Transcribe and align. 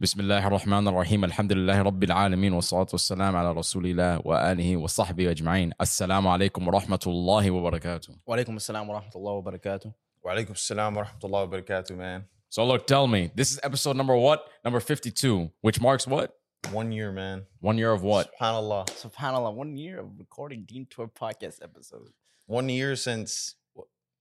بسم 0.00 0.20
الله 0.20 0.46
الرحمن 0.46 0.88
الرحيم 0.88 1.24
الحمد 1.24 1.52
لله 1.52 1.82
رب 1.82 2.04
العالمين 2.04 2.52
والصلاة 2.52 2.86
والسلام 2.92 3.36
على 3.36 3.52
رسول 3.52 3.86
الله 3.86 4.22
وآله 4.24 4.76
وصحبه 4.76 5.30
أجمعين 5.30 5.72
السلام 5.80 6.28
عليكم 6.28 6.68
ورحمة 6.68 7.00
الله 7.06 7.50
وبركاته 7.50 8.14
وعليكم 8.26 8.56
السلام 8.56 8.90
ورحمة 8.90 9.10
الله 9.16 9.32
وبركاته 9.32 9.92
وعليكم 10.22 10.52
السلام 10.52 10.96
ورحمة 10.96 11.20
الله 11.24 11.42
وبركاته 11.42 11.96
man 11.96 12.24
So 12.50 12.64
look 12.66 12.88
tell 12.88 13.06
me 13.06 13.30
this 13.36 13.52
is 13.52 13.60
episode 13.62 13.96
number 13.96 14.16
what 14.16 14.48
number 14.64 14.80
52 14.80 15.50
which 15.60 15.80
marks 15.80 16.06
what 16.08 16.34
One 16.72 16.90
year, 16.92 17.12
man. 17.12 17.44
One 17.60 17.76
year 17.78 17.92
of 17.92 18.02
what? 18.02 18.32
SubhanAllah. 18.40 18.86
SubhanAllah. 18.86 19.54
One 19.54 19.76
year 19.76 20.00
of 20.00 20.18
recording 20.18 20.64
Deentour 20.64 21.10
podcast 21.12 21.62
episode. 21.62 22.08
One 22.46 22.70
year 22.70 22.96
since, 22.96 23.56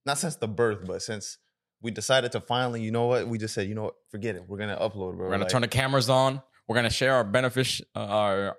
not 0.05 0.17
since 0.17 0.35
the 0.35 0.49
birth, 0.49 0.85
but 0.85 1.01
since 1.01 1.37
we 1.83 1.91
decided 1.91 2.31
to 2.31 2.39
finally, 2.39 2.81
you 2.81 2.91
know 2.91 3.05
what? 3.05 3.27
We 3.27 3.37
just 3.37 3.53
said, 3.53 3.67
you 3.67 3.75
know 3.75 3.83
what? 3.83 3.95
Forget 4.09 4.35
it. 4.35 4.43
We're 4.47 4.57
going 4.57 4.69
to 4.69 4.77
upload, 4.77 5.17
bro. 5.17 5.27
We're 5.27 5.31
gonna 5.31 5.47
turn 5.49 5.61
the 5.61 5.67
cameras 5.67 6.09
on. 6.09 6.41
We're 6.67 6.75
gonna 6.75 6.89
share 6.89 7.13
our 7.15 7.23
beneficial, 7.25 7.85
uh, 7.95 7.99
our, 7.99 8.57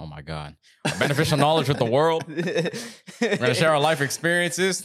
oh 0.00 0.06
my 0.06 0.22
God, 0.22 0.56
our 0.86 0.98
beneficial 0.98 1.36
knowledge 1.36 1.68
with 1.68 1.78
the 1.78 1.84
world. 1.84 2.24
We're 2.26 2.34
We're 3.20 3.36
gonna 3.36 3.54
share 3.54 3.70
our 3.70 3.78
life 3.80 4.00
experiences. 4.00 4.80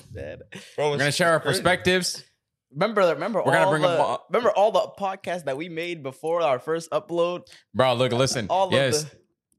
Bro, 0.75 0.91
We're 0.91 0.97
gonna 0.97 1.11
share 1.11 1.31
our 1.31 1.39
perspectives. 1.39 2.23
Remember, 2.71 3.01
remember 3.01 3.41
We're 3.43 3.53
gonna 3.53 3.65
all 3.65 3.71
bring 3.71 3.81
the, 3.81 3.87
up- 3.87 4.27
remember 4.29 4.51
all 4.51 4.71
the 4.71 4.91
podcasts 4.99 5.45
that 5.45 5.57
we 5.57 5.69
made 5.69 6.03
before 6.03 6.41
our 6.41 6.59
first 6.59 6.91
upload. 6.91 7.47
Bro, 7.73 7.93
look, 7.95 8.11
listen. 8.11 8.47
All 8.49 8.67
of 8.67 8.73
yes. 8.73 9.05
the- 9.05 9.11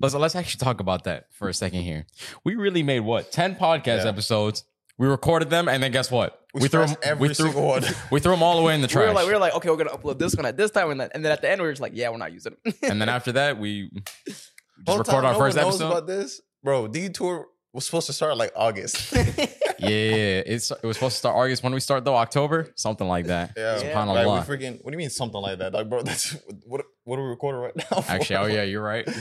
Let's 0.03 0.15
let's 0.15 0.35
actually 0.35 0.65
talk 0.65 0.81
about 0.81 1.05
that 1.05 1.27
for 1.31 1.51
a 1.51 1.55
second 1.55 1.83
here. 1.83 2.07
We 2.43 2.55
really 2.55 2.83
made 2.83 3.01
what 3.01 3.33
ten 3.33 3.55
podcast 3.55 4.05
Yeah. 4.05 4.09
episodes. 4.09 4.65
We 5.01 5.07
recorded 5.09 5.49
them, 5.49 5.67
and 5.69 5.83
then 5.83 5.93
guess 5.93 6.11
what? 6.11 6.39
We 6.53 6.69
threw 6.69 6.85
them. 6.87 6.97
every 7.03 7.29
we 7.29 7.35
threw, 7.35 7.47
single 7.47 7.67
one. 7.67 7.85
We 8.11 8.21
threw 8.21 8.33
them 8.33 8.43
all 8.43 8.59
away 8.59 8.75
in 8.75 8.83
the 8.83 8.87
We 8.87 8.93
trash. 8.93 9.09
were 9.09 9.15
like, 9.15 9.27
we 9.27 9.33
were 9.33 9.39
like, 9.39 9.55
okay, 9.55 9.71
we're 9.71 9.77
gonna 9.77 9.91
upload 9.97 10.19
this 10.19 10.37
one 10.37 10.45
at 10.45 10.57
this 10.59 10.71
time, 10.71 10.91
and 10.91 11.01
then, 11.01 11.09
and 11.15 11.25
then 11.25 11.33
at 11.33 11.41
the 11.41 11.49
end 11.51 11.61
we 11.63 11.67
were 11.67 11.73
just 11.73 11.81
like, 11.81 11.93
yeah, 11.95 12.11
we're 12.11 12.19
not 12.19 12.33
using 12.33 12.55
it. 12.67 12.75
and 12.83 13.01
then 13.01 13.09
after 13.09 13.33
that, 13.33 13.59
we 13.59 13.91
just 14.29 14.51
Whole 14.87 14.99
record 14.99 15.25
our 15.25 15.33
no 15.33 15.39
first 15.39 15.57
one 15.57 15.65
knows 15.65 15.75
episode. 15.81 15.87
about 15.91 16.07
this. 16.07 16.41
Bro, 16.63 16.89
D 16.89 17.09
Tour 17.09 17.47
was 17.73 17.87
supposed 17.87 18.09
to 18.09 18.13
start 18.13 18.37
like 18.37 18.53
August. 18.55 19.13
yeah, 19.79 20.43
it's 20.45 20.71
it 20.71 20.83
was 20.85 20.97
supposed 20.97 21.15
to 21.15 21.19
start 21.19 21.37
August. 21.37 21.63
When 21.63 21.73
we 21.73 21.81
start 21.81 22.05
though, 22.05 22.17
October, 22.17 22.71
something 22.77 23.09
like 23.09 23.27
that. 23.29 23.53
Yeah, 23.57 23.81
Yeah. 23.81 23.95
Subhanallah. 23.95 24.27
Like, 24.27 24.49
we 24.49 24.57
freaking, 24.57 24.85
what 24.85 24.91
do 24.91 24.93
you 24.93 24.99
mean 24.99 25.09
something 25.11 25.41
like 25.41 25.59
that? 25.61 25.73
Like, 25.73 25.89
bro, 25.89 26.03
that's 26.03 26.37
what, 26.67 26.83
what 27.05 27.19
are 27.19 27.23
we 27.23 27.29
recording 27.31 27.61
right 27.63 27.77
now? 27.77 28.01
for? 28.03 28.11
Actually, 28.11 28.37
oh 28.37 28.47
yeah, 28.47 28.63
you're 28.65 28.83
right. 28.83 29.07
man, 29.07 29.17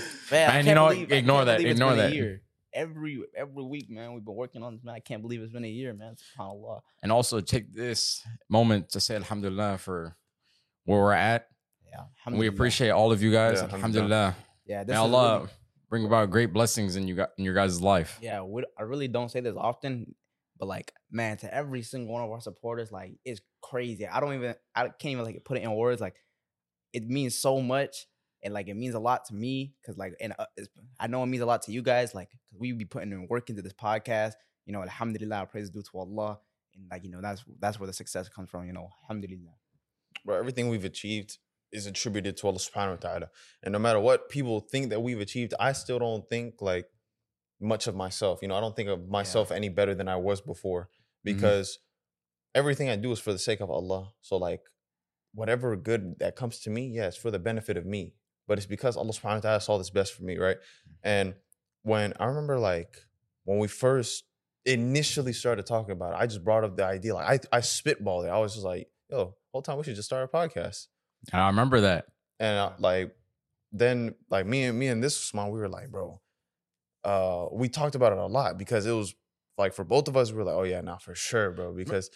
I 0.50 0.54
Man, 0.54 0.58
you 0.58 0.64
can't 0.64 0.76
know 0.76 0.84
what? 0.84 0.94
believe- 0.96 1.12
I 1.14 1.16
Ignore 1.16 1.38
can't 1.38 1.46
that, 1.46 1.58
believe 1.58 1.72
it's 1.72 1.80
ignore 1.80 1.96
been 1.96 2.00
a 2.00 2.10
that. 2.32 2.40
Year. 2.74 2.84
Every 2.88 3.20
every 3.36 3.64
week, 3.64 3.90
man, 3.90 4.14
we've 4.14 4.26
been 4.26 4.36
working 4.36 4.64
on 4.64 4.76
this. 4.76 4.84
Man, 4.84 4.96
I 4.96 5.00
can't 5.00 5.22
believe 5.22 5.42
it's 5.42 5.52
been 5.54 5.66
a 5.66 5.68
year, 5.68 5.94
man. 5.94 6.16
SubhanAllah. 6.38 6.82
And 7.04 7.12
also 7.12 7.40
take 7.42 7.74
this 7.74 8.22
moment 8.50 8.90
to 8.92 9.00
say 9.00 9.16
Alhamdulillah 9.16 9.78
for 9.80 10.16
where 10.86 11.00
we're 11.00 11.14
at. 11.14 11.48
Yeah, 11.92 12.38
we 12.38 12.48
appreciate 12.48 12.92
all 12.92 13.12
of 13.12 13.22
you 13.24 13.32
guys. 13.32 13.58
Yeah, 13.58 13.64
alhamdulillah. 13.74 14.16
Alhamdulillah. 14.16 14.36
Yeah, 14.66 14.84
May 14.86 14.94
is 14.94 15.00
Allah 15.00 15.38
really- 15.40 15.50
bring 15.90 16.06
about 16.06 16.30
great 16.30 16.54
blessings 16.54 16.96
in 16.96 17.08
you 17.08 17.16
gu- 17.16 17.26
in 17.40 17.44
your 17.46 17.56
guys' 17.56 17.82
life. 17.82 18.20
yeah, 18.22 18.42
we, 18.44 18.64
I 18.78 18.84
really 18.84 19.08
don't 19.08 19.30
say 19.32 19.40
this 19.40 19.56
often, 19.58 20.14
but 20.60 20.68
like, 20.68 20.94
man, 21.10 21.38
to 21.38 21.52
every 21.52 21.82
single 21.82 22.14
one 22.14 22.24
of 22.24 22.30
our 22.30 22.42
supporters, 22.42 22.92
like, 22.92 23.14
it's 23.26 23.42
crazy. 23.64 24.06
I 24.08 24.20
don't 24.20 24.36
even, 24.36 24.54
I 24.76 24.84
can't 24.90 25.06
even 25.14 25.26
like 25.26 25.44
put 25.44 25.58
it 25.58 25.64
in 25.64 25.74
words. 25.74 26.00
Like, 26.00 26.14
it 26.94 27.08
means 27.08 27.34
so 27.36 27.60
much, 27.60 28.06
and 28.44 28.54
like, 28.54 28.68
it 28.68 28.76
means 28.76 28.96
a 28.96 29.00
lot 29.00 29.26
to 29.26 29.34
me 29.34 29.74
because, 29.82 29.98
like, 29.98 30.14
and 30.22 30.34
uh, 30.40 30.46
it's, 30.56 30.70
I 31.00 31.08
know 31.08 31.24
it 31.24 31.28
means 31.28 31.44
a 31.44 31.46
lot 31.46 31.62
to 31.64 31.72
you 31.72 31.82
guys. 31.82 32.16
like 32.16 32.30
we 32.58 32.72
be 32.72 32.86
putting 32.86 33.12
in 33.12 33.28
work 33.28 33.50
into 33.50 33.62
this 33.62 33.74
podcast. 33.74 34.34
You 34.66 34.74
know, 34.74 34.82
Alhamdulillah, 34.82 35.48
praise 35.52 35.66
is 35.66 35.70
due 35.72 35.82
to 35.82 35.98
Allah, 35.98 36.40
and 36.76 36.86
like, 36.92 37.04
you 37.04 37.10
know, 37.10 37.22
that's 37.22 37.44
that's 37.60 37.80
where 37.80 37.88
the 37.88 37.94
success 37.94 38.30
comes 38.30 38.50
from. 38.50 38.66
You 38.66 38.74
know, 38.74 38.90
Alhamdulillah. 39.04 39.54
bro, 40.26 40.38
everything 40.38 40.70
we've 40.70 40.86
achieved 40.86 41.38
is 41.72 41.86
attributed 41.86 42.38
to 42.38 42.48
Allah 42.48 42.60
subhanahu 42.60 42.92
wa 42.92 43.10
ta'ala. 43.10 43.30
And 43.64 43.74
no 43.74 43.80
matter 43.80 44.00
what 44.00 44.30
people 44.30 44.60
think 44.60 44.90
that 44.90 45.02
we've 45.02 45.20
achieved, 45.20 45.54
I 45.60 45.74
still 45.74 46.00
don't 46.00 46.28
think 46.28 46.62
like 46.62 46.88
much 47.60 47.88
of 47.88 47.96
myself. 47.96 48.40
You 48.42 48.48
know, 48.48 48.56
I 48.56 48.62
don't 48.62 48.76
think 48.76 48.90
of 48.90 49.10
myself 49.10 49.52
any 49.52 49.70
better 49.70 49.94
than 49.94 50.08
I 50.08 50.16
was 50.16 50.42
before 50.42 50.90
because 51.24 51.80
everything 52.56 52.90
I 52.90 52.96
do 52.96 53.12
is 53.12 53.20
for 53.20 53.32
the 53.32 53.40
sake 53.40 53.60
of 53.60 53.70
Allah. 53.70 54.14
So 54.22 54.38
like 54.38 54.62
whatever 55.34 55.76
good 55.76 56.16
that 56.20 56.36
comes 56.36 56.60
to 56.62 56.70
me, 56.70 56.88
yeah, 56.88 57.12
for 57.12 57.32
the 57.32 57.40
benefit 57.40 57.78
of 57.78 57.86
me. 57.86 58.14
But 58.50 58.58
it's 58.58 58.68
because 58.68 58.98
Allah 58.98 59.14
subhanahu 59.14 59.36
wa 59.36 59.40
ta'ala 59.42 59.62
saw 59.62 59.78
this 59.78 59.92
best 59.92 60.14
for 60.16 60.24
me, 60.24 60.38
right? 60.38 60.58
And 61.04 61.36
when 61.84 62.14
I 62.20 62.26
remember 62.26 62.58
like 62.58 62.98
when 63.44 63.60
we 63.60 63.68
first 63.68 64.24
initially 64.66 65.34
started 65.34 65.68
talking 65.68 65.92
about 65.92 66.14
it, 66.14 66.18
I 66.18 66.26
just 66.26 66.44
brought 66.44 66.64
up 66.64 66.76
the 66.76 66.84
idea. 66.84 67.14
Like 67.14 67.48
I 67.54 67.58
I 67.58 67.60
spitballed 67.62 68.26
it. 68.26 68.30
I 68.30 68.40
was 68.40 68.54
just 68.56 68.66
like, 68.66 68.90
yo, 69.08 69.36
whole 69.52 69.62
time 69.62 69.78
we 69.78 69.84
should 69.84 69.96
just 69.96 70.08
start 70.08 70.28
a 70.34 70.36
podcast. 70.36 70.88
And 71.32 71.40
I 71.42 71.48
remember 71.48 71.82
that. 71.82 72.06
And 72.40 72.58
uh, 72.58 72.72
like 72.80 73.16
then 73.72 74.16
like 74.32 74.48
me 74.48 74.64
and 74.64 74.80
me 74.80 74.88
and 74.88 75.04
this 75.04 75.16
small, 75.16 75.52
we 75.52 75.60
were 75.60 75.70
like, 75.70 75.92
bro, 75.92 76.20
uh, 77.04 77.46
we 77.52 77.70
talked 77.70 77.94
about 77.94 78.14
it 78.14 78.18
a 78.18 78.26
lot 78.26 78.58
because 78.58 78.88
it 78.88 78.94
was 78.94 79.14
like 79.60 79.74
for 79.74 79.84
both 79.84 80.08
of 80.08 80.18
us, 80.18 80.32
we 80.32 80.40
were 80.40 80.44
like, 80.44 80.56
oh 80.56 80.64
yeah, 80.64 80.82
not 80.82 81.04
for 81.04 81.14
sure, 81.14 81.52
bro. 81.52 81.72
Because 81.72 82.10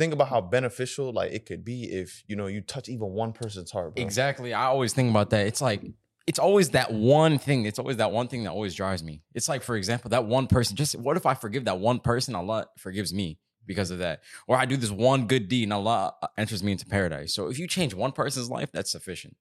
think 0.00 0.14
about 0.14 0.28
how 0.28 0.40
beneficial 0.40 1.12
like 1.12 1.30
it 1.30 1.44
could 1.44 1.62
be 1.62 1.84
if 1.84 2.24
you 2.26 2.34
know 2.34 2.46
you 2.46 2.62
touch 2.62 2.88
even 2.88 3.10
one 3.10 3.32
person's 3.32 3.70
heart, 3.70 3.94
bro. 3.94 4.02
Exactly. 4.02 4.54
I 4.54 4.64
always 4.64 4.94
think 4.94 5.10
about 5.10 5.28
that. 5.30 5.46
It's 5.46 5.60
like 5.60 5.82
it's 6.26 6.38
always 6.38 6.70
that 6.70 6.90
one 6.90 7.38
thing. 7.38 7.66
It's 7.66 7.78
always 7.78 7.98
that 7.98 8.10
one 8.10 8.26
thing 8.26 8.44
that 8.44 8.50
always 8.50 8.74
drives 8.74 9.04
me. 9.04 9.22
It's 9.34 9.48
like, 9.48 9.62
for 9.62 9.76
example, 9.76 10.08
that 10.10 10.24
one 10.24 10.46
person. 10.46 10.74
Just 10.74 10.98
what 10.98 11.18
if 11.18 11.26
I 11.26 11.34
forgive 11.34 11.66
that 11.66 11.78
one 11.78 12.00
person? 12.00 12.34
Allah 12.34 12.66
forgives 12.78 13.12
me 13.12 13.38
because 13.66 13.90
of 13.90 13.98
that, 13.98 14.22
or 14.48 14.56
I 14.56 14.64
do 14.64 14.78
this 14.78 14.90
one 14.90 15.26
good 15.26 15.48
deed 15.48 15.64
and 15.64 15.72
Allah 15.74 16.14
uh, 16.22 16.28
enters 16.38 16.62
me 16.62 16.72
into 16.72 16.86
paradise. 16.86 17.34
So 17.34 17.48
if 17.48 17.58
you 17.58 17.68
change 17.68 17.92
one 17.92 18.12
person's 18.12 18.50
life, 18.50 18.72
that's 18.72 18.90
sufficient, 18.90 19.36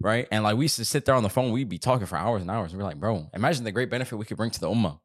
right? 0.00 0.28
And 0.30 0.44
like 0.44 0.56
we 0.56 0.66
used 0.66 0.76
to 0.76 0.84
sit 0.84 1.06
there 1.06 1.16
on 1.16 1.24
the 1.24 1.28
phone, 1.28 1.50
we'd 1.50 1.68
be 1.68 1.78
talking 1.78 2.06
for 2.06 2.16
hours 2.16 2.40
and 2.40 2.50
hours. 2.52 2.72
And 2.72 2.80
we're 2.80 2.86
like, 2.86 3.00
bro, 3.00 3.28
imagine 3.34 3.64
the 3.64 3.72
great 3.72 3.90
benefit 3.90 4.16
we 4.16 4.24
could 4.24 4.36
bring 4.36 4.52
to 4.52 4.60
the 4.60 4.68
ummah. 4.68 5.00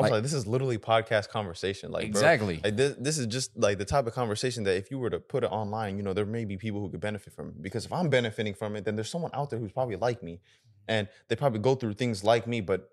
Also, 0.00 0.06
like- 0.08 0.12
like, 0.18 0.22
this 0.22 0.32
is 0.32 0.46
literally 0.46 0.78
podcast 0.78 1.28
conversation. 1.28 1.90
Like 1.90 2.10
bro, 2.12 2.20
exactly. 2.20 2.60
Like 2.62 2.76
this, 2.76 2.96
this 2.98 3.18
is 3.18 3.26
just 3.26 3.56
like 3.56 3.78
the 3.78 3.84
type 3.84 4.06
of 4.06 4.12
conversation 4.14 4.64
that 4.64 4.76
if 4.76 4.90
you 4.90 4.98
were 4.98 5.10
to 5.10 5.20
put 5.20 5.44
it 5.44 5.48
online, 5.52 5.96
you 5.96 6.02
know, 6.02 6.12
there 6.12 6.26
may 6.26 6.44
be 6.44 6.56
people 6.56 6.80
who 6.80 6.90
could 6.90 7.00
benefit 7.00 7.32
from 7.32 7.48
it. 7.48 7.62
Because 7.62 7.84
if 7.84 7.92
I'm 7.92 8.08
benefiting 8.08 8.54
from 8.54 8.76
it, 8.76 8.84
then 8.84 8.96
there's 8.96 9.10
someone 9.10 9.30
out 9.34 9.50
there 9.50 9.58
who's 9.58 9.72
probably 9.72 9.96
like 9.96 10.22
me, 10.22 10.40
and 10.88 11.08
they 11.28 11.36
probably 11.36 11.60
go 11.60 11.74
through 11.74 11.94
things 11.94 12.24
like 12.24 12.46
me, 12.46 12.60
but 12.60 12.88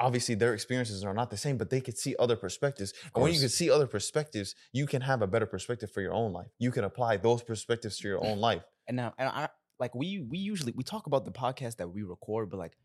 obviously 0.00 0.34
their 0.34 0.54
experiences 0.54 1.04
are 1.04 1.14
not 1.14 1.30
the 1.30 1.36
same. 1.36 1.56
But 1.56 1.70
they 1.70 1.80
could 1.80 1.96
see 1.98 2.14
other 2.18 2.36
perspectives, 2.36 2.92
and 3.14 3.22
when 3.22 3.32
you 3.32 3.40
can 3.40 3.48
see 3.48 3.70
other 3.70 3.86
perspectives, 3.86 4.54
you 4.72 4.86
can 4.86 5.02
have 5.02 5.22
a 5.22 5.26
better 5.26 5.46
perspective 5.46 5.90
for 5.90 6.00
your 6.00 6.12
own 6.12 6.32
life. 6.32 6.48
You 6.58 6.70
can 6.70 6.84
apply 6.84 7.18
those 7.18 7.42
perspectives 7.42 7.98
to 7.98 8.08
your 8.08 8.24
own 8.24 8.38
life. 8.48 8.62
And 8.88 8.96
now, 8.96 9.14
and 9.18 9.28
I 9.28 9.48
like 9.78 9.94
we 9.94 10.20
we 10.20 10.38
usually 10.38 10.72
we 10.76 10.82
talk 10.84 11.06
about 11.06 11.24
the 11.24 11.32
podcast 11.32 11.76
that 11.76 11.88
we 11.88 12.02
record, 12.02 12.50
but 12.50 12.58
like 12.58 12.76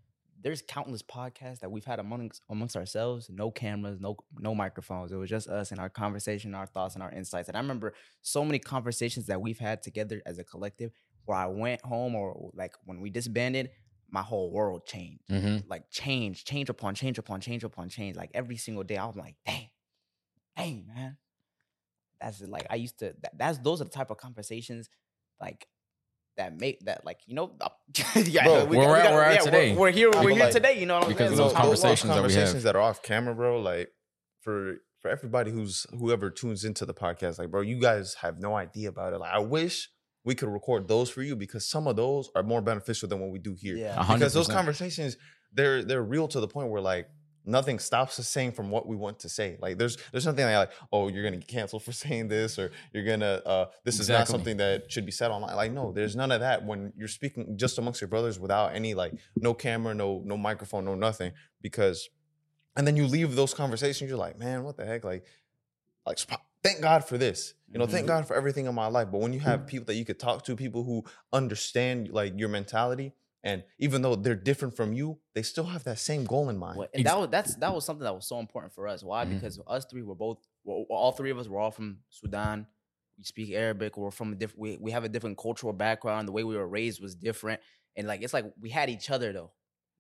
there's 0.42 0.62
countless 0.62 1.02
podcasts 1.04 1.60
that 1.60 1.72
we've 1.72 1.86
had 1.86 2.00
amongst 2.00 2.42
amongst 2.50 2.76
ourselves, 2.78 3.30
no 3.30 3.52
cameras, 3.52 4.00
no 4.00 4.18
no 4.40 4.54
microphones. 4.56 5.12
It 5.12 5.16
was 5.16 5.30
just 5.30 5.48
us 5.48 5.72
and 5.72 5.80
our 5.80 5.90
conversation, 5.90 6.54
our 6.56 6.68
thoughts, 6.68 6.96
and 6.96 7.04
our 7.04 7.12
insights. 7.12 7.48
And 7.50 7.58
I 7.58 7.62
remember 7.62 7.94
so 8.22 8.46
many 8.46 8.60
conversations 8.60 9.26
that 9.28 9.42
we've 9.42 9.60
had 9.60 9.82
together 9.84 10.22
as 10.26 10.38
a 10.38 10.44
collective, 10.44 10.92
where 11.26 11.38
I 11.38 11.48
went 11.48 11.82
home 11.84 12.16
or 12.16 12.52
like 12.54 12.74
when 12.86 13.02
we 13.02 13.10
disbanded, 13.10 13.72
my 14.10 14.22
whole 14.22 14.52
world 14.52 14.86
changed. 14.86 15.24
hmm 15.30 15.58
Like 15.68 15.90
change, 15.92 16.46
change 16.46 16.70
upon 16.70 16.96
change 16.96 17.18
upon 17.18 17.42
change 17.42 17.64
upon 17.64 17.90
change. 17.90 18.16
Like 18.16 18.32
every 18.34 18.58
single 18.58 18.84
day, 18.84 18.98
I 18.98 19.06
was 19.06 19.16
like, 19.16 19.36
dang, 19.46 19.70
dang, 20.58 20.88
man. 20.88 21.18
That's 22.20 22.42
like 22.42 22.66
I 22.70 22.76
used 22.76 23.00
to. 23.00 23.14
That, 23.22 23.38
that's 23.38 23.60
those 23.60 23.82
are 23.82 23.84
the 23.86 23.90
type 23.92 24.10
of 24.10 24.18
conversations, 24.18 24.90
like 25.40 25.68
that 26.38 26.60
make 26.60 26.80
that 26.86 27.06
like 27.06 27.20
you 27.26 27.36
know. 27.36 27.52
yeah, 28.16 28.44
Bro, 28.46 28.66
we 28.66 28.78
where 28.78 28.88
got- 28.88 28.88
we 28.88 28.88
we're 28.88 28.96
at- 28.98 29.04
got- 29.04 29.14
we're 29.14 29.24
at 29.24 29.34
yeah, 29.36 29.40
today. 29.42 29.76
We're, 29.76 29.92
here. 29.92 30.08
We're 30.10 30.24
but, 30.24 30.28
here 30.34 30.44
like, 30.44 30.54
today. 30.54 30.80
You 30.80 30.86
know 30.86 30.96
what 30.96 31.04
I'm 31.04 31.10
because 31.10 31.30
saying? 31.30 31.32
of 31.34 31.38
those 31.38 31.52
So- 31.52 31.58
conversations 31.58 32.02
that 32.02 32.08
we 32.08 32.14
have. 32.14 32.22
conversations 32.32 32.64
that 32.64 32.76
are 32.76 32.82
off 32.82 33.02
camera, 33.04 33.36
bro. 33.36 33.60
Like 33.62 33.90
for 34.42 34.76
for 35.02 35.10
everybody 35.12 35.52
who's 35.52 35.86
whoever 35.98 36.30
tunes 36.30 36.64
into 36.64 36.86
the 36.86 36.94
podcast, 36.94 37.38
like 37.40 37.52
bro, 37.52 37.62
you 37.62 37.80
guys 37.80 38.16
have 38.22 38.40
no 38.40 38.56
idea 38.56 38.90
about 38.90 39.14
it. 39.14 39.20
Like 39.20 39.34
I 39.34 39.40
wish 39.40 39.90
we 40.24 40.36
could 40.36 40.50
record 40.50 40.88
those 40.88 41.10
for 41.10 41.22
you 41.22 41.36
because 41.36 41.68
some 41.70 41.88
of 41.88 41.96
those 41.96 42.30
are 42.36 42.44
more 42.44 42.62
beneficial 42.62 43.08
than 43.08 43.20
what 43.20 43.32
we 43.32 43.40
do 43.40 43.56
here. 43.58 43.78
Yeah. 43.78 44.00
A 44.00 44.04
hundred 44.04 44.20
Because 44.20 44.34
those 44.34 44.48
conversations, 44.48 45.16
they're 45.54 45.84
they're 45.84 46.04
real 46.04 46.28
to 46.30 46.40
the 46.40 46.48
point 46.48 46.70
where 46.70 46.82
like 46.82 47.08
nothing 47.48 47.80
stops 47.80 48.20
us 48.20 48.28
saying 48.28 48.52
from 48.52 48.70
what 48.70 48.88
we 48.88 48.96
want 48.96 49.20
to 49.20 49.30
say. 49.30 49.58
Like 49.60 49.78
there's 49.78 49.98
there's 50.12 50.26
nothing 50.26 50.46
like, 50.46 50.72
oh, 50.92 51.08
you're 51.08 51.24
gonna 51.24 51.38
get 51.38 51.48
canceled 51.48 51.84
for 51.84 51.92
saying 52.04 52.28
this, 52.28 52.60
or 52.60 52.72
you're 52.94 53.06
gonna 53.06 53.42
uh 53.46 53.66
this 53.84 54.00
is 54.00 54.10
not 54.10 54.28
something 54.28 54.58
that 54.58 54.92
should 54.92 55.06
be 55.06 55.12
said 55.12 55.32
online. 55.32 55.56
Like, 55.56 55.72
no, 55.72 55.92
there's 55.92 56.16
none 56.16 56.32
of 56.32 56.42
that 56.42 56.66
when 56.66 56.94
you're 56.98 57.08
speaking 57.08 57.58
just 57.58 57.78
amongst 57.78 58.02
your 58.02 58.08
brothers 58.10 58.40
without 58.40 58.76
any 58.76 58.94
like 58.94 59.14
no 59.36 59.54
camera, 59.54 59.94
no 59.94 60.22
no 60.26 60.38
microphone, 60.38 60.86
no 60.86 60.96
nothing. 60.96 61.32
Because 61.62 62.10
and 62.76 62.86
then 62.86 62.96
you 62.96 63.08
leave 63.08 63.36
those 63.36 63.54
conversations, 63.54 64.10
you're 64.10 64.20
like, 64.20 64.38
man, 64.38 64.64
what 64.64 64.78
the 64.78 64.86
heck? 64.86 65.04
Like, 65.04 65.26
like 66.06 66.20
thank 66.64 66.82
God 66.82 67.04
for 67.06 67.18
this. 67.18 67.54
You 67.72 67.80
know, 67.80 67.86
thank 67.88 68.06
Mhm. 68.06 68.08
God 68.08 68.28
for 68.28 68.36
everything 68.36 68.66
in 68.66 68.76
my 68.76 68.88
life. 68.88 69.10
But 69.12 69.20
when 69.22 69.34
you 69.34 69.40
have 69.40 69.68
people 69.68 69.86
that 69.86 69.96
you 69.96 70.06
could 70.06 70.20
talk 70.20 70.44
to, 70.46 70.56
people 70.56 70.84
who 70.84 71.04
understand 71.34 72.10
like 72.10 72.38
your 72.38 72.50
mentality, 72.50 73.14
and 73.50 73.64
even 73.80 74.02
though 74.04 74.16
they're 74.16 74.36
different 74.50 74.76
from 74.76 74.90
you, 74.94 75.08
they 75.36 75.44
still 75.54 75.64
have 75.74 75.84
that 75.86 76.00
same 76.00 76.24
goal 76.26 76.50
in 76.50 76.58
mind. 76.58 76.78
Well, 76.80 76.88
and 76.94 77.06
that 77.06 77.18
was 77.20 77.30
that's 77.30 77.56
that 77.64 77.74
was 77.74 77.84
something 77.86 78.04
that 78.04 78.14
was 78.20 78.28
so 78.28 78.38
important 78.40 78.74
for 78.74 78.88
us. 78.88 79.04
Why? 79.04 79.26
Mhm. 79.26 79.30
Because 79.36 79.60
us 79.76 79.86
three 79.90 80.04
were 80.04 80.16
both, 80.26 80.40
well, 80.66 80.86
all 80.90 81.12
three 81.14 81.32
of 81.32 81.38
us 81.42 81.48
were 81.48 81.60
all 81.60 81.72
from 81.72 81.90
Sudan. 82.10 82.68
we 83.18 83.24
speak 83.24 83.50
Arabic, 83.52 83.98
we're 83.98 84.12
from 84.12 84.34
a 84.34 84.36
different, 84.36 84.60
we, 84.62 84.78
we 84.86 84.92
have 84.92 85.04
a 85.04 85.10
different 85.10 85.38
cultural 85.40 85.74
background. 85.74 86.28
The 86.28 86.32
way 86.38 86.44
we 86.44 86.56
were 86.56 86.68
raised 86.68 87.02
was 87.02 87.16
different, 87.16 87.60
and 87.96 88.08
like 88.08 88.22
it's 88.22 88.34
like 88.34 88.46
we 88.62 88.70
had 88.70 88.90
each 88.92 89.10
other 89.10 89.30
though. 89.34 89.52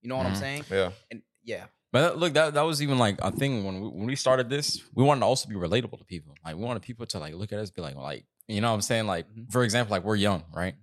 You 0.01 0.09
know 0.09 0.17
what 0.17 0.27
I'm 0.27 0.33
Mhm. 0.33 0.45
saying? 0.45 0.63
Yeah. 0.69 0.91
And 1.11 1.21
yeah, 1.43 1.65
But 1.93 2.01
that, 2.01 2.17
look, 2.19 2.33
that 2.33 2.53
that 2.53 2.61
was 2.71 2.81
even 2.85 2.97
like 2.99 3.17
a 3.21 3.31
thing 3.31 3.63
when 3.65 3.75
we, 3.81 3.87
when 3.97 4.05
we 4.05 4.15
started 4.15 4.49
this. 4.49 4.67
We 4.93 5.03
wanted 5.03 5.21
to 5.21 5.25
also 5.25 5.47
be 5.49 5.55
relatable 5.55 5.97
to 5.97 6.05
people. 6.05 6.35
Like 6.45 6.55
we 6.57 6.63
wanted 6.63 6.83
people 6.83 7.05
to 7.07 7.17
like 7.19 7.33
look 7.33 7.51
at 7.53 7.59
us, 7.59 7.71
be 7.71 7.81
like, 7.81 7.95
like 7.95 8.25
you 8.47 8.61
know, 8.61 8.69
what 8.69 8.75
I'm 8.75 8.81
saying, 8.91 9.07
like 9.07 9.25
Mhm. 9.33 9.51
for 9.51 9.63
example, 9.63 9.91
like 9.95 10.03
we're 10.03 10.15
young, 10.29 10.43
right? 10.53 10.75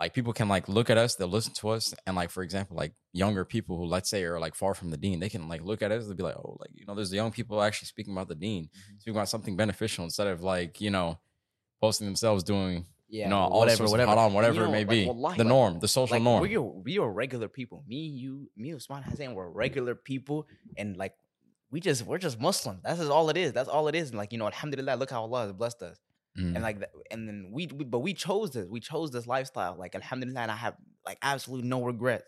Like 0.00 0.14
people 0.14 0.32
can 0.32 0.48
like 0.48 0.68
look 0.68 0.90
at 0.90 0.96
us, 0.98 1.16
they'll 1.16 1.26
listen 1.28 1.52
to 1.54 1.70
us, 1.70 1.92
and 2.06 2.14
like 2.14 2.30
for 2.30 2.42
example, 2.44 2.76
like 2.76 2.92
younger 3.12 3.44
people 3.44 3.76
who 3.76 3.84
let's 3.84 4.08
say 4.08 4.22
are 4.24 4.38
like 4.38 4.54
far 4.54 4.72
from 4.74 4.90
the 4.90 4.96
deen, 4.96 5.18
they 5.18 5.28
can 5.28 5.48
like 5.48 5.62
look 5.62 5.82
at 5.82 5.90
us, 5.90 6.06
they'll 6.06 6.14
be 6.14 6.22
like, 6.22 6.36
oh, 6.36 6.56
like 6.60 6.70
you 6.72 6.86
know, 6.86 6.94
there's 6.94 7.10
the 7.10 7.16
young 7.16 7.32
people 7.32 7.60
actually 7.60 7.86
speaking 7.86 8.12
about 8.12 8.28
the 8.28 8.36
deen, 8.36 8.64
Mhm. 8.66 9.00
speaking 9.00 9.16
about 9.16 9.28
something 9.28 9.56
beneficial 9.56 10.04
instead 10.04 10.28
of 10.28 10.40
like 10.42 10.80
you 10.80 10.90
know, 10.90 11.18
posting 11.80 12.06
themselves 12.06 12.44
doing 12.44 12.86
yeah, 13.08 13.24
you 13.24 13.30
know 13.30 13.38
all 13.38 13.58
whatever, 13.60 13.86
whatever, 13.88 14.12
on, 14.12 14.32
whatever 14.34 14.54
you 14.54 14.60
know, 14.60 14.68
it 14.68 14.72
may 14.72 14.78
like, 14.80 14.88
be, 14.88 15.06
wallahi, 15.06 15.36
the 15.38 15.44
like- 15.44 15.48
norm, 15.48 15.80
the 15.80 15.88
social 15.88 16.14
like 16.16 16.22
norm. 16.22 16.42
we're 16.42 16.60
we 16.60 16.98
are 16.98 17.10
regular 17.10 17.48
people. 17.48 17.82
Me, 17.88 17.96
you, 17.96 18.48
me, 18.56 18.72
Usman 18.74 19.02
Hassan, 19.02 19.34
we're 19.34 19.48
regular 19.48 19.94
people, 19.96 20.46
and 20.76 20.96
like 20.96 21.14
we 21.72 21.80
just 21.80 22.06
we're 22.06 22.18
just 22.18 22.38
Muslims. 22.40 22.80
That's 22.84 22.98
just 23.00 23.10
all 23.10 23.30
it 23.30 23.36
is. 23.36 23.52
That's 23.52 23.68
all 23.68 23.88
it 23.88 23.94
is. 23.96 24.10
And 24.10 24.18
like 24.18 24.30
you 24.32 24.38
know, 24.38 24.46
Alhamdulillah, 24.46 24.94
look 24.96 25.10
how 25.10 25.22
Allah 25.22 25.42
has 25.46 25.52
blessed 25.52 25.82
us. 25.82 25.98
Mm. 26.36 26.54
And 26.54 26.62
like, 26.62 26.80
that, 26.80 26.90
and 27.10 27.28
then 27.28 27.50
we, 27.52 27.66
we, 27.68 27.84
but 27.84 28.00
we 28.00 28.14
chose 28.14 28.52
this. 28.52 28.66
We 28.68 28.80
chose 28.80 29.10
this 29.10 29.26
lifestyle. 29.26 29.76
Like 29.78 29.94
Alhamdulillah, 29.94 30.40
and 30.40 30.50
I 30.50 30.56
have 30.56 30.74
like 31.06 31.18
absolutely 31.22 31.68
no 31.68 31.84
regrets. 31.84 32.24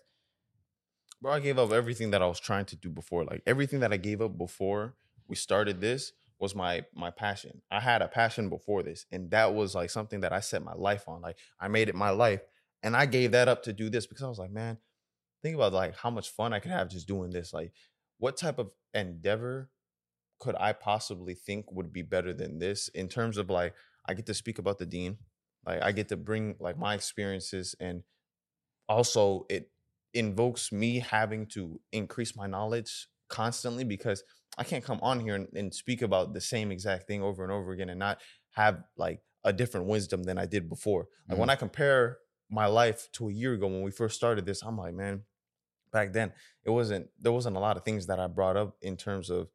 Bro, 1.22 1.32
I 1.32 1.40
gave 1.40 1.58
up 1.58 1.72
everything 1.72 2.12
that 2.12 2.22
I 2.22 2.26
was 2.26 2.40
trying 2.40 2.64
to 2.66 2.76
do 2.76 2.88
before. 2.88 3.24
Like 3.24 3.42
everything 3.46 3.80
that 3.80 3.92
I 3.92 3.98
gave 3.98 4.22
up 4.22 4.38
before 4.38 4.94
we 5.28 5.36
started 5.36 5.80
this 5.80 6.12
was 6.38 6.54
my 6.54 6.84
my 6.94 7.10
passion. 7.10 7.60
I 7.70 7.80
had 7.80 8.02
a 8.02 8.08
passion 8.08 8.48
before 8.48 8.82
this, 8.82 9.06
and 9.12 9.30
that 9.30 9.54
was 9.54 9.74
like 9.74 9.90
something 9.90 10.20
that 10.22 10.32
I 10.32 10.40
set 10.40 10.64
my 10.64 10.74
life 10.74 11.04
on. 11.06 11.20
Like 11.20 11.36
I 11.60 11.68
made 11.68 11.88
it 11.88 11.94
my 11.94 12.10
life, 12.10 12.40
and 12.82 12.96
I 12.96 13.06
gave 13.06 13.32
that 13.32 13.48
up 13.48 13.62
to 13.64 13.72
do 13.72 13.90
this 13.90 14.06
because 14.06 14.24
I 14.24 14.28
was 14.28 14.38
like, 14.38 14.50
man, 14.50 14.78
think 15.42 15.54
about 15.54 15.72
like 15.72 15.96
how 15.96 16.10
much 16.10 16.30
fun 16.30 16.52
I 16.52 16.58
could 16.58 16.72
have 16.72 16.88
just 16.88 17.06
doing 17.06 17.30
this. 17.30 17.52
Like, 17.52 17.72
what 18.18 18.36
type 18.36 18.58
of 18.58 18.70
endeavor 18.94 19.70
could 20.40 20.56
I 20.58 20.72
possibly 20.72 21.34
think 21.34 21.70
would 21.70 21.92
be 21.92 22.02
better 22.02 22.32
than 22.32 22.58
this 22.58 22.88
in 22.88 23.08
terms 23.08 23.36
of 23.36 23.50
like 23.50 23.74
I 24.10 24.14
get 24.14 24.26
to 24.26 24.34
speak 24.34 24.58
about 24.58 24.78
the 24.78 24.86
deen, 24.86 25.18
like 25.66 25.82
I 25.82 25.92
get 25.92 26.08
to 26.08 26.16
bring 26.16 26.56
like 26.58 26.78
my 26.78 26.94
experiences 26.94 27.74
and 27.78 28.02
also 28.88 29.46
it 29.48 29.70
invokes 30.14 30.72
me 30.72 30.98
having 30.98 31.46
to 31.46 31.80
increase 31.92 32.34
my 32.34 32.48
knowledge 32.48 33.06
constantly 33.28 33.84
because 33.84 34.24
I 34.58 34.64
can't 34.64 34.84
come 34.84 34.98
on 35.00 35.20
here 35.20 35.36
and, 35.36 35.46
and 35.54 35.72
speak 35.72 36.02
about 36.02 36.34
the 36.34 36.40
same 36.40 36.72
exact 36.72 37.06
thing 37.06 37.22
over 37.22 37.44
and 37.44 37.52
over 37.52 37.70
again 37.70 37.88
and 37.88 38.00
not 38.00 38.20
have 38.50 38.82
like 38.96 39.20
a 39.44 39.52
different 39.52 39.86
wisdom 39.86 40.24
than 40.24 40.38
I 40.38 40.46
did 40.46 40.68
before. 40.68 41.06
Like 41.28 41.38
when 41.38 41.46
mm-hmm. 41.46 41.52
I 41.52 41.56
compare 41.56 42.18
my 42.50 42.66
life 42.66 43.08
to 43.12 43.28
a 43.28 43.32
year 43.32 43.54
ago 43.54 43.68
when 43.68 43.82
we 43.82 43.92
first 43.92 44.16
started 44.16 44.44
this, 44.44 44.62
I'm 44.62 44.76
like, 44.76 44.94
man, 44.94 45.22
back 45.92 46.12
then 46.12 46.32
it 46.64 46.70
wasn't 46.70 47.06
there 47.20 47.32
wasn't 47.32 47.56
a 47.56 47.60
lot 47.60 47.76
of 47.76 47.84
things 47.84 48.06
that 48.06 48.18
I 48.18 48.26
brought 48.26 48.56
up 48.56 48.76
in 48.82 48.96
terms 48.96 49.30
of 49.30 49.48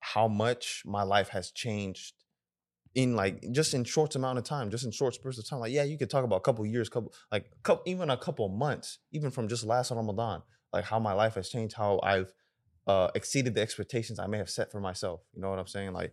how 0.00 0.26
much 0.26 0.82
my 0.86 1.02
life 1.02 1.28
has 1.28 1.50
changed 1.50 2.23
in 2.94 3.16
like 3.16 3.44
just 3.52 3.74
in 3.74 3.84
short 3.84 4.14
amount 4.14 4.38
of 4.38 4.44
time, 4.44 4.70
just 4.70 4.84
in 4.84 4.90
short 4.90 5.14
spurts 5.14 5.38
of 5.38 5.48
time. 5.48 5.60
Like, 5.60 5.72
yeah, 5.72 5.82
you 5.82 5.98
could 5.98 6.10
talk 6.10 6.24
about 6.24 6.36
a 6.36 6.40
couple 6.40 6.64
years, 6.64 6.88
couple 6.88 7.12
like 7.32 7.46
couple, 7.62 7.82
even 7.86 8.10
a 8.10 8.16
couple 8.16 8.48
months, 8.48 8.98
even 9.12 9.30
from 9.30 9.48
just 9.48 9.64
last 9.64 9.90
Ramadan, 9.90 10.42
like 10.72 10.84
how 10.84 10.98
my 10.98 11.12
life 11.12 11.34
has 11.34 11.48
changed, 11.48 11.74
how 11.76 12.00
I've 12.02 12.32
uh, 12.86 13.08
exceeded 13.14 13.54
the 13.54 13.62
expectations 13.62 14.18
I 14.18 14.26
may 14.26 14.38
have 14.38 14.50
set 14.50 14.70
for 14.70 14.80
myself. 14.80 15.20
You 15.32 15.42
know 15.42 15.50
what 15.50 15.58
I'm 15.58 15.66
saying? 15.66 15.92
Like 15.92 16.12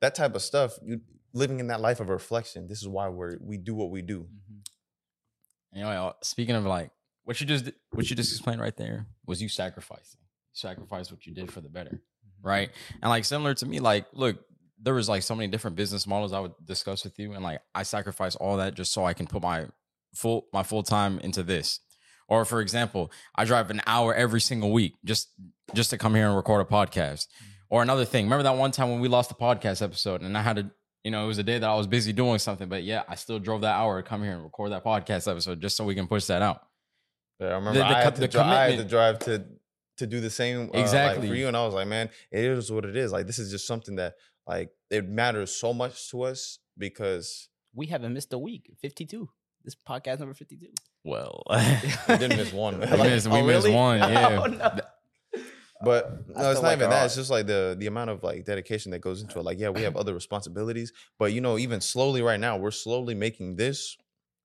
that 0.00 0.14
type 0.14 0.34
of 0.34 0.42
stuff. 0.42 0.78
You 0.82 1.00
living 1.32 1.60
in 1.60 1.68
that 1.68 1.80
life 1.80 2.00
of 2.00 2.08
reflection. 2.08 2.66
This 2.66 2.80
is 2.80 2.88
why 2.88 3.08
we're 3.08 3.38
we 3.40 3.56
do 3.56 3.74
what 3.74 3.90
we 3.90 4.02
do. 4.02 4.26
You 5.72 5.82
know, 5.82 6.14
speaking 6.22 6.56
of 6.56 6.64
like 6.64 6.90
what 7.24 7.40
you 7.40 7.46
just 7.46 7.70
what 7.90 8.10
you 8.10 8.16
just 8.16 8.32
explained 8.32 8.60
right 8.60 8.76
there 8.76 9.06
was 9.26 9.40
you 9.40 9.48
sacrificing. 9.48 10.20
You 10.20 10.54
sacrifice 10.54 11.10
what 11.10 11.26
you 11.26 11.34
did 11.34 11.52
for 11.52 11.60
the 11.60 11.68
better, 11.68 12.00
right? 12.42 12.70
And 13.00 13.10
like 13.10 13.24
similar 13.24 13.54
to 13.54 13.66
me, 13.66 13.78
like 13.78 14.06
look, 14.12 14.44
there 14.82 14.94
was 14.94 15.08
like 15.08 15.22
so 15.22 15.34
many 15.34 15.48
different 15.48 15.76
business 15.76 16.06
models 16.06 16.32
I 16.32 16.40
would 16.40 16.52
discuss 16.64 17.04
with 17.04 17.18
you, 17.18 17.32
and 17.32 17.42
like 17.42 17.60
I 17.74 17.82
sacrifice 17.82 18.36
all 18.36 18.56
that 18.58 18.74
just 18.74 18.92
so 18.92 19.04
I 19.04 19.14
can 19.14 19.26
put 19.26 19.42
my 19.42 19.66
full 20.14 20.46
my 20.52 20.62
full 20.62 20.82
time 20.82 21.18
into 21.20 21.42
this. 21.42 21.80
Or 22.28 22.44
for 22.44 22.60
example, 22.60 23.10
I 23.34 23.44
drive 23.44 23.70
an 23.70 23.82
hour 23.86 24.14
every 24.14 24.40
single 24.40 24.72
week 24.72 24.94
just 25.04 25.28
just 25.74 25.90
to 25.90 25.98
come 25.98 26.14
here 26.14 26.26
and 26.26 26.36
record 26.36 26.60
a 26.60 26.64
podcast. 26.64 27.26
Or 27.68 27.82
another 27.82 28.04
thing, 28.04 28.24
remember 28.24 28.42
that 28.44 28.56
one 28.56 28.72
time 28.72 28.90
when 28.90 29.00
we 29.00 29.08
lost 29.08 29.28
the 29.28 29.34
podcast 29.36 29.80
episode 29.82 30.22
and 30.22 30.36
I 30.36 30.42
had 30.42 30.56
to, 30.56 30.70
you 31.04 31.12
know, 31.12 31.24
it 31.24 31.28
was 31.28 31.38
a 31.38 31.44
day 31.44 31.58
that 31.58 31.68
I 31.68 31.74
was 31.76 31.86
busy 31.86 32.12
doing 32.12 32.40
something, 32.40 32.68
but 32.68 32.82
yeah, 32.82 33.04
I 33.08 33.14
still 33.14 33.38
drove 33.38 33.60
that 33.60 33.76
hour 33.76 34.02
to 34.02 34.08
come 34.08 34.24
here 34.24 34.32
and 34.32 34.42
record 34.42 34.72
that 34.72 34.84
podcast 34.84 35.30
episode 35.30 35.60
just 35.60 35.76
so 35.76 35.84
we 35.84 35.94
can 35.94 36.08
push 36.08 36.24
that 36.26 36.42
out. 36.42 36.62
Yeah, 37.38 37.48
I 37.48 37.54
remember 37.54 37.78
the 37.78 37.86
I, 37.86 38.02
had 38.02 38.14
to 38.16 38.20
the 38.20 38.28
dri- 38.28 38.40
I 38.40 38.70
had 38.70 38.78
to 38.78 38.84
drive 38.84 39.18
to 39.20 39.44
to 39.98 40.06
do 40.06 40.20
the 40.20 40.30
same 40.30 40.62
uh, 40.62 40.64
like, 40.64 40.74
Exactly. 40.76 41.28
for 41.28 41.34
you, 41.34 41.46
and 41.46 41.56
I 41.56 41.64
was 41.64 41.74
like, 41.74 41.86
man, 41.86 42.10
it 42.32 42.44
is 42.44 42.72
what 42.72 42.84
it 42.84 42.96
is. 42.96 43.12
Like 43.12 43.26
this 43.26 43.38
is 43.38 43.50
just 43.50 43.66
something 43.66 43.96
that 43.96 44.14
like 44.50 44.70
it 44.90 45.08
matters 45.08 45.50
so 45.54 45.72
much 45.72 46.10
to 46.10 46.22
us 46.22 46.58
because 46.76 47.48
We 47.74 47.86
haven't 47.86 48.12
missed 48.12 48.32
a 48.32 48.38
week. 48.38 48.64
52. 48.82 49.28
This 49.64 49.76
podcast 49.76 50.18
number 50.18 50.34
52. 50.34 50.66
Well, 51.04 51.42
we 52.08 52.16
didn't 52.18 52.36
miss 52.36 52.52
one. 52.52 52.80
We 52.80 52.86
Like, 52.86 53.10
missed, 53.10 53.28
we 53.28 53.38
oh, 53.38 53.46
missed 53.46 53.66
really? 53.66 53.76
one. 53.76 54.00
Oh, 54.02 54.08
yeah. 54.08 54.40
Oh, 54.42 54.46
no. 54.46 54.80
But 55.82 56.28
no, 56.36 56.50
it's 56.50 56.60
not 56.60 56.68
like 56.68 56.78
even 56.78 56.90
that. 56.90 57.06
It's 57.06 57.14
just 57.14 57.30
like 57.30 57.46
the 57.46 57.74
the 57.78 57.86
amount 57.86 58.10
of 58.10 58.22
like 58.22 58.44
dedication 58.44 58.90
that 58.92 58.98
goes 59.00 59.22
into 59.22 59.38
it. 59.38 59.44
Like, 59.44 59.58
yeah, 59.58 59.70
we 59.70 59.82
have 59.82 59.96
other 59.96 60.12
responsibilities, 60.12 60.92
but 61.18 61.32
you 61.32 61.40
know, 61.40 61.56
even 61.56 61.80
slowly 61.80 62.20
right 62.20 62.38
now, 62.40 62.58
we're 62.58 62.70
slowly 62.70 63.14
making 63.14 63.56
this 63.56 63.96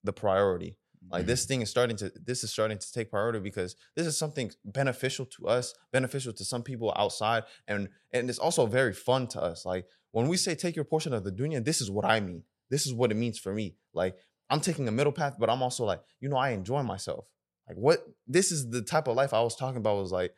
the 0.05 0.13
priority. 0.13 0.77
Like 1.11 1.21
mm-hmm. 1.21 1.27
this 1.27 1.45
thing 1.45 1.61
is 1.61 1.69
starting 1.69 1.97
to 1.97 2.11
this 2.25 2.43
is 2.43 2.51
starting 2.51 2.77
to 2.77 2.91
take 2.91 3.11
priority 3.11 3.39
because 3.39 3.75
this 3.95 4.07
is 4.07 4.17
something 4.17 4.51
beneficial 4.63 5.25
to 5.37 5.47
us, 5.47 5.73
beneficial 5.91 6.33
to 6.33 6.45
some 6.45 6.63
people 6.63 6.93
outside, 6.97 7.43
and 7.67 7.89
and 8.11 8.29
it's 8.29 8.39
also 8.39 8.65
very 8.65 8.93
fun 8.93 9.27
to 9.27 9.41
us. 9.41 9.65
Like 9.65 9.85
when 10.11 10.27
we 10.27 10.37
say 10.37 10.55
take 10.55 10.75
your 10.75 10.85
portion 10.85 11.13
of 11.13 11.23
the 11.23 11.31
dunya, 11.31 11.63
this 11.63 11.81
is 11.81 11.91
what 11.91 12.05
I 12.05 12.19
mean. 12.19 12.43
This 12.69 12.85
is 12.85 12.93
what 12.93 13.11
it 13.11 13.15
means 13.15 13.37
for 13.37 13.53
me. 13.53 13.75
Like 13.93 14.17
I'm 14.49 14.61
taking 14.61 14.87
a 14.87 14.91
middle 14.91 15.11
path, 15.11 15.35
but 15.39 15.49
I'm 15.49 15.61
also 15.61 15.85
like, 15.85 16.01
you 16.19 16.29
know, 16.29 16.37
I 16.37 16.51
enjoy 16.51 16.81
myself. 16.81 17.25
Like 17.67 17.77
what 17.77 17.99
this 18.27 18.51
is 18.51 18.69
the 18.69 18.81
type 18.81 19.07
of 19.07 19.15
life 19.15 19.33
I 19.33 19.41
was 19.41 19.55
talking 19.55 19.77
about 19.77 19.97
was 19.97 20.11
like, 20.11 20.33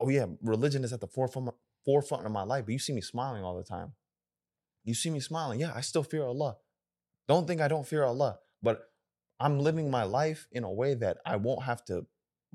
oh 0.00 0.08
yeah, 0.08 0.26
religion 0.42 0.84
is 0.84 0.92
at 0.92 1.00
the 1.00 1.06
forefront 1.06 1.50
forefront 1.84 2.26
of 2.26 2.32
my 2.32 2.42
life, 2.42 2.64
but 2.66 2.72
you 2.72 2.78
see 2.78 2.92
me 2.92 3.00
smiling 3.00 3.42
all 3.42 3.56
the 3.56 3.64
time. 3.64 3.92
You 4.84 4.94
see 4.94 5.10
me 5.10 5.20
smiling. 5.20 5.60
Yeah, 5.60 5.72
I 5.74 5.80
still 5.80 6.02
fear 6.02 6.24
Allah. 6.24 6.56
Don't 7.26 7.46
think 7.46 7.60
I 7.60 7.68
don't 7.68 7.86
fear 7.86 8.04
Allah, 8.04 8.38
but 8.62 8.82
I'm 9.40 9.58
living 9.60 9.90
my 9.90 10.04
life 10.04 10.46
in 10.52 10.64
a 10.64 10.70
way 10.72 10.94
that 10.94 11.18
I 11.26 11.36
won't 11.36 11.62
have 11.64 11.84
to 11.86 12.06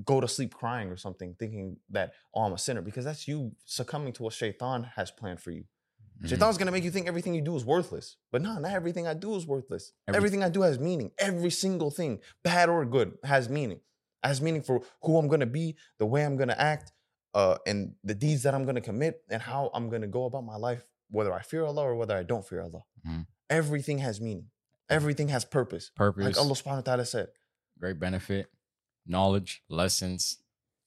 go 0.05 0.21
to 0.21 0.27
sleep 0.27 0.53
crying 0.53 0.89
or 0.89 0.98
something, 0.98 1.36
thinking 1.38 1.77
that 1.89 2.13
oh 2.33 2.41
I'm 2.43 2.53
a 2.53 2.57
sinner, 2.57 2.81
because 2.81 3.05
that's 3.05 3.27
you 3.27 3.51
succumbing 3.65 4.13
to 4.13 4.24
what 4.24 4.33
Shaitan 4.33 4.83
has 4.95 5.12
planned 5.12 5.41
for 5.41 5.51
you. 5.51 5.65
Mhm. 6.21 6.29
Shaitan's 6.29 6.57
gonna 6.57 6.71
make 6.71 6.83
you 6.86 6.91
think 6.91 7.07
everything 7.07 7.33
you 7.36 7.41
do 7.41 7.55
is 7.55 7.65
worthless. 7.65 8.15
But 8.31 8.41
no, 8.41 8.57
not 8.59 8.71
everything 8.71 9.07
I 9.07 9.13
do 9.13 9.36
is 9.36 9.45
worthless. 9.45 9.91
Every- 10.07 10.17
everything 10.17 10.43
I 10.43 10.50
do 10.50 10.62
has 10.62 10.79
meaning. 10.79 11.12
Every 11.17 11.51
single 11.51 11.91
thing, 11.91 12.21
bad 12.43 12.69
or 12.69 12.86
good, 12.86 13.17
has 13.24 13.50
meaning. 13.50 13.81
Has 14.24 14.41
meaning 14.41 14.62
for 14.62 14.81
who 15.03 15.17
I'm 15.17 15.27
gonna 15.27 15.45
be, 15.45 15.77
the 15.98 16.05
way 16.05 16.25
I'm 16.25 16.36
gonna 16.38 16.55
act, 16.57 16.91
uh, 17.33 17.57
and 17.65 17.95
the 18.03 18.15
deeds 18.15 18.43
that 18.43 18.53
I'm 18.55 18.65
gonna 18.65 18.81
commit, 18.81 19.24
and 19.29 19.41
how 19.41 19.69
I'm 19.74 19.89
gonna 19.89 20.07
go 20.07 20.25
about 20.25 20.43
my 20.45 20.55
life, 20.57 20.86
whether 21.09 21.31
I 21.33 21.41
fear 21.41 21.63
Allah 21.65 21.83
or 21.83 21.95
whether 21.95 22.15
I 22.17 22.24
don't 22.24 22.45
fear 22.45 22.62
Allah. 22.62 22.83
Mhm. 23.05 23.27
Everything 23.50 23.98
has 24.00 24.19
meaning. 24.21 24.50
Everything 24.89 25.27
has 25.29 25.46
purpose. 25.46 25.91
Purpose, 25.96 26.25
Like 26.25 26.38
Allah 26.38 26.53
subhanahu 26.55 26.75
wa 26.77 26.81
ta'ala 26.81 27.05
said, 27.05 27.27
great 27.79 28.00
benefit, 28.00 28.48
knowledge, 29.05 29.62
lessons 29.69 30.38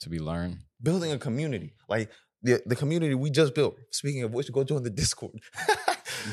to 0.01 0.09
be 0.09 0.19
learned. 0.19 0.59
building 0.83 1.13
a 1.13 1.19
community. 1.19 1.75
Like 1.89 2.11
the, 2.43 2.61
the 2.67 2.75
community 2.77 3.15
we 3.15 3.31
just 3.31 3.55
built. 3.55 3.77
Speaking 3.91 4.25
of 4.25 4.35
which, 4.35 4.51
go 4.53 4.65
join 4.65 4.83
the 4.83 4.91
Discord. 4.91 5.41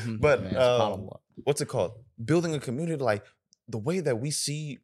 Mhm. 0.02 0.20
but 0.20 0.42
Man, 0.42 0.56
um, 0.56 1.08
what's 1.44 1.60
it 1.60 1.68
called? 1.68 1.92
Building 2.24 2.54
a 2.54 2.58
community, 2.60 3.00
like 3.02 3.24
the 3.68 3.78
way 3.78 4.00
that 4.00 4.18
we 4.20 4.30
see 4.32 4.78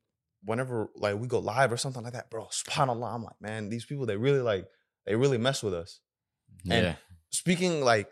whenever 0.45 0.89
like 0.95 1.17
we 1.19 1.27
go 1.27 1.41
live 1.41 1.73
or 1.73 1.77
something 1.77 2.03
like 2.05 2.13
that, 2.13 2.31
bro. 2.31 2.45
Subhanallah, 2.47 3.13
I'm 3.15 3.25
like, 3.25 3.41
man, 3.41 3.69
these 3.69 3.85
people 3.85 4.07
they 4.07 4.17
really 4.17 4.39
like 4.41 4.67
they 5.05 5.17
really 5.17 5.39
mess 5.39 5.63
with 5.63 5.75
us. 5.75 6.01
And- 6.71 6.85
Yeah. 6.85 6.95
Speaking 7.31 7.81
like 7.83 8.09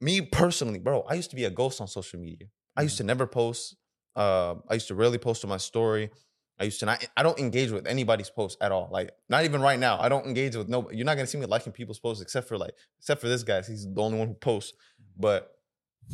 me 0.00 0.22
personally, 0.22 0.78
bro, 0.78 1.02
I 1.02 1.14
used 1.14 1.30
to 1.30 1.36
be 1.36 1.44
a 1.44 1.50
ghost 1.50 1.80
on 1.82 1.86
social 1.86 2.18
media. 2.18 2.48
I 2.74 2.82
used 2.82 2.96
to 2.96 3.04
never 3.04 3.26
post. 3.26 3.76
Uh, 4.16 4.56
I 4.68 4.74
used 4.74 4.88
to 4.88 4.94
rarely 4.94 5.18
post 5.18 5.44
on 5.44 5.48
my 5.48 5.56
story. 5.56 6.10
I 6.58 6.64
used 6.64 6.78
to 6.80 6.86
not. 6.86 7.04
I 7.16 7.22
don't 7.22 7.38
engage 7.38 7.70
with 7.72 7.86
anybody's 7.86 8.30
posts 8.30 8.56
at 8.60 8.70
all. 8.70 8.88
Like 8.92 9.10
not 9.28 9.44
even 9.44 9.60
right 9.60 9.78
now. 9.78 9.98
I 10.00 10.08
don't 10.08 10.24
engage 10.26 10.54
with 10.54 10.68
no. 10.68 10.88
You're 10.90 11.04
not 11.04 11.16
gonna 11.16 11.26
see 11.26 11.38
me 11.38 11.46
liking 11.46 11.72
people's 11.72 11.98
posts 11.98 12.22
except 12.22 12.46
for 12.46 12.56
like 12.56 12.74
except 13.00 13.20
for 13.20 13.28
this 13.28 13.42
guy. 13.42 13.62
He's 13.62 13.86
the 13.92 14.00
only 14.00 14.18
one 14.18 14.28
who 14.28 14.34
posts. 14.34 14.72
But 15.18 15.50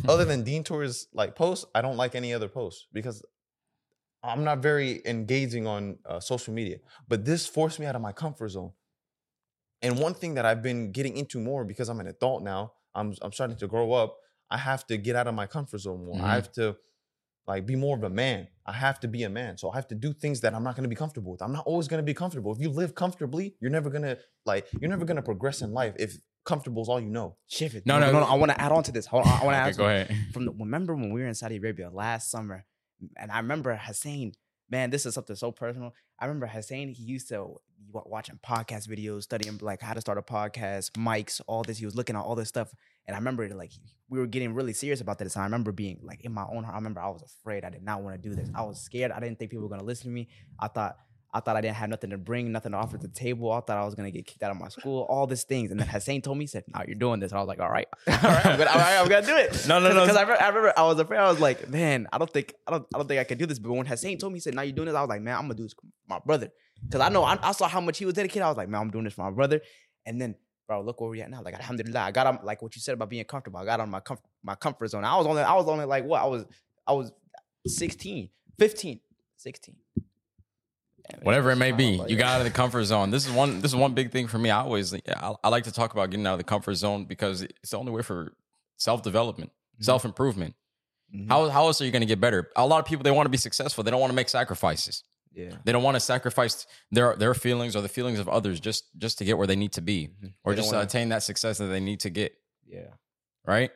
other 0.09 0.25
than 0.31 0.45
Deentour's 0.45 1.09
like 1.13 1.37
posts, 1.37 1.67
I 1.75 1.83
don't 1.83 1.97
like 1.97 2.15
any 2.15 2.33
other 2.33 2.49
posts 2.49 2.87
because 2.93 3.23
I'm 4.23 4.45
not 4.45 4.59
very 4.59 5.03
engaging 5.05 5.67
on 5.67 5.99
uh, 6.07 6.21
social 6.21 6.55
media. 6.55 6.79
But 7.09 7.25
this 7.25 7.47
forced 7.47 7.79
me 7.79 7.87
out 7.87 7.97
of 7.97 8.03
my 8.03 8.13
comfort 8.13 8.49
zone. 8.51 8.73
And 9.83 9.99
one 9.99 10.15
thing 10.15 10.35
that 10.35 10.45
I've 10.45 10.63
been 10.63 10.93
getting 10.93 11.17
into 11.17 11.39
more 11.39 11.65
because 11.65 11.89
I'm 11.89 12.01
an 12.01 12.07
adult 12.07 12.43
now, 12.43 12.73
I'm 12.95 13.15
I'm 13.21 13.33
starting 13.33 13.57
to 13.59 13.67
grow 13.67 13.93
up. 13.93 14.17
I 14.51 14.57
have 14.59 14.87
to 14.87 14.97
get 14.97 15.17
out 15.17 15.27
of 15.27 15.35
my 15.35 15.47
comfort 15.47 15.79
zone 15.79 16.05
more. 16.07 16.17
Mhm. 16.17 16.23
I 16.25 16.35
have 16.35 16.51
to 16.53 16.77
like 17.47 17.67
be 17.67 17.77
more 17.77 17.97
of 17.97 18.03
a 18.05 18.11
man. 18.11 18.47
I 18.67 18.73
have 18.73 19.01
to 19.01 19.09
be 19.09 19.25
a 19.25 19.29
man. 19.29 19.59
So 19.59 19.71
I 19.71 19.77
have 19.77 19.89
to 19.89 19.95
do 19.95 20.13
things 20.13 20.41
that 20.43 20.55
I'm 20.55 20.63
not 20.63 20.77
going 20.77 20.85
to 20.85 20.89
be 20.89 20.95
comfortable 20.95 21.33
with. 21.33 21.43
I'm 21.43 21.53
not 21.53 21.67
always 21.67 21.89
going 21.89 21.99
to 22.03 22.05
be 22.07 22.15
comfortable. 22.15 22.53
If 22.53 22.61
you 22.61 22.69
live 22.71 22.95
comfortably, 22.95 23.57
you're 23.61 23.71
never 23.71 23.91
going 23.91 24.03
to 24.03 24.19
like 24.47 24.67
you're 24.81 24.91
never 24.91 25.05
going 25.05 25.17
to 25.17 25.23
progress 25.23 25.63
in 25.63 25.73
life 25.73 25.95
if 25.99 26.17
comfortable 26.45 26.83
is 26.83 26.89
all 26.89 27.01
you 27.01 27.11
know. 27.11 27.37
Shift 27.49 27.75
it. 27.75 27.87
No, 27.87 27.99
No, 27.99 28.07
no, 28.07 28.13
no, 28.13 28.21
no. 28.21 28.27
I 28.27 28.35
want 28.35 28.53
to 28.53 28.61
add 28.61 28.73
on 28.73 28.83
to 28.85 28.93
this. 28.93 29.07
Hold 29.07 29.27
on. 29.27 29.33
I 29.41 29.45
want 29.45 29.55
to 29.57 29.61
Okay, 29.61 29.71
add 29.71 29.77
go 29.77 29.87
ahead. 29.87 30.17
from 30.33 30.45
the 30.47 30.53
remember 30.53 30.95
when 30.95 31.13
we 31.13 31.21
were 31.21 31.27
in 31.27 31.35
Saudi 31.35 31.57
Arabia 31.57 31.91
last 31.93 32.31
summer, 32.31 32.65
and 33.17 33.31
I 33.33 33.39
remember 33.39 33.75
Hussein. 33.77 34.33
Man, 34.71 34.91
this 34.91 35.05
is 35.05 35.15
something 35.15 35.35
so 35.35 35.51
personal. 35.51 35.95
I 36.19 36.27
remember 36.27 36.47
Hussein. 36.47 36.91
He 36.91 37.03
used 37.03 37.29
to 37.31 37.57
watching 37.93 38.39
podcast 38.45 38.89
videos, 38.89 39.25
studying 39.25 39.59
like 39.61 39.83
how 39.83 39.95
to 39.95 40.01
start 40.01 40.17
a 40.17 40.23
podcast, 40.23 40.93
mics, 40.93 41.41
all 41.49 41.65
this. 41.65 41.79
He 41.79 41.85
was 41.85 41.97
looking 41.97 42.15
at 42.15 42.23
all 42.23 42.37
this 42.37 42.49
stuff, 42.49 42.73
and 43.07 43.17
I 43.17 43.19
remember 43.19 43.49
like 43.49 43.73
we 44.09 44.21
were 44.21 44.29
getting 44.29 44.55
really 44.55 44.73
serious 44.73 45.01
about 45.01 45.19
this. 45.19 45.35
And 45.35 45.43
I 45.43 45.47
remember 45.47 45.73
being 45.73 45.99
like 46.03 46.21
in 46.21 46.33
my 46.33 46.45
own 46.45 46.63
heart. 46.63 46.75
I 46.75 46.79
remember 46.79 47.01
I 47.01 47.09
was 47.09 47.23
afraid. 47.23 47.65
I 47.65 47.71
did 47.71 47.83
not 47.83 48.03
want 48.03 48.23
to 48.23 48.29
do 48.29 48.35
this. 48.35 48.49
I 48.55 48.63
was 48.63 48.81
scared. 48.81 49.11
I 49.11 49.19
didn't 49.19 49.41
think 49.41 49.51
people 49.51 49.65
were 49.65 49.71
gonna 49.71 49.85
listen 49.85 50.05
to 50.05 50.15
me. 50.15 50.29
I 50.59 50.69
thought. 50.69 50.97
I 51.33 51.41
thought 51.41 51.57
I 51.57 51.61
didn't 51.61 51.77
have 51.77 51.89
nothing 51.89 52.11
to 52.11 52.19
bring, 52.19 52.51
nothing 52.51 52.73
to 52.73 52.79
offer 52.79 52.99
to 52.99 53.07
the 53.07 53.13
table. 53.13 53.53
I 53.53 53.61
thought 53.61 53.79
I 53.79 53.85
was 53.85 53.95
gonna 53.95 54.11
get 54.11 54.27
kicked 54.27 54.43
out 54.43 54.51
of 54.51 54.59
my 54.59 54.69
school, 54.69 55.03
all 55.09 55.27
these 55.27 55.45
things. 55.45 55.71
And 55.71 55.79
then 55.79 55.87
Hussein 55.87 56.23
told 56.23 56.39
me, 56.39 56.45
he 56.45 56.49
said, 56.49 56.65
"No, 56.67 56.83
you're 56.87 56.97
doing 56.97 57.21
this." 57.21 57.31
And 57.31 57.39
I 57.39 57.43
was 57.43 57.49
like, 57.49 57.61
"All 57.61 57.71
right, 57.71 57.87
all 58.09 58.15
right, 58.15 58.47
I'm 58.47 58.59
gonna, 58.59 58.71
all 58.71 58.79
right, 58.79 58.99
I'm 58.99 59.09
gonna 59.09 59.27
do 59.27 59.37
it." 59.37 59.65
No, 59.69 59.79
no, 59.79 59.93
no. 59.93 60.01
Because 60.03 60.17
I, 60.17 60.23
remember- 60.23 60.43
I 60.43 60.49
remember 60.49 60.73
I 60.77 60.83
was 60.83 60.99
afraid. 60.99 61.19
I 61.19 61.31
was 61.31 61.39
like, 61.41 61.69
man, 61.69 62.09
I 62.13 62.19
don't 62.19 62.33
think 62.33 62.55
I 62.67 62.73
don't 62.73 62.87
I 62.95 62.99
don't 62.99 63.07
think 63.07 63.21
I 63.21 63.25
can 63.25 63.39
do 63.39 63.47
this. 63.47 63.59
But 63.61 63.71
when 63.73 63.87
Hussein 63.87 64.19
told 64.19 64.33
me, 64.33 64.39
he 64.39 64.41
said, 64.41 64.55
"Now 64.55 64.63
you're 64.63 64.73
doing 64.75 64.87
this," 64.87 64.95
I 64.97 65.01
was 65.01 65.09
like, 65.09 65.23
man, 65.23 65.37
I'm 65.37 65.43
gonna 65.43 65.55
do 65.55 65.63
this 65.63 65.73
for 65.75 65.83
my 66.09 66.19
brother. 66.19 66.49
Because 66.85 67.01
I 67.01 67.09
know 67.11 67.23
I, 67.25 67.39
I 67.43 67.53
saw 67.53 67.69
how 67.69 67.81
much 67.81 67.99
he 67.99 68.05
was 68.07 68.15
dedicated. 68.15 68.43
I 68.43 68.49
was 68.49 68.57
like, 68.57 68.69
man, 68.69 68.81
I'm 68.81 68.91
doing 68.91 69.05
this 69.05 69.13
for 69.15 69.23
my 69.23 69.31
brother. 69.31 69.61
And 70.07 70.21
then, 70.21 70.35
bro, 70.67 70.81
look 70.83 71.01
where 71.01 71.11
we 71.11 71.21
at 71.21 71.31
now. 71.31 71.43
Like, 71.43 71.55
alhamdulillah, 71.55 72.01
I 72.01 72.11
got 72.11 72.27
on 72.27 72.39
like 72.43 72.63
what 72.63 72.75
you 72.75 72.81
said 72.81 72.95
about 72.95 73.11
being 73.11 73.25
comfortable. 73.25 73.61
I 73.61 73.65
got 73.67 73.79
on 73.81 73.91
my 73.91 74.01
comf- 74.01 74.23
my 74.43 74.55
comfort 74.57 74.89
zone. 74.89 75.05
I 75.05 75.17
was 75.17 75.27
only 75.27 75.43
I 75.43 75.55
was 75.55 75.69
only 75.69 75.85
like 75.85 76.05
what 76.05 76.23
I 76.23 76.27
was 76.27 76.45
I 76.87 76.93
was 76.93 77.13
16, 77.67 78.31
15, 78.59 79.01
16. 79.37 79.77
Whatever 81.23 81.51
it 81.51 81.57
may 81.57 81.73
be 81.73 82.01
you 82.09 82.17
got 82.17 82.29
out 82.35 82.41
of 82.41 82.45
the 82.45 82.51
comfort 82.51 82.85
zone 82.85 83.11
this 83.11 83.27
is 83.27 83.33
one 83.33 83.61
this 83.61 83.71
is 83.71 83.77
one 83.77 83.95
big 83.95 84.11
thing 84.13 84.27
for 84.27 84.39
me 84.39 84.51
i 84.51 84.61
always 84.61 84.95
I, 84.95 85.35
I 85.45 85.49
like 85.49 85.65
to 85.65 85.73
talk 85.73 85.93
about 85.93 86.11
getting 86.11 86.27
out 86.27 86.33
of 86.35 86.39
the 86.39 86.45
comfort 86.45 86.75
zone 86.75 87.05
because 87.05 87.43
it's 87.43 87.71
the 87.71 87.79
only 87.79 87.93
way 87.93 88.03
for 88.03 88.33
self-development 88.79 89.51
Mhm. 89.81 89.85
self-improvement 89.85 90.55
Mhm. 91.15 91.29
how, 91.29 91.49
how 91.49 91.67
else 91.67 91.81
are 91.81 91.85
you 91.85 91.91
going 91.91 92.03
to 92.03 92.07
get 92.07 92.21
better 92.21 92.51
a 92.57 92.67
lot 92.67 92.79
of 92.79 92.85
people 92.87 93.03
they 93.03 93.11
want 93.11 93.27
to 93.27 93.31
be 93.31 93.37
successful 93.39 93.83
they 93.85 93.91
don't 93.91 94.01
want 94.01 94.11
to 94.11 94.15
make 94.17 94.29
sacrifices 94.29 95.03
yeah. 95.33 95.51
they 95.65 95.73
don't 95.73 95.83
want 95.83 95.95
to 95.97 96.01
sacrifice 96.01 96.67
their 96.91 97.15
their 97.17 97.35
feelings 97.35 97.75
or 97.77 97.81
the 97.83 97.89
feelings 97.89 98.19
of 98.19 98.29
others 98.29 98.61
just 98.61 98.85
just 98.99 99.19
to 99.19 99.25
get 99.25 99.37
where 99.39 99.47
they 99.47 99.57
need 99.57 99.73
to 99.73 99.81
be 99.83 100.09
Mhm. 100.09 100.33
or 100.45 100.53
They 100.53 100.61
just 100.61 100.73
wanna- 100.73 100.85
attain 100.87 101.09
that 101.11 101.23
success 101.23 101.59
that 101.59 101.67
they 101.67 101.81
need 101.81 102.01
to 102.01 102.11
get 102.11 102.33
yeah. 102.67 102.89
right? 103.45 103.71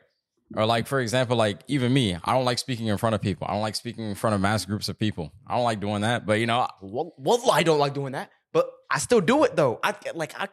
Or 0.55 0.65
like 0.65 0.85
for 0.87 0.99
example, 0.99 1.37
like 1.37 1.61
even 1.67 1.93
me, 1.93 2.17
I 2.23 2.33
don't 2.33 2.45
like 2.45 2.59
speaking 2.59 2.87
in 2.87 2.97
front 2.97 3.15
of 3.15 3.21
people. 3.21 3.47
I 3.49 3.53
don't 3.53 3.61
like 3.61 3.75
speaking 3.75 4.07
in 4.07 4.15
front 4.15 4.35
of 4.35 4.41
mass 4.41 4.65
groups 4.65 4.89
of 4.89 4.99
people. 4.99 5.31
I 5.47 5.55
don't 5.55 5.63
like 5.63 5.79
doing 5.79 6.01
that. 6.01 6.25
But 6.25 6.39
you 6.39 6.45
know, 6.45 6.67
Well, 6.81 7.13
well, 7.17 7.51
I 7.51 7.63
don't 7.63 7.79
like 7.79 7.93
doing 7.93 8.13
that, 8.13 8.29
but 8.53 8.69
I 8.91 8.99
still 8.99 9.21
do 9.21 9.43
it 9.43 9.55
though. 9.55 9.79
I 9.83 9.95
like 10.13 10.39
I, 10.39 10.47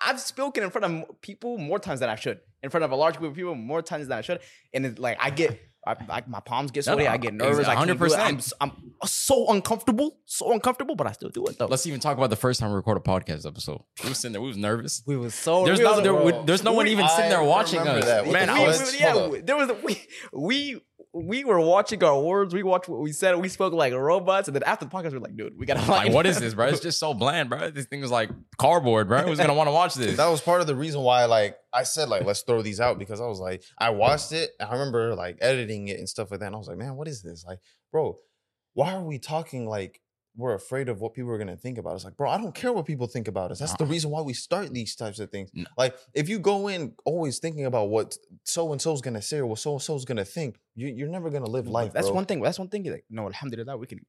I've 0.00 0.20
spoken 0.20 0.62
in 0.62 0.70
front 0.70 0.84
of 0.84 1.20
people 1.20 1.58
more 1.58 1.78
times 1.78 2.00
than 2.00 2.10
I 2.10 2.14
should. 2.14 2.40
In 2.62 2.70
front 2.70 2.84
of 2.84 2.92
a 2.92 2.96
large 2.96 3.18
group 3.18 3.32
of 3.32 3.36
people 3.36 3.54
more 3.54 3.82
times 3.82 4.08
than 4.08 4.16
I 4.16 4.20
should, 4.20 4.40
and 4.72 4.86
it's 4.86 4.98
like 4.98 5.18
I 5.20 5.30
get. 5.30 5.60
I, 5.86 5.96
like 6.08 6.26
my 6.28 6.40
palms 6.40 6.70
get 6.70 6.84
sweaty. 6.84 7.04
no, 7.04 7.10
I 7.10 7.16
get 7.18 7.34
nervous. 7.34 7.66
I 7.68 7.74
can't 7.74 7.86
do 7.86 7.92
it. 8.04 8.10
100%. 8.12 8.18
I'm, 8.18 8.36
s- 8.36 8.52
I'm 8.60 8.72
so 9.04 9.48
uncomfortable, 9.50 10.18
so 10.24 10.52
uncomfortable, 10.52 10.94
but 10.96 11.06
I 11.06 11.12
still 11.12 11.28
do 11.28 11.44
it 11.46 11.58
though. 11.58 11.66
let's 11.66 11.86
even 11.86 12.00
talk 12.00 12.16
about 12.16 12.30
the 12.30 12.36
first 12.36 12.60
time 12.60 12.70
we 12.70 12.76
recorded 12.76 13.02
a 13.06 13.10
podcast 13.10 13.46
episode. 13.46 13.80
We 14.02 14.08
was 14.08 14.18
sitting 14.18 14.32
there, 14.32 14.40
we 14.42 14.48
was 14.48 14.56
nervous. 14.56 15.02
we 15.06 15.16
was 15.16 15.34
so. 15.34 15.64
There's 15.64 15.80
no, 15.80 16.00
there, 16.00 16.12
bro. 16.12 16.44
there's 16.44 16.62
no 16.64 16.72
one 16.72 16.86
We- 16.86 16.92
even 16.92 17.08
sitting 17.08 17.30
there 17.30 17.42
watching 17.42 17.80
remember 17.80 18.00
us. 18.00 18.06
that. 18.06 18.24
What 18.26 18.32
Man, 18.32 18.46
the 18.48 18.52
I 18.54 18.66
was. 18.66 18.92
we- 18.92 18.98
yeah, 18.98 19.26
we- 19.28 19.40
there 19.40 19.56
was 19.56 19.68
a, 19.70 19.74
we 19.74 20.00
we 20.32 20.80
we 21.14 21.44
were 21.44 21.60
watching 21.60 22.02
our 22.02 22.20
words. 22.20 22.52
We 22.52 22.64
watched 22.64 22.88
what 22.88 23.00
we 23.00 23.12
said. 23.12 23.36
We 23.40 23.48
spoke 23.48 23.72
like 23.72 23.92
robots, 23.92 24.48
and 24.48 24.54
then 24.54 24.64
after 24.64 24.84
the 24.84 24.90
podcast, 24.90 25.12
we 25.12 25.18
are 25.18 25.20
like, 25.20 25.36
dude, 25.36 25.56
we 25.56 25.64
gotta 25.64 25.80
Like, 25.90 26.12
what 26.12 26.26
is 26.26 26.40
this, 26.40 26.54
bro? 26.54 26.66
It's 26.66 26.80
just 26.80 26.98
so 26.98 27.14
bland, 27.14 27.48
bro. 27.48 27.70
This 27.70 27.86
thing 27.86 28.02
is 28.02 28.10
like 28.10 28.30
cardboard, 28.58 29.08
bro. 29.08 29.22
Who's 29.22 29.38
gonna 29.38 29.54
want 29.54 29.68
to 29.68 29.72
watch 29.72 29.94
this? 29.94 30.16
That 30.16 30.28
was 30.28 30.40
part 30.40 30.60
of 30.60 30.66
the 30.66 30.74
reason 30.74 31.02
why, 31.02 31.26
like, 31.26 31.56
I 31.72 31.84
said, 31.84 32.08
like, 32.08 32.24
let's 32.24 32.42
throw 32.42 32.62
these 32.62 32.80
out 32.80 32.98
because 32.98 33.20
I 33.20 33.26
was 33.26 33.38
like, 33.38 33.62
I 33.78 33.90
watched 33.90 34.32
it. 34.32 34.50
And 34.58 34.68
I 34.68 34.72
remember 34.72 35.14
like 35.14 35.38
editing 35.40 35.88
it 35.88 35.98
and 35.98 36.08
stuff 36.08 36.30
like 36.30 36.40
that. 36.40 36.46
And 36.46 36.54
I 36.54 36.58
was 36.58 36.68
like, 36.68 36.78
man, 36.78 36.96
what 36.96 37.06
is 37.06 37.22
this? 37.22 37.44
Like, 37.46 37.60
bro, 37.92 38.18
why 38.72 38.94
are 38.94 39.02
we 39.04 39.18
talking 39.18 39.68
like 39.68 40.00
we're 40.36 40.54
afraid 40.54 40.88
of 40.88 41.00
what 41.00 41.14
people 41.14 41.30
are 41.30 41.38
gonna 41.38 41.56
think 41.56 41.78
about 41.78 41.94
us? 41.94 42.04
Like, 42.04 42.16
bro, 42.16 42.28
I 42.28 42.38
don't 42.38 42.54
care 42.54 42.72
what 42.72 42.86
people 42.86 43.06
think 43.06 43.28
about 43.28 43.50
us. 43.50 43.58
That's 43.60 43.76
the 43.76 43.86
reason 43.86 44.10
why 44.10 44.22
we 44.22 44.32
start 44.32 44.72
these 44.72 44.96
types 44.96 45.20
of 45.20 45.30
things. 45.30 45.50
Like, 45.76 45.96
if 46.12 46.28
you 46.28 46.38
go 46.38 46.68
in 46.68 46.94
always 47.04 47.38
thinking 47.38 47.66
about 47.66 47.88
what 47.88 48.16
so 48.44 48.72
and 48.72 48.80
so's 48.80 49.00
gonna 49.00 49.22
say 49.22 49.38
or 49.38 49.46
what 49.46 49.58
so 49.58 49.72
and 49.72 49.82
so's 49.82 50.04
gonna 50.04 50.24
think, 50.24 50.58
you, 50.74 50.88
you're 50.88 51.08
never 51.08 51.30
gonna 51.30 51.48
live 51.48 51.68
life. 51.68 51.92
That's 51.92 52.08
bro. 52.08 52.16
one 52.16 52.26
thing. 52.26 52.40
That's 52.40 52.58
one 52.58 52.68
thing. 52.68 52.84
Like, 52.84 53.04
no, 53.08 53.26
alhamdulillah, 53.26 53.76
we 53.76 53.86
can 53.86 54.00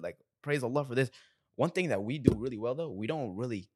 like 0.00 0.16
praise 0.42 0.62
Allah 0.62 0.84
for 0.84 0.94
this. 0.94 1.10
One 1.56 1.70
thing 1.70 1.88
that 1.88 2.02
we 2.02 2.18
do 2.18 2.34
really 2.36 2.58
well 2.58 2.74
though, 2.74 2.90
we 2.90 3.06
don't 3.06 3.36
really 3.36 3.68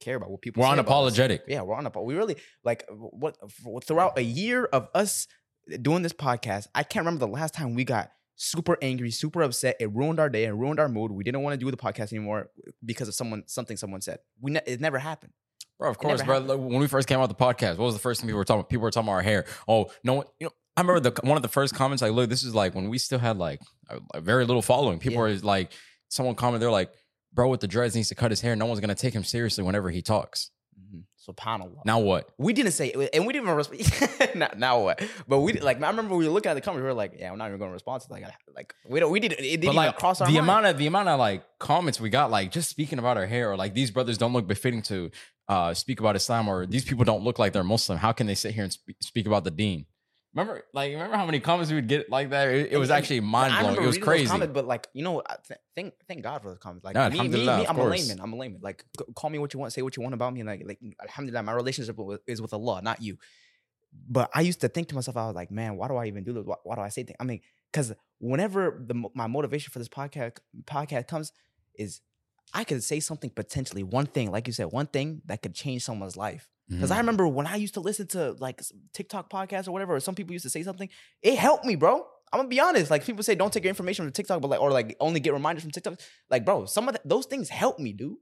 care 0.00 0.16
about 0.16 0.30
what 0.30 0.40
people. 0.40 0.62
We're 0.62 0.74
say 0.74 0.80
about 0.80 1.04
us. 1.04 1.18
unapologetic. 1.18 1.40
Yeah, 1.46 1.62
we're 1.62 1.76
unapologetic. 1.76 2.04
We 2.04 2.14
really 2.14 2.36
like 2.64 2.84
what 2.90 3.36
throughout 3.84 4.18
a 4.18 4.22
year 4.22 4.64
of 4.64 4.88
us 4.94 5.26
eh, 5.70 5.76
doing 5.80 6.02
this 6.02 6.12
podcast. 6.12 6.66
I 6.74 6.82
can't 6.82 7.04
remember 7.04 7.26
the 7.26 7.32
last 7.32 7.54
time 7.54 7.74
we 7.74 7.84
got 7.84 8.10
super 8.42 8.76
angry, 8.82 9.10
super 9.10 9.42
upset. 9.42 9.76
It 9.80 9.90
ruined 9.92 10.18
our 10.18 10.28
day. 10.28 10.44
It 10.44 10.50
ruined 10.52 10.80
our 10.80 10.88
mood. 10.88 11.12
We 11.12 11.22
didn't 11.24 11.42
want 11.42 11.54
to 11.54 11.64
do 11.64 11.70
the 11.70 11.76
podcast 11.76 12.12
anymore 12.12 12.50
because 12.84 13.08
of 13.08 13.14
someone 13.14 13.44
something 13.46 13.76
someone 13.76 14.00
said. 14.00 14.18
We 14.40 14.52
ne- 14.52 14.60
it 14.66 14.80
never 14.80 14.98
happened. 14.98 15.32
Bro, 15.78 15.90
of 15.90 15.98
course, 15.98 16.22
bro. 16.22 16.40
happened. 16.40 16.64
When 16.70 16.80
we 16.80 16.88
first 16.88 17.08
came 17.08 17.18
out 17.20 17.28
the 17.28 17.34
podcast, 17.34 17.78
what 17.78 17.86
was 17.86 17.94
the 17.94 18.00
first 18.00 18.20
thing 18.20 18.28
people 18.28 18.38
were 18.38 18.44
talking 18.44 18.60
about? 18.60 18.68
People 18.68 18.82
were 18.82 18.90
talking 18.90 19.08
about 19.08 19.14
our 19.16 19.22
hair. 19.22 19.46
Oh, 19.68 19.90
no 20.04 20.14
one, 20.14 20.26
you 20.40 20.46
know, 20.46 20.52
I 20.76 20.80
remember 20.80 21.00
the 21.10 21.20
one 21.26 21.36
of 21.36 21.42
the 21.42 21.48
first 21.48 21.74
comments, 21.74 22.02
like, 22.02 22.12
look, 22.12 22.28
this 22.30 22.42
is 22.42 22.54
like 22.54 22.74
when 22.74 22.88
we 22.88 22.98
still 22.98 23.18
had 23.18 23.36
like 23.38 23.60
a, 23.88 23.98
a 24.14 24.20
very 24.20 24.44
little 24.44 24.62
following. 24.62 24.98
People 24.98 25.14
Yeah. 25.28 25.34
were 25.34 25.40
like, 25.42 25.72
someone 26.08 26.34
commented, 26.34 26.62
they're 26.62 26.70
like, 26.70 26.92
bro, 27.32 27.48
with 27.48 27.60
the 27.60 27.68
dreads 27.68 27.94
needs 27.94 28.08
to 28.08 28.14
cut 28.14 28.30
his 28.30 28.40
hair. 28.40 28.56
No 28.56 28.66
one's 28.66 28.80
gonna 28.80 28.94
take 28.94 29.14
him 29.14 29.24
seriously 29.24 29.62
whenever 29.64 29.90
he 29.90 30.02
talks. 30.02 30.50
Mm-hmm. 30.78 31.00
Subhanallah. 31.28 31.84
Now 31.84 32.00
what? 32.00 32.30
we 32.36 32.52
didn't 32.52 32.72
say, 32.72 32.90
and 33.12 33.26
we 33.26 33.32
didn't 33.32 33.46
even 33.46 33.54
respond. 33.56 34.34
now, 34.34 34.48
now 34.56 34.80
what? 34.82 35.02
But 35.28 35.40
we 35.40 35.52
like. 35.54 35.80
I 35.80 35.88
remember 35.88 36.16
we 36.16 36.26
were 36.26 36.32
looking 36.32 36.50
at 36.50 36.54
the 36.54 36.60
comments. 36.60 36.82
We 36.82 36.86
were 36.88 36.94
like, 36.94 37.14
"Yeah, 37.18 37.30
we're 37.30 37.36
not 37.36 37.46
even 37.48 37.58
going 37.58 37.70
to 37.70 37.74
respond 37.74 38.02
to 38.02 38.10
like, 38.12 38.24
like 38.56 38.74
we 38.88 38.98
don't. 39.00 39.10
We 39.12 39.20
didn't. 39.20 39.38
It 39.38 39.60
didn't 39.60 39.66
But 39.66 39.74
like 39.74 39.98
cross 39.98 40.20
our 40.20 40.26
the 40.26 40.32
mind. 40.34 40.44
amount 40.44 40.66
of 40.66 40.78
the 40.78 40.86
amount 40.86 41.08
of 41.08 41.18
like 41.20 41.44
comments 41.58 42.00
we 42.00 42.10
got, 42.10 42.30
like 42.30 42.50
just 42.50 42.68
speaking 42.68 42.98
about 42.98 43.16
our 43.16 43.26
hair, 43.26 43.52
or 43.52 43.56
like 43.56 43.74
these 43.74 43.90
brothers 43.90 44.18
don't 44.18 44.32
look 44.32 44.46
befitting 44.48 44.82
to 44.82 45.10
uh 45.48 45.74
speak 45.74 46.00
about 46.00 46.16
Islam, 46.16 46.48
or 46.48 46.66
these 46.66 46.84
people 46.84 47.04
don't 47.04 47.22
look 47.22 47.38
like 47.38 47.52
they're 47.52 47.62
Muslim. 47.64 47.98
How 47.98 48.12
can 48.12 48.26
they 48.26 48.34
sit 48.34 48.54
here 48.54 48.64
and 48.64 48.72
spe- 48.72 48.90
speak 49.00 49.26
about 49.26 49.44
the 49.44 49.50
Deen? 49.52 49.86
Remember, 50.34 50.64
like, 50.72 50.92
remember 50.92 51.16
how 51.16 51.26
many 51.26 51.40
comments 51.40 51.70
we 51.70 51.76
would 51.76 51.88
get 51.88 52.08
like 52.08 52.30
that? 52.30 52.48
It, 52.48 52.72
it 52.72 52.78
was 52.78 52.90
actually 52.90 53.20
mind 53.20 53.54
blowing. 53.58 53.82
It 53.82 53.86
was 53.86 53.98
crazy. 53.98 54.26
comments, 54.26 54.54
but 54.54 54.66
like 54.66 54.88
you 54.94 55.02
know, 55.02 55.20
I 55.28 55.36
th- 55.46 55.60
thank 55.74 55.94
thank 56.08 56.22
God 56.22 56.40
for 56.42 56.48
those 56.48 56.58
comments. 56.58 56.84
Like 56.84 56.94
Yeah, 56.94 57.10
me, 57.10 57.28
me, 57.28 57.44
me, 57.44 57.66
I'm 57.66 57.76
a 57.76 57.84
layman. 57.84 58.18
I'm 58.20 58.32
a 58.32 58.36
layman. 58.36 58.60
Like 58.62 58.84
c- 58.98 59.04
call 59.14 59.28
me 59.28 59.38
what 59.38 59.52
you 59.52 59.60
want, 59.60 59.74
say 59.74 59.82
what 59.82 59.94
you 59.96 60.02
want 60.02 60.14
about 60.14 60.32
me, 60.32 60.40
and 60.40 60.48
like 60.48 60.62
like 60.66 60.78
alhamdulillah, 61.02 61.42
my 61.42 61.52
relationship 61.52 61.98
with, 61.98 62.20
is 62.26 62.40
with 62.40 62.54
Allah, 62.54 62.80
not 62.82 63.02
you. 63.02 63.18
But 64.08 64.30
I 64.34 64.40
used 64.40 64.62
to 64.62 64.68
think 64.68 64.88
to 64.88 64.94
myself, 64.94 65.18
I 65.18 65.26
was 65.26 65.34
like, 65.36 65.50
man, 65.50 65.76
why 65.76 65.86
do 65.88 65.96
I 65.96 66.06
even 66.06 66.24
do 66.24 66.32
this? 66.32 66.44
Why, 66.46 66.56
why 66.64 66.76
do 66.76 66.80
I 66.80 66.88
say 66.88 67.02
things? 67.02 67.18
I 67.20 67.24
mean, 67.24 67.40
because 67.70 67.92
whenever 68.18 68.82
the 68.86 69.04
my 69.14 69.26
motivation 69.26 69.70
for 69.70 69.80
this 69.80 69.88
podcast 69.88 70.38
podcast 70.64 71.08
comes 71.08 71.32
is 71.74 72.00
I 72.54 72.64
could 72.64 72.82
say 72.82 73.00
something 73.00 73.30
potentially 73.30 73.82
one 73.82 74.06
thing, 74.06 74.30
like 74.30 74.46
you 74.46 74.52
said, 74.52 74.72
one 74.72 74.86
thing 74.86 75.22
that 75.26 75.42
could 75.42 75.54
change 75.54 75.84
someone's 75.84 76.16
life. 76.16 76.48
Because 76.68 76.90
Mhm. 76.90 76.94
I 76.94 76.98
remember 76.98 77.28
when 77.28 77.46
I 77.46 77.56
used 77.56 77.74
to 77.74 77.80
listen 77.80 78.06
to 78.08 78.32
like 78.32 78.60
TikTok 78.94 79.30
podcasts 79.30 79.68
or 79.68 79.72
whatever, 79.72 79.94
or 79.94 80.00
some 80.00 80.14
people 80.14 80.32
used 80.32 80.44
to 80.44 80.50
say 80.50 80.62
something, 80.62 80.88
it 81.22 81.36
helped 81.38 81.64
me, 81.64 81.74
bro. 81.76 82.06
I'm 82.32 82.38
gonna 82.38 82.48
be 82.48 82.60
honest. 82.60 82.90
Like 82.90 83.04
people 83.04 83.22
say, 83.22 83.34
don't 83.34 83.52
take 83.52 83.64
your 83.64 83.68
information 83.70 84.04
from 84.06 84.12
TikTok, 84.12 84.40
but 84.40 84.48
like, 84.48 84.60
or 84.60 84.70
like 84.70 84.96
only 85.00 85.20
get 85.20 85.32
reminders 85.34 85.62
from 85.64 85.70
TikTok. 85.70 86.00
Like, 86.30 86.44
bro, 86.46 86.64
some 86.66 86.88
of 86.88 86.94
the, 86.94 87.00
those 87.04 87.26
things 87.26 87.48
help 87.50 87.78
me, 87.78 87.92
dude. 87.92 88.16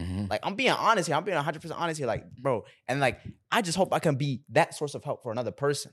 Mhm. 0.00 0.28
Like, 0.28 0.40
I'm 0.42 0.54
being 0.54 0.72
honest 0.72 1.06
here. 1.06 1.16
I'm 1.16 1.24
being 1.24 1.36
100 1.36 1.62
percent 1.62 1.80
honest 1.80 1.98
here. 1.98 2.06
Like, 2.06 2.30
bro, 2.36 2.64
and 2.88 3.00
like, 3.00 3.20
I 3.50 3.62
just 3.62 3.78
hope 3.78 3.92
I 3.94 4.00
can 4.00 4.16
be 4.16 4.42
that 4.50 4.74
source 4.74 4.94
of 4.94 5.02
help 5.04 5.22
for 5.22 5.32
another 5.32 5.52
person. 5.52 5.92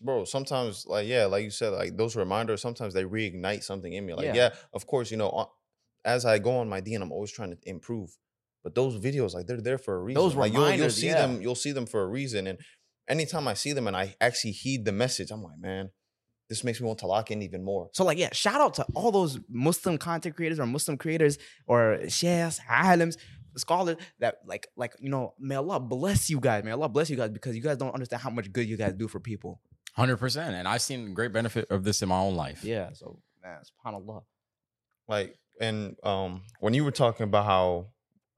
bro 0.00 0.24
sometimes 0.24 0.84
like 0.86 1.06
yeah 1.06 1.26
like 1.26 1.44
you 1.44 1.50
said 1.50 1.68
like 1.72 1.96
those 1.96 2.16
reminders 2.16 2.60
sometimes 2.60 2.92
they 2.92 3.04
reignite 3.04 3.62
something 3.62 3.92
in 3.92 4.04
me 4.04 4.12
like 4.14 4.26
Yeah. 4.26 4.34
yeah, 4.34 4.50
of 4.72 4.84
course 4.86 5.10
you 5.12 5.16
know 5.16 5.48
as 6.04 6.24
i 6.24 6.38
go 6.38 6.56
on 6.58 6.68
my 6.68 6.80
d 6.80 6.94
and 6.94 7.04
i'm 7.04 7.12
always 7.12 7.30
trying 7.30 7.50
to 7.54 7.58
improve 7.64 8.10
but 8.62 8.74
those 8.74 8.98
videos 8.98 9.34
like 9.34 9.46
they're 9.46 9.60
there 9.60 9.78
for 9.78 9.96
a 9.96 10.02
reason 10.02 10.22
Those 10.22 10.34
like 10.34 10.52
you'll, 10.52 10.70
you'll 10.72 10.90
see 10.90 11.06
yeah. 11.06 11.26
them 11.26 11.42
you'll 11.42 11.54
see 11.54 11.72
them 11.72 11.86
for 11.86 12.02
a 12.02 12.06
reason 12.06 12.46
and 12.46 12.58
anytime 13.08 13.48
i 13.48 13.54
see 13.54 13.72
them 13.72 13.86
and 13.86 13.96
i 13.96 14.14
actually 14.20 14.52
heed 14.52 14.84
the 14.84 14.92
message 14.92 15.30
i'm 15.30 15.42
like 15.42 15.58
man 15.58 15.90
this 16.48 16.64
makes 16.64 16.82
me 16.82 16.86
want 16.86 16.98
to 16.98 17.06
lock 17.06 17.30
in 17.30 17.40
even 17.40 17.64
more 17.64 17.88
So 17.94 18.04
like, 18.04 18.18
yeah, 18.18 18.28
shout 18.32 18.60
out 18.60 18.74
to 18.74 18.86
all 18.94 19.10
those 19.10 19.40
Muslim 19.48 19.96
content 19.96 20.36
creators 20.36 20.60
or 20.60 20.66
Muslim 20.66 20.98
creators 20.98 21.38
or 21.66 22.00
sheikhs, 22.08 22.60
alims, 22.68 23.16
scholars 23.56 23.96
that 24.18 24.36
like, 24.46 24.66
like 24.76 24.92
you 25.00 25.08
know, 25.08 25.32
may 25.38 25.54
Allah 25.54 25.80
bless 25.80 26.28
you 26.28 26.40
guys. 26.40 26.62
May 26.62 26.72
Allah 26.72 26.90
bless 26.90 27.08
you 27.08 27.16
guys 27.16 27.30
because 27.30 27.56
you 27.56 27.62
guys 27.62 27.78
don't 27.78 27.94
understand 27.94 28.20
how 28.20 28.28
much 28.28 28.52
good 28.52 28.68
you 28.68 28.76
guys 28.76 28.92
do 28.92 29.08
for 29.08 29.18
people. 29.18 29.62
Hundred 29.94 30.18
percent, 30.18 30.54
and 30.54 30.68
I've 30.68 30.82
seen 30.82 31.14
great 31.14 31.32
benefit 31.32 31.70
of 31.70 31.84
this 31.84 32.02
in 32.02 32.10
my 32.10 32.18
own 32.18 32.34
life. 32.34 32.62
Yeah. 32.62 32.90
So 32.92 33.18
man, 33.42 33.58
subhanallah. 33.64 34.22
like 35.08 35.38
and 35.58 35.96
um 36.02 36.42
when 36.60 36.74
you 36.74 36.84
were 36.84 36.90
talking 36.90 37.24
about 37.24 37.46
how 37.46 37.86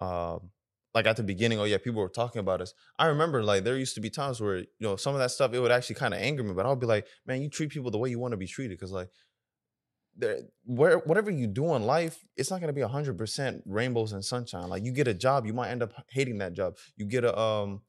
um 0.04 0.50
like 0.94 1.06
at 1.06 1.16
the 1.16 1.22
beginning 1.22 1.58
oh 1.58 1.64
yeah 1.64 1.78
people 1.78 2.00
were 2.00 2.08
talking 2.08 2.40
about 2.40 2.60
us 2.60 2.74
i 2.98 3.06
remember 3.06 3.42
like 3.42 3.64
there 3.64 3.76
used 3.76 3.94
to 3.94 4.00
be 4.00 4.10
times 4.10 4.40
where 4.40 4.58
you 4.58 4.66
know 4.86 4.96
some 4.96 5.14
of 5.14 5.20
that 5.20 5.30
stuff 5.30 5.52
it 5.52 5.60
would 5.60 5.72
actually 5.72 5.96
kind 5.96 6.14
of 6.14 6.20
anger 6.20 6.42
me 6.42 6.54
but 6.54 6.66
i'll 6.66 6.76
be 6.76 6.86
like 6.86 7.06
man 7.26 7.42
you 7.42 7.48
treat 7.48 7.70
people 7.70 7.90
the 7.90 7.98
way 7.98 8.08
you 8.10 8.18
want 8.18 8.32
to 8.32 8.42
be 8.44 8.46
treated 8.46 8.76
because 8.78 8.92
like 8.92 9.08
there 10.16 10.38
where 10.64 10.98
whatever 10.98 11.30
you 11.30 11.46
do 11.46 11.74
in 11.74 11.84
life, 11.86 12.24
it's 12.36 12.50
not 12.50 12.60
gonna 12.60 12.72
be 12.72 12.80
hundred 12.82 13.18
percent 13.18 13.62
rainbows 13.66 14.12
and 14.12 14.24
sunshine. 14.24 14.68
Like 14.68 14.84
you 14.84 14.92
get 14.92 15.08
a 15.08 15.14
job, 15.14 15.46
you 15.46 15.52
might 15.52 15.70
end 15.70 15.82
up 15.82 15.92
hating 16.08 16.38
that 16.38 16.52
job. 16.52 16.76
You 16.96 17.06
get 17.06 17.24
a 17.24 17.36
um 17.38 17.82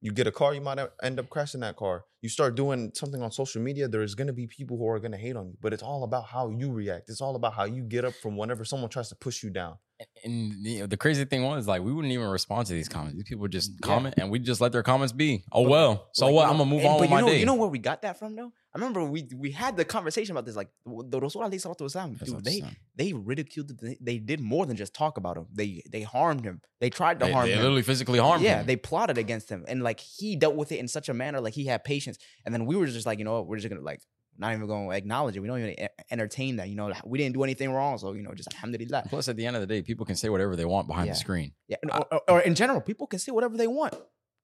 you 0.00 0.12
get 0.12 0.26
a 0.26 0.32
car, 0.32 0.54
you 0.54 0.60
might 0.60 0.78
end 1.02 1.18
up 1.20 1.28
crashing 1.28 1.60
that 1.60 1.76
car. 1.76 2.04
You 2.22 2.28
start 2.28 2.54
doing 2.54 2.90
something 2.94 3.22
on 3.22 3.30
social 3.32 3.60
media, 3.62 3.88
there's 3.88 4.14
gonna 4.14 4.32
be 4.32 4.46
people 4.46 4.76
who 4.76 4.86
are 4.88 4.98
gonna 4.98 5.16
hate 5.16 5.36
on 5.36 5.48
you. 5.48 5.56
But 5.60 5.72
it's 5.72 5.82
all 5.82 6.04
about 6.04 6.24
how 6.26 6.50
you 6.50 6.70
react. 6.72 7.08
It's 7.08 7.20
all 7.20 7.36
about 7.36 7.54
how 7.54 7.64
you 7.64 7.82
get 7.82 8.04
up 8.04 8.14
from 8.14 8.36
whenever 8.36 8.64
someone 8.64 8.90
tries 8.90 9.08
to 9.10 9.14
push 9.16 9.42
you 9.42 9.50
down. 9.50 9.76
And 10.24 10.54
you 10.66 10.80
know, 10.80 10.86
the 10.86 10.96
crazy 10.96 11.24
thing 11.26 11.42
was 11.44 11.66
like 11.66 11.82
we 11.82 11.92
wouldn't 11.92 12.12
even 12.12 12.28
respond 12.28 12.66
to 12.68 12.72
these 12.72 12.88
comments. 12.88 13.14
These 13.16 13.24
people 13.24 13.42
would 13.42 13.52
just 13.52 13.72
Yeah. 13.72 13.86
comment 13.86 14.14
and 14.18 14.30
we 14.30 14.38
just 14.38 14.60
let 14.60 14.72
their 14.72 14.82
comments 14.82 15.12
be. 15.12 15.44
Oh 15.52 15.62
well. 15.68 16.08
So 16.14 16.26
Like, 16.26 16.34
what? 16.34 16.40
you 16.42 16.46
know- 16.46 16.52
I'm 16.52 16.58
gonna 16.58 16.70
move 16.70 16.80
and- 16.80 16.88
on 16.88 16.94
but 16.94 17.00
with 17.02 17.10
you 17.10 17.14
my 17.16 17.20
know, 17.20 17.26
day. 17.28 17.40
You 17.40 17.46
know 17.46 17.54
where 17.54 17.68
we 17.68 17.78
got 17.78 18.02
that 18.02 18.18
from 18.18 18.36
though? 18.36 18.52
I 18.72 18.78
remember 18.78 19.02
we 19.04 19.26
we 19.36 19.50
had 19.50 19.76
the 19.76 19.84
conversation 19.84 20.32
about 20.32 20.46
this. 20.46 20.54
Like 20.54 20.68
the 20.86 21.20
Rasul 21.20 21.42
alayhi 21.42 21.54
salatu 21.64 21.80
wasalam, 21.82 22.18
That's 22.18 22.26
dude, 22.30 22.34
what 22.36 22.44
they 22.44 22.62
they 22.94 23.12
ridiculed. 23.12 23.72
They, 23.80 23.98
they 24.00 24.18
did 24.18 24.40
more 24.40 24.64
than 24.66 24.76
just 24.76 24.94
talk 24.94 25.16
about 25.18 25.36
him. 25.36 25.46
They 25.52 25.82
they 25.90 26.02
harmed 26.02 26.44
him. 26.44 26.60
They 26.80 26.88
tried 26.90 27.18
to 27.20 27.26
They, 27.26 27.32
harm 27.32 27.46
they 27.46 27.52
him. 27.54 27.58
literally 27.62 27.82
physically 27.82 28.20
harmed 28.20 28.44
yeah, 28.44 28.50
him. 28.50 28.58
Yeah, 28.58 28.62
they 28.64 28.76
plotted 28.76 29.18
against 29.18 29.48
him, 29.50 29.64
and 29.66 29.82
like 29.82 29.98
he 29.98 30.36
dealt 30.36 30.54
with 30.54 30.70
it 30.70 30.78
in 30.78 30.86
such 30.86 31.08
a 31.08 31.14
manner, 31.14 31.40
like 31.40 31.54
he 31.54 31.64
had 31.66 31.82
patience. 31.82 32.16
And 32.44 32.54
then 32.54 32.64
we 32.64 32.76
were 32.76 32.86
just 32.86 33.06
like, 33.06 33.18
you 33.18 33.24
know 33.24 33.32
what, 33.34 33.46
we're 33.48 33.56
just 33.56 33.68
gonna 33.68 33.80
like 33.82 34.02
not 34.38 34.54
even 34.54 34.66
going 34.68 34.88
to 34.88 34.96
acknowledge 34.96 35.36
it. 35.36 35.40
We 35.40 35.48
don't 35.48 35.58
even 35.60 35.88
entertain 36.10 36.56
that. 36.56 36.68
You 36.70 36.76
know, 36.76 36.90
we 37.04 37.18
didn't 37.18 37.34
do 37.34 37.42
anything 37.42 37.72
wrong, 37.72 37.98
so 37.98 38.12
you 38.12 38.22
know, 38.22 38.32
just 38.34 38.48
alhamdulillah. 38.54 39.02
Plus, 39.08 39.28
at 39.28 39.36
the 39.36 39.44
end 39.44 39.56
of 39.56 39.60
the 39.60 39.66
day, 39.66 39.82
people 39.82 40.06
can 40.06 40.14
say 40.16 40.28
whatever 40.30 40.54
they 40.56 40.64
want 40.64 40.86
behind 40.86 41.06
Yeah. 41.08 41.12
the 41.14 41.18
screen. 41.18 41.52
Yeah, 41.68 41.76
and- 41.82 41.90
or, 41.90 42.06
or- 42.12 42.22
or 42.28 42.40
in 42.40 42.54
general, 42.54 42.80
people 42.80 43.06
can 43.08 43.18
say 43.18 43.32
whatever 43.32 43.56
they 43.56 43.66
want. 43.66 43.94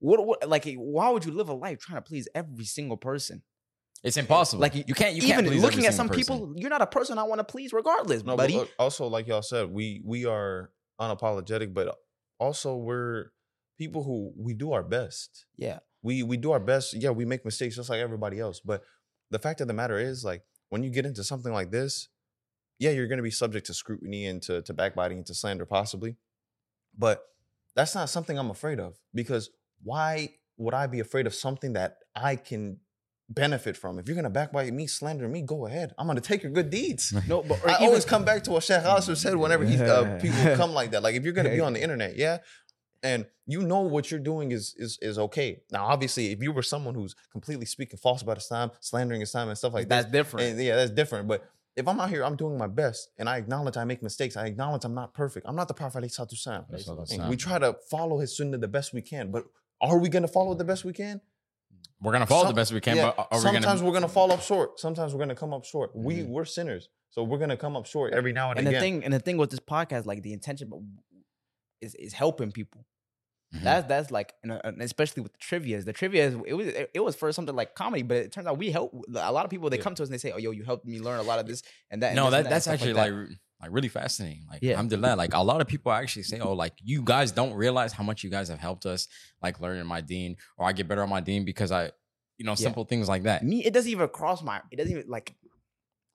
What, 0.00 0.26
what 0.26 0.48
like 0.48 0.66
why 0.74 1.08
would 1.10 1.24
you 1.24 1.30
live 1.32 1.48
a 1.48 1.54
life 1.54 1.78
trying 1.78 1.98
to 1.98 2.02
please 2.02 2.28
every 2.34 2.64
single 2.64 2.96
person? 2.98 3.42
It's 4.02 4.16
impossible. 4.16 4.60
Like, 4.60 4.74
Like 4.74 4.88
you 4.88 4.94
can't. 4.94 5.14
You 5.14 5.22
can't 5.22 5.40
Even 5.40 5.52
please 5.52 5.62
looking 5.62 5.86
at 5.86 5.94
some 5.94 6.08
person. 6.08 6.20
people, 6.36 6.52
you're 6.56 6.70
not 6.70 6.82
a 6.82 6.86
person 6.86 7.18
I 7.18 7.22
want 7.24 7.38
to 7.40 7.44
please, 7.44 7.72
regardless, 7.72 8.22
No, 8.22 8.32
but 8.36 8.44
buddy. 8.44 8.54
look, 8.56 8.70
also 8.78 9.06
like 9.06 9.26
y'all 9.26 9.42
said, 9.42 9.70
we 9.70 10.02
we 10.04 10.26
are 10.26 10.70
unapologetic, 11.00 11.72
but 11.74 11.96
also 12.38 12.76
we're 12.76 13.26
people 13.78 14.02
who 14.04 14.32
we 14.36 14.54
do 14.54 14.72
our 14.72 14.82
best. 14.82 15.46
yeah, 15.56 15.78
We 16.02 16.22
we 16.22 16.36
do 16.36 16.52
our 16.52 16.60
best. 16.60 16.94
Yeah, 16.94 17.10
we 17.10 17.24
make 17.24 17.44
mistakes 17.44 17.76
just 17.76 17.90
like 17.90 18.00
everybody 18.00 18.38
else. 18.38 18.60
But 18.60 18.82
the 19.30 19.38
fact 19.38 19.60
of 19.60 19.66
the 19.68 19.74
matter 19.74 19.98
is, 19.98 20.24
like 20.24 20.42
when 20.68 20.82
you 20.82 20.90
get 20.90 21.06
into 21.06 21.24
something 21.24 21.52
like 21.52 21.70
this, 21.70 22.08
yeah, 22.78 22.90
you're 22.90 23.08
gonna 23.08 23.22
be 23.22 23.30
subject 23.30 23.66
to 23.66 23.74
scrutiny 23.74 24.26
and 24.26 24.40
to, 24.42 24.62
to 24.62 24.72
backbiting 24.74 25.18
and 25.18 25.26
to 25.26 25.34
slander 25.34 25.66
possibly. 25.66 26.16
But 26.96 27.22
that's 27.74 27.94
not 27.94 28.08
something 28.08 28.38
I'm 28.38 28.50
afraid 28.50 28.78
of 28.80 28.96
because 29.14 29.50
why 29.82 30.30
would 30.58 30.74
I 30.74 30.86
be 30.86 31.00
afraid 31.00 31.26
of 31.26 31.34
something 31.34 31.74
that 31.74 31.98
I 32.14 32.36
can 32.36 32.78
benefit 33.28 33.76
from? 33.76 33.98
If 33.98 34.08
you're 34.08 34.16
gonna 34.16 34.30
backbite 34.30 34.72
me, 34.72 34.86
slander 34.86 35.28
me, 35.28 35.42
go 35.42 35.66
ahead. 35.66 35.94
I'm 35.98 36.06
gonna 36.06 36.20
take 36.20 36.42
your 36.42 36.52
good 36.52 36.70
deeds. 36.70 37.12
no, 37.28 37.42
but 37.42 37.58
I 37.66 37.74
even- 37.76 37.86
always 37.88 38.04
come 38.04 38.24
back 38.24 38.44
to 38.44 38.52
what 38.52 38.62
Sheikh 38.64 38.82
Asr 38.82 39.16
said 39.16 39.36
whenever 39.36 39.64
he, 39.64 39.80
uh, 39.80 40.18
people 40.20 40.56
come 40.56 40.72
like 40.72 40.90
that. 40.92 41.02
Like 41.02 41.14
if 41.14 41.24
you're 41.24 41.32
gonna 41.32 41.50
be 41.50 41.60
on 41.60 41.72
the 41.72 41.82
internet, 41.82 42.16
yeah, 42.16 42.38
and 43.02 43.26
you 43.46 43.62
know 43.62 43.80
what 43.80 44.10
you're 44.10 44.20
doing 44.20 44.52
is 44.52 44.74
is 44.78 44.98
is 45.02 45.18
okay. 45.18 45.62
Now, 45.70 45.86
obviously, 45.86 46.32
if 46.32 46.42
you 46.42 46.52
were 46.52 46.62
someone 46.62 46.94
who's 46.94 47.14
completely 47.32 47.66
speaking 47.66 47.98
false 47.98 48.22
about 48.22 48.38
Islam, 48.38 48.70
slandering 48.80 49.22
Islam 49.22 49.48
and 49.48 49.58
stuff 49.58 49.74
like 49.74 49.88
that, 49.88 50.02
that's 50.02 50.12
different. 50.12 50.46
and 50.46 50.60
yeah, 50.62 50.76
that's 50.76 50.90
different. 50.90 51.28
But 51.28 51.48
if 51.76 51.86
I'm 51.86 52.00
out 52.00 52.08
here, 52.08 52.24
I'm 52.24 52.36
doing 52.36 52.56
my 52.56 52.66
best, 52.68 53.10
and 53.18 53.28
I 53.28 53.36
acknowledge 53.36 53.76
I 53.76 53.84
make 53.84 54.02
mistakes. 54.02 54.36
I 54.36 54.46
acknowledge 54.46 54.84
I'm 54.84 54.94
not 54.94 55.14
perfect. 55.14 55.46
I'm 55.48 55.56
not 55.56 55.68
the 55.68 55.74
Prophet 55.74 56.02
alayhi 56.02 56.16
salatu 56.18 56.34
wasalam. 56.34 56.70
Alayhi 56.70 56.88
salatu 56.88 57.12
And 57.12 57.20
wasalam. 57.22 57.28
We 57.28 57.36
try 57.36 57.58
to 57.58 57.76
follow 57.90 58.18
his 58.18 58.36
sunnah 58.36 58.58
the 58.58 58.68
best 58.68 58.92
we 58.94 59.02
can, 59.02 59.30
but 59.30 59.44
are 59.80 59.98
we 59.98 60.08
gonna 60.08 60.28
follow 60.28 60.52
it 60.52 60.58
the 60.58 60.64
best 60.64 60.84
we 60.84 60.92
can? 60.92 61.20
We're 62.06 62.12
gonna 62.12 62.24
follow 62.26 62.42
Some- 62.44 62.52
the 62.54 62.60
best 62.60 62.72
we 62.72 62.80
can, 62.80 62.96
yeah, 62.96 63.12
but 63.16 63.26
are 63.32 63.38
we 63.38 63.42
sometimes 63.42 63.64
gonna? 63.66 63.84
we're 63.84 63.92
gonna 63.92 64.06
fall 64.08 64.30
up 64.30 64.40
short. 64.40 64.78
Sometimes 64.78 65.12
we're 65.12 65.18
gonna 65.18 65.34
come 65.34 65.52
up 65.52 65.64
short. 65.64 65.90
We 65.96 66.18
Mhm. 66.18 66.28
we're 66.28 66.44
sinners, 66.44 66.88
so 67.10 67.24
we're 67.24 67.38
gonna 67.38 67.56
come 67.56 67.76
up 67.76 67.84
short 67.86 68.12
every 68.14 68.32
now 68.32 68.50
and, 68.50 68.60
and 68.60 68.68
again. 68.68 68.80
the 68.80 68.80
thing, 68.80 69.04
and 69.04 69.12
the 69.12 69.18
thing 69.18 69.38
with 69.38 69.50
this 69.50 69.58
podcast, 69.58 70.06
like 70.06 70.22
the 70.22 70.32
intention 70.32 70.70
is 71.80 71.96
is 71.96 72.12
helping 72.12 72.52
people. 72.52 72.86
Mhm. 73.54 73.62
That's 73.64 73.88
that's 73.88 74.10
like, 74.12 74.34
and 74.44 74.52
uh, 74.52 74.60
especially 74.78 75.24
with 75.24 75.32
the 75.32 75.38
trivia. 75.40 75.82
The 75.82 75.92
trivia 75.92 76.28
is 76.28 76.36
it 76.46 76.54
was 76.54 76.66
it 76.94 77.00
was 77.00 77.16
for 77.16 77.32
something 77.32 77.56
like 77.56 77.74
comedy, 77.74 78.02
but 78.04 78.18
it 78.18 78.30
turns 78.30 78.46
out 78.46 78.56
we 78.56 78.70
help 78.70 78.92
a 79.12 79.32
lot 79.32 79.44
of 79.44 79.50
people. 79.50 79.68
They 79.68 79.76
Yeah. 79.78 79.82
come 79.82 79.96
to 79.96 80.02
us 80.04 80.08
and 80.08 80.14
they 80.14 80.18
say, 80.18 80.30
"Oh, 80.30 80.38
yo, 80.38 80.52
you 80.52 80.62
helped 80.62 80.86
me 80.86 81.00
learn 81.00 81.18
a 81.18 81.24
lot 81.24 81.40
of 81.40 81.46
this 81.48 81.62
and 81.90 82.02
that." 82.02 82.08
and 82.08 82.16
no, 82.16 82.24
this 82.26 82.30
that 82.30 82.36
and 82.38 82.46
and 82.46 82.52
that's 82.54 82.64
stuff 82.66 82.74
actually 82.74 82.92
that." 82.92 83.10
like 83.12 83.38
like 83.60 83.70
really 83.72 83.88
fascinating. 83.88 84.44
Like, 84.50 84.60
Yeah. 84.62 84.72
alhamdulillah, 84.72 85.16
like 85.16 85.32
a 85.34 85.42
lot 85.42 85.60
of 85.60 85.66
people 85.66 85.90
actually 85.92 86.24
say, 86.24 86.40
"Oh, 86.40 86.52
like 86.52 86.74
you 86.82 87.02
guys 87.02 87.32
don't 87.32 87.54
realize 87.54 87.92
how 87.92 88.04
much 88.04 88.22
you 88.22 88.30
guys 88.30 88.48
have 88.48 88.58
helped 88.58 88.84
us, 88.86 89.08
like 89.42 89.60
learning 89.60 89.86
my 89.86 90.00
deen, 90.00 90.36
or 90.58 90.66
I 90.66 90.72
get 90.72 90.88
better 90.88 91.02
on 91.02 91.08
my 91.08 91.20
deen 91.20 91.44
because 91.44 91.72
I, 91.72 91.90
you 92.38 92.44
know, 92.44 92.52
Yeah. 92.52 92.56
simple 92.56 92.84
things 92.84 93.08
like 93.08 93.22
that." 93.24 93.42
me. 93.42 93.64
It 93.64 93.72
doesn't 93.72 93.90
even 93.90 94.08
cross 94.08 94.42
my. 94.42 94.60
It 94.70 94.76
doesn't 94.76 94.92
even 94.92 95.08
like. 95.08 95.34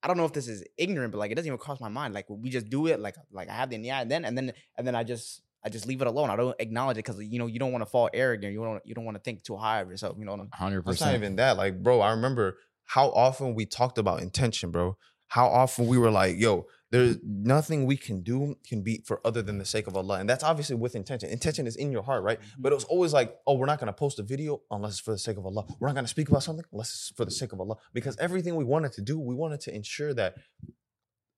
I 0.04 0.08
don't 0.08 0.18
know 0.18 0.26
if 0.26 0.34
this 0.34 0.48
is 0.48 0.64
ignorant, 0.78 1.12
but 1.12 1.20
like 1.20 1.32
it 1.32 1.36
doesn't 1.36 1.48
even 1.48 1.60
cross 1.60 1.80
my 1.80 1.90
mind. 1.90 2.14
Like 2.14 2.26
we 2.30 2.50
just 2.50 2.70
do 2.70 2.88
it. 2.88 3.00
Like 3.00 3.16
like 3.32 3.50
I 3.50 3.54
have 3.54 3.70
the 3.70 3.78
yeah, 3.78 4.02
and 4.02 4.10
then 4.10 4.26
and 4.26 4.36
then 4.38 4.54
and 4.78 4.86
then 4.88 4.96
I 4.96 5.04
just 5.04 5.42
I 5.64 5.70
just 5.70 5.86
leave 5.86 6.02
it 6.02 6.08
alone. 6.08 6.30
I 6.32 6.36
don't 6.36 6.56
acknowledge 6.60 6.98
it 6.98 7.06
because 7.06 7.22
you 7.24 7.38
know 7.38 7.46
you 7.46 7.60
don't 7.60 7.72
want 7.72 7.84
to 7.84 7.90
fall 7.90 8.10
arrogant. 8.14 8.54
You 8.54 8.64
don't 8.64 8.82
you 8.86 8.96
don't 8.96 9.06
want 9.06 9.18
to 9.18 9.22
think 9.22 9.44
too 9.44 9.56
high 9.58 9.80
of 9.82 9.90
yourself. 9.90 10.16
You 10.18 10.26
know 10.26 10.34
I'm 10.34 10.50
Hundred 10.54 10.80
It's 10.80 10.86
not 10.88 11.08
percent. 11.08 11.16
even 11.18 11.36
that. 11.36 11.58
Like, 11.58 11.84
bro, 11.84 12.02
I 12.02 12.12
remember 12.12 12.58
how 12.86 13.10
often 13.12 13.54
we 13.54 13.66
talked 13.68 13.98
about 14.00 14.22
intention, 14.22 14.72
bro. 14.72 14.98
How 15.28 15.48
often 15.48 15.86
we 15.88 15.98
were 16.00 16.12
like, 16.12 16.36
yo, 16.38 16.66
there's 16.92 17.18
nothing 17.24 17.86
we 17.86 17.96
can 17.96 18.22
do 18.22 18.56
can 18.68 18.82
be 18.82 19.02
for 19.06 19.22
other 19.26 19.42
than 19.42 19.58
the 19.58 19.66
sake 19.66 19.88
of 19.88 19.96
Allah. 19.96 20.20
And 20.20 20.30
that's 20.30 20.44
obviously 20.44 20.76
with 20.76 20.96
intention. 20.96 21.30
Intention 21.30 21.66
is 21.66 21.78
in 21.78 21.92
your 21.92 22.04
heart, 22.04 22.24
right? 22.24 22.40
Mm-hmm. 22.40 22.62
But 22.62 22.74
it 22.74 22.76
was 22.76 22.84
always 22.84 23.14
like, 23.14 23.38
oh, 23.48 23.56
we're 23.56 23.66
not 23.66 23.80
gonna 23.80 23.94
post 23.94 24.20
a 24.20 24.24
video 24.24 24.62
unless 24.70 24.94
it's 24.94 25.00
for 25.00 25.12
the 25.12 25.18
sake 25.18 25.38
of 25.38 25.46
Allah. 25.46 25.66
We're 25.80 25.88
not 25.88 25.96
gonna 25.96 26.08
speak 26.08 26.28
about 26.28 26.44
something 26.44 26.66
unless 26.72 26.90
it's 26.90 27.14
for 27.16 27.24
the 27.24 27.32
sake 27.32 27.54
of 27.54 27.62
Allah. 27.62 27.78
Because 27.94 28.18
everything 28.18 28.56
we 28.56 28.66
wanted 28.66 28.92
to 28.94 29.02
do, 29.02 29.18
we 29.18 29.34
wanted 29.34 29.62
to 29.62 29.74
ensure 29.74 30.14
that 30.16 30.36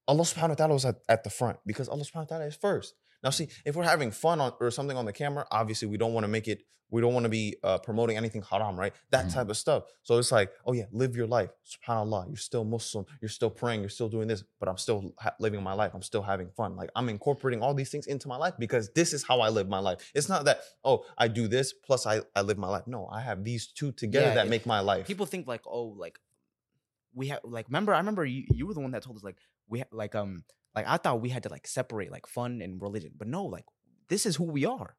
Allah 0.08 0.24
subhanahu 0.24 0.50
wa 0.50 0.56
ta'ala 0.56 0.74
was 0.74 0.86
at, 0.86 0.96
at 1.08 1.24
the 1.24 1.30
front 1.30 1.60
because 1.66 1.88
Allah 1.88 2.04
subhanahu 2.04 2.32
wa 2.32 2.38
ta'ala 2.38 2.46
is 2.46 2.56
first. 2.56 2.96
Now, 3.24 3.30
see, 3.30 3.48
if 3.66 3.76
we're 3.76 3.84
having 3.84 4.12
fun 4.12 4.42
on 4.42 4.54
or 4.60 4.70
something 4.72 4.98
on 4.98 5.06
the 5.06 5.14
camera, 5.14 5.46
obviously 5.52 5.88
we 5.88 5.98
don't 5.98 6.14
want 6.14 6.24
to 6.26 6.28
make 6.28 6.48
it, 6.48 6.64
we 6.90 7.02
don't 7.02 7.14
want 7.14 7.24
to 7.24 7.30
be 7.30 7.56
uh, 7.64 7.80
promoting 7.80 8.18
anything 8.18 8.44
haram, 8.44 8.78
right? 8.80 8.94
That 9.10 9.26
Mhm. 9.28 9.34
type 9.34 9.50
of 9.50 9.58
stuff. 9.58 9.86
So 10.04 10.18
it's 10.20 10.32
like, 10.32 10.52
oh 10.66 10.74
yeah, 10.74 10.86
live 10.92 11.16
your 11.16 11.26
life. 11.26 11.50
SubhanAllah, 11.66 12.28
you're 12.28 12.36
still 12.36 12.64
Muslim, 12.66 13.06
you're 13.22 13.30
still 13.30 13.50
praying, 13.50 13.80
you're 13.80 13.90
still 13.90 14.10
doing 14.10 14.28
this, 14.28 14.44
but 14.60 14.70
I'm 14.70 14.78
still 14.78 15.14
ha- 15.18 15.34
living 15.40 15.64
my 15.64 15.74
life. 15.74 15.92
I'm 15.96 16.04
still 16.04 16.22
having 16.22 16.50
fun. 16.52 16.76
Like 16.76 16.92
I'm 16.96 17.10
incorporating 17.10 17.64
all 17.64 17.74
these 17.74 17.90
things 17.90 18.06
into 18.06 18.28
my 18.28 18.36
life 18.38 18.54
because 18.60 18.92
this 18.94 19.12
is 19.14 19.24
how 19.24 19.40
I 19.42 19.50
live 19.50 19.68
my 19.68 19.80
life. 19.80 20.12
It's 20.14 20.30
not 20.30 20.46
that, 20.46 20.62
oh, 20.84 21.06
I 21.18 21.30
do 21.30 21.48
this 21.48 21.74
plus 21.74 22.06
I, 22.06 22.22
I 22.36 22.42
live 22.44 22.60
my 22.60 22.68
life. 22.70 22.86
No, 22.86 23.08
I 23.12 23.22
have 23.22 23.44
these 23.44 23.66
two 23.68 23.92
together 23.92 24.28
Yeah, 24.28 24.34
that 24.36 24.48
make 24.50 24.66
my 24.68 24.82
life. 24.82 25.08
people 25.08 25.26
think 25.26 25.48
like 25.48 25.62
oh 25.66 25.86
like 25.98 26.20
we 27.16 27.28
have 27.30 27.40
like 27.44 27.68
remember 27.68 27.94
i 27.94 27.98
remember 27.98 28.26
you, 28.26 28.44
you 28.54 28.66
were 28.68 28.74
the 28.74 28.80
one 28.80 28.92
that 28.92 29.04
told 29.04 29.18
us 29.18 29.24
like 29.24 29.38
we 29.68 29.80
ha- 29.80 29.86
like 29.92 30.16
um 30.16 30.44
like 30.76 30.86
i 30.88 30.98
thought 30.98 31.22
we 31.22 31.30
had 31.30 31.44
to 31.44 31.50
like 31.50 31.68
separate 31.68 32.12
like 32.12 32.28
fun 32.28 32.62
and 32.62 32.82
religion 32.82 33.12
but 33.18 33.28
no 33.28 33.46
like 33.46 33.66
this 34.10 34.26
is 34.26 34.36
who 34.36 34.46
we 34.46 34.66
are. 34.66 34.96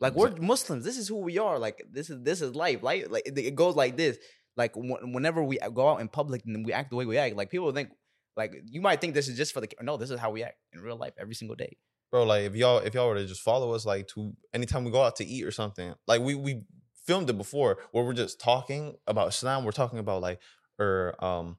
Like 0.00 0.14
we're 0.14 0.32
muslims 0.36 0.84
this 0.84 0.98
is 0.98 1.08
who 1.08 1.18
we 1.18 1.38
are 1.38 1.58
like 1.58 1.82
this 1.90 2.10
is 2.10 2.22
this 2.22 2.42
is 2.42 2.54
life 2.54 2.82
like 2.82 3.08
like 3.10 3.22
it, 3.26 3.54
goes 3.54 3.76
like 3.76 3.96
this. 3.96 4.18
Like 4.56 4.74
wh- 4.74 5.02
whenever 5.14 5.42
we 5.42 5.58
go 5.72 5.88
out 5.88 6.00
in 6.00 6.08
public 6.08 6.42
and 6.44 6.66
we 6.66 6.72
act 6.72 6.90
the 6.90 6.96
way 6.96 7.06
we 7.06 7.16
act 7.16 7.36
like 7.36 7.50
people 7.50 7.70
think 7.72 7.90
like 8.36 8.52
you 8.66 8.80
might 8.80 9.00
think 9.00 9.14
this 9.14 9.28
is 9.28 9.36
just 9.36 9.54
for 9.54 9.60
the 9.60 9.68
no 9.80 9.96
this 9.96 10.10
is 10.10 10.18
how 10.18 10.30
we 10.30 10.42
act 10.42 10.56
in 10.72 10.80
real 10.80 10.96
life 10.96 11.14
every 11.18 11.34
single 11.34 11.56
day. 11.56 11.76
Bro 12.10 12.24
like 12.24 12.42
if 12.42 12.56
y'all 12.56 12.78
if 12.78 12.92
y'all 12.94 13.08
were 13.08 13.14
to 13.14 13.26
just 13.26 13.40
follow 13.40 13.72
us 13.72 13.86
like 13.86 14.08
to 14.08 14.32
anytime 14.52 14.84
we 14.84 14.90
go 14.90 15.02
out 15.02 15.16
to 15.16 15.24
eat 15.24 15.44
or 15.44 15.52
something 15.52 15.94
like 16.06 16.20
we 16.20 16.34
we 16.34 16.62
filmed 17.06 17.30
it 17.30 17.38
before 17.38 17.78
where 17.92 18.04
we're 18.04 18.14
just 18.14 18.40
talking 18.40 18.94
about 19.06 19.28
islam 19.28 19.62
we're 19.62 19.72
talking 19.72 19.98
about 19.98 20.22
like 20.22 20.40
or 20.78 21.14
um 21.22 21.58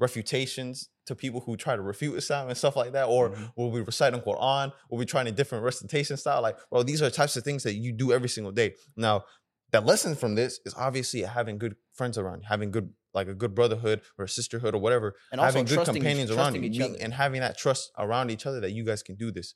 refutations 0.00 0.88
to 1.06 1.14
people 1.14 1.40
who 1.40 1.56
try 1.56 1.74
to 1.76 1.82
refute 1.82 2.16
islam 2.16 2.48
and 2.48 2.56
stuff 2.56 2.76
like 2.76 2.92
that 2.92 3.04
or 3.04 3.30
Mhm. 3.30 3.52
will 3.56 3.70
we 3.70 3.80
reciting 3.80 4.20
quran? 4.20 4.72
Will 4.90 4.98
we 4.98 5.06
trying 5.06 5.26
a 5.28 5.32
different 5.32 5.64
recitation 5.64 6.16
style? 6.16 6.42
Like 6.42 6.56
bro 6.70 6.82
these 6.82 7.02
are 7.02 7.10
types 7.10 7.36
of 7.36 7.44
things 7.44 7.62
that 7.64 7.74
you 7.74 7.92
do 7.92 8.12
every 8.12 8.28
single 8.28 8.52
day. 8.52 8.74
Now 8.96 9.24
the 9.72 9.80
lesson 9.80 10.14
from 10.16 10.34
this 10.34 10.60
is 10.64 10.74
obviously 10.74 11.20
having 11.22 11.56
good 11.58 11.76
friends 11.98 12.16
around 12.18 12.42
having 12.52 12.70
good 12.70 12.88
like 13.12 13.28
a 13.28 13.34
good 13.34 13.54
brotherhood 13.54 13.98
or 14.18 14.24
a 14.24 14.28
sisterhood 14.28 14.72
or 14.74 14.78
whatever 14.78 15.08
and 15.32 15.40
having 15.40 15.64
good 15.64 15.74
trusting 15.74 15.96
each- 15.96 16.00
companions 16.02 16.30
around 16.30 16.54
you 16.74 16.84
and 17.04 17.12
having 17.14 17.40
that 17.40 17.58
trust 17.58 17.90
around 17.98 18.30
each 18.30 18.46
other 18.46 18.60
that 18.60 18.70
you 18.72 18.84
guys 18.84 19.02
can 19.02 19.16
do 19.16 19.30
this 19.32 19.54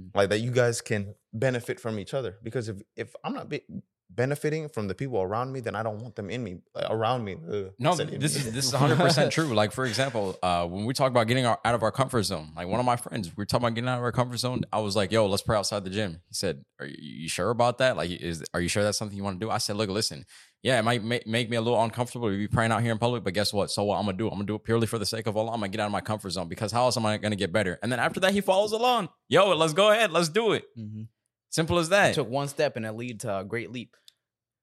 Mhm. 0.00 0.10
like 0.18 0.28
that 0.30 0.40
you 0.46 0.50
guys 0.50 0.80
can 0.80 1.14
benefit 1.32 1.78
from 1.84 1.98
each 1.98 2.12
other. 2.18 2.32
Because 2.42 2.68
if 2.72 2.76
if 2.96 3.08
i'm 3.24 3.34
not 3.34 3.48
be- 3.48 3.66
benefiting 4.08 4.68
from 4.68 4.86
the 4.88 4.94
people 4.94 5.20
around 5.20 5.52
me 5.52 5.60
then 5.60 5.74
i 5.74 5.82
don't 5.82 5.98
want 6.00 6.14
them 6.16 6.30
in 6.30 6.42
me 6.42 6.58
like, 6.74 6.86
around 6.90 7.24
me 7.24 7.36
Ugh, 7.52 7.72
No, 7.78 7.94
this 7.96 8.08
me. 8.10 8.16
is 8.16 8.52
this 8.52 8.64
is 8.66 8.72
100 8.80 8.96
percent 8.96 9.32
true. 9.32 9.52
Like 9.54 9.72
for 9.72 9.84
example, 9.84 10.38
uh, 10.42 10.66
when 10.66 10.84
we 10.84 10.94
talk 10.94 11.10
about 11.10 11.26
getting 11.26 11.44
our, 11.44 11.58
out 11.64 11.74
of 11.74 11.82
our 11.82 11.90
comfort 11.92 12.22
zone, 12.22 12.52
like 12.56 12.68
one 12.68 12.78
of 12.80 12.86
my 12.86 12.96
friends, 12.96 13.30
we 13.36 13.42
are 13.42 13.46
talking 13.46 13.64
about 13.66 13.74
getting 13.74 13.88
out 13.88 13.98
of 13.98 14.04
our 14.04 14.12
comfort 14.12 14.38
zone. 14.38 14.62
I 14.72 14.78
was 14.80 14.94
like, 14.96 15.10
"Yo, 15.12 15.26
let's 15.26 15.42
pray 15.42 15.56
outside 15.56 15.84
the 15.84 15.90
gym." 15.90 16.20
He 16.28 16.34
said, 16.34 16.64
"Are 16.80 16.86
you, 16.86 16.96
you 16.98 17.28
sure 17.28 17.50
about 17.50 17.78
that? 17.78 17.96
Like, 17.96 18.10
is 18.10 18.42
are 18.54 18.60
you 18.60 18.68
sure 18.68 18.82
that's 18.82 18.96
something 18.98 19.16
you 19.16 19.24
want 19.24 19.40
to 19.40 19.44
do?" 19.46 19.50
I 19.50 19.58
said, 19.58 19.76
"Look, 19.76 19.90
listen, 19.90 20.24
yeah, 20.62 20.78
it 20.78 20.82
might 20.82 21.02
make, 21.02 21.26
make 21.26 21.50
me 21.50 21.56
a 21.56 21.60
little 21.60 21.82
uncomfortable 21.82 22.30
to 22.30 22.36
be 22.36 22.48
praying 22.48 22.72
out 22.72 22.82
here 22.82 22.92
in 22.92 22.98
public, 22.98 23.24
but 23.24 23.34
guess 23.34 23.52
what? 23.52 23.70
So 23.70 23.84
what 23.84 23.96
I'm 23.98 24.04
gonna 24.06 24.16
do? 24.18 24.26
I'm 24.28 24.34
gonna 24.34 24.44
do 24.46 24.54
it 24.54 24.64
purely 24.64 24.86
for 24.86 24.98
the 24.98 25.06
sake 25.06 25.26
of 25.26 25.36
Allah. 25.36 25.52
I'm 25.52 25.60
gonna 25.60 25.68
get 25.68 25.80
out 25.80 25.86
of 25.86 25.92
my 25.92 26.00
comfort 26.00 26.30
zone 26.30 26.48
because 26.48 26.72
how 26.72 26.84
else 26.84 26.96
am 26.96 27.04
I 27.06 27.16
gonna 27.18 27.36
get 27.36 27.52
better? 27.52 27.78
And 27.82 27.90
then 27.90 27.98
after 28.00 28.20
that, 28.20 28.32
he 28.32 28.40
follows 28.40 28.72
along. 28.72 29.08
Yo, 29.28 29.54
let's 29.54 29.72
go 29.72 29.90
ahead, 29.90 30.12
let's 30.12 30.28
do 30.28 30.52
it. 30.52 30.64
Mhm. 30.78 31.08
Simple 31.50 31.78
as 31.78 31.88
It 31.88 31.90
that. 31.90 32.14
took 32.14 32.28
one 32.28 32.48
step 32.48 32.76
and 32.76 32.84
it 32.84 32.92
lead 32.92 33.20
to 33.20 33.38
a 33.38 33.44
great 33.44 33.70
leap 33.72 33.96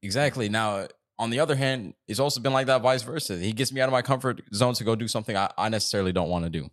Exactly. 0.02 0.50
Now, 0.50 0.88
on 1.18 1.30
the 1.30 1.40
other 1.40 1.56
hand, 1.56 1.94
it's 2.08 2.20
also 2.20 2.42
been 2.42 2.52
like 2.54 2.68
that 2.68 2.82
vice 2.82 3.04
versa. 3.04 3.38
He 3.38 3.54
gets 3.54 3.72
me 3.72 3.80
out 3.80 3.88
of 3.88 3.94
my 3.94 4.02
comfort 4.02 4.42
zone 4.54 4.74
to 4.74 4.84
go 4.84 4.96
do 4.96 5.08
something 5.08 5.38
I, 5.38 5.50
I 5.58 5.70
necessarily 5.70 6.12
don't 6.12 6.30
want 6.30 6.44
to 6.44 6.50
do. 6.50 6.70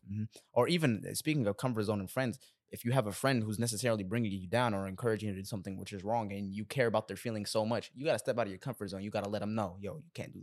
or 0.53 0.67
even 0.67 1.05
uh, 1.09 1.15
speaking 1.15 1.47
of 1.47 1.57
comfort 1.57 1.85
zone 1.85 2.01
and 2.01 2.11
friends, 2.11 2.39
if 2.73 2.85
you 2.85 2.93
have 2.93 3.07
a 3.07 3.13
friend 3.13 3.43
who's 3.43 3.59
necessarily 3.59 4.03
bringing 4.03 4.33
you 4.33 4.49
down 4.49 4.75
or 4.75 4.89
encouraging 4.89 5.29
you 5.29 5.35
to 5.37 5.41
do 5.43 5.45
something 5.45 5.77
which 5.79 5.93
is 5.93 6.03
wrong, 6.03 6.33
and 6.33 6.53
you 6.53 6.65
care 6.65 6.87
about 6.89 7.07
their 7.09 7.17
feelings 7.17 7.51
so 7.51 7.65
much, 7.65 7.91
you 7.95 8.05
got 8.05 8.13
to 8.13 8.19
step 8.19 8.39
out 8.39 8.47
of 8.47 8.51
your 8.51 8.59
comfort 8.59 8.89
zone. 8.89 9.03
You 9.03 9.11
got 9.11 9.25
to 9.25 9.31
let 9.31 9.41
them 9.41 9.55
know, 9.55 9.77
yo, 9.81 9.97
you 9.99 10.11
can't 10.15 10.33
do 10.33 10.43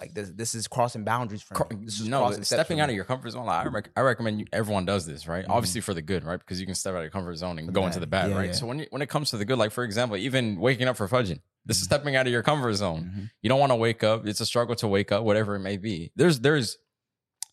like 0.00 0.08
like 0.08 0.14
this. 0.14 0.30
This 0.30 0.54
is 0.54 0.66
crossing 0.66 1.04
boundaries 1.04 1.42
for 1.42 1.54
me. 1.70 1.84
This 1.84 2.00
is 2.00 2.08
no, 2.08 2.20
crossing 2.20 2.42
stepping 2.44 2.80
out 2.80 2.88
of 2.88 2.94
your 2.96 3.04
comfort 3.04 3.30
zone. 3.30 3.46
Like, 3.46 3.66
I, 3.66 3.68
rec- 3.68 3.90
I 3.96 4.00
recommend 4.00 4.40
you, 4.40 4.46
everyone 4.52 4.84
does 4.84 5.06
this, 5.06 5.26
right? 5.28 5.44
Mhm. 5.46 5.50
Obviously 5.50 5.80
for 5.80 5.94
the 5.94 6.02
good, 6.02 6.24
right? 6.24 6.38
Because 6.38 6.58
you 6.60 6.66
can 6.66 6.74
step 6.74 6.94
out 6.94 6.98
of 6.98 7.02
your 7.04 7.10
comfort 7.10 7.36
zone 7.36 7.58
and 7.58 7.68
For 7.68 7.72
the 7.72 7.80
go 7.80 7.86
into 7.86 8.00
the 8.00 8.06
bad. 8.06 8.22
bad, 8.24 8.30
Yeah, 8.30 8.36
right? 8.36 8.46
yeah. 8.46 8.52
So 8.52 8.66
when 8.66 8.80
you, 8.80 8.86
when 8.90 9.02
it 9.02 9.08
comes 9.08 9.30
to 9.30 9.36
the 9.36 9.44
good, 9.44 9.58
like 9.58 9.70
for 9.72 9.84
example, 9.84 10.16
even 10.16 10.58
waking 10.58 10.88
up 10.88 10.96
for 10.96 11.06
fajr, 11.08 11.38
this 11.64 11.76
is 11.78 11.84
Mhm. 11.84 11.86
stepping 11.86 12.16
out 12.16 12.26
of 12.26 12.32
your 12.32 12.42
comfort 12.42 12.72
zone. 12.74 13.12
Mhm. 13.16 13.30
You 13.42 13.48
don't 13.48 13.60
want 13.60 13.70
to 13.70 13.76
wake 13.76 14.02
up. 14.02 14.26
It's 14.26 14.40
a 14.40 14.46
struggle 14.46 14.74
to 14.76 14.88
wake 14.88 15.12
up, 15.12 15.22
whatever 15.24 15.54
it 15.54 15.60
may 15.60 15.76
be. 15.76 16.10
There's 16.16 16.40
there's 16.40 16.76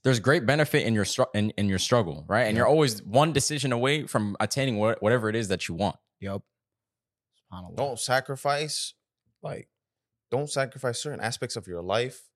there's 0.04 0.20
great 0.20 0.48
benefit 0.48 0.84
in 0.88 0.96
your 0.96 1.06
str- 1.06 1.30
in, 1.36 1.52
in 1.52 1.70
your 1.70 1.78
struggle, 1.78 2.26
right? 2.28 2.46
And 2.48 2.56
Yeah. 2.56 2.62
you're 2.62 2.68
always 2.68 3.04
one 3.04 3.34
decision 3.34 3.72
away 3.72 4.08
from 4.08 4.36
attaining 4.40 4.78
what, 4.80 5.00
whatever 5.04 5.30
it 5.30 5.36
is 5.36 5.50
that 5.50 5.68
you 5.68 5.76
want. 5.76 5.98
Yup. 6.20 6.42
SubhanAllah. 7.54 7.76
don't 7.76 8.00
sacrifice 8.00 8.94
like 9.44 9.70
don't 10.32 10.50
sacrifice 10.50 11.00
certain 11.00 11.20
aspects 11.20 11.56
of 11.56 11.68
your 11.68 11.82
life 11.84 12.30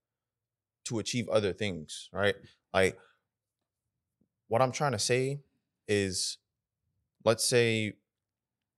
to 0.86 1.00
achieve 1.00 1.28
other 1.30 1.54
things 1.54 2.10
right? 2.14 2.36
Like 2.74 2.98
what 4.48 4.62
i'm 4.62 4.72
trying 4.72 4.92
to 4.92 5.00
say 5.00 5.40
is 5.88 6.38
let's 7.24 7.48
say 7.48 7.94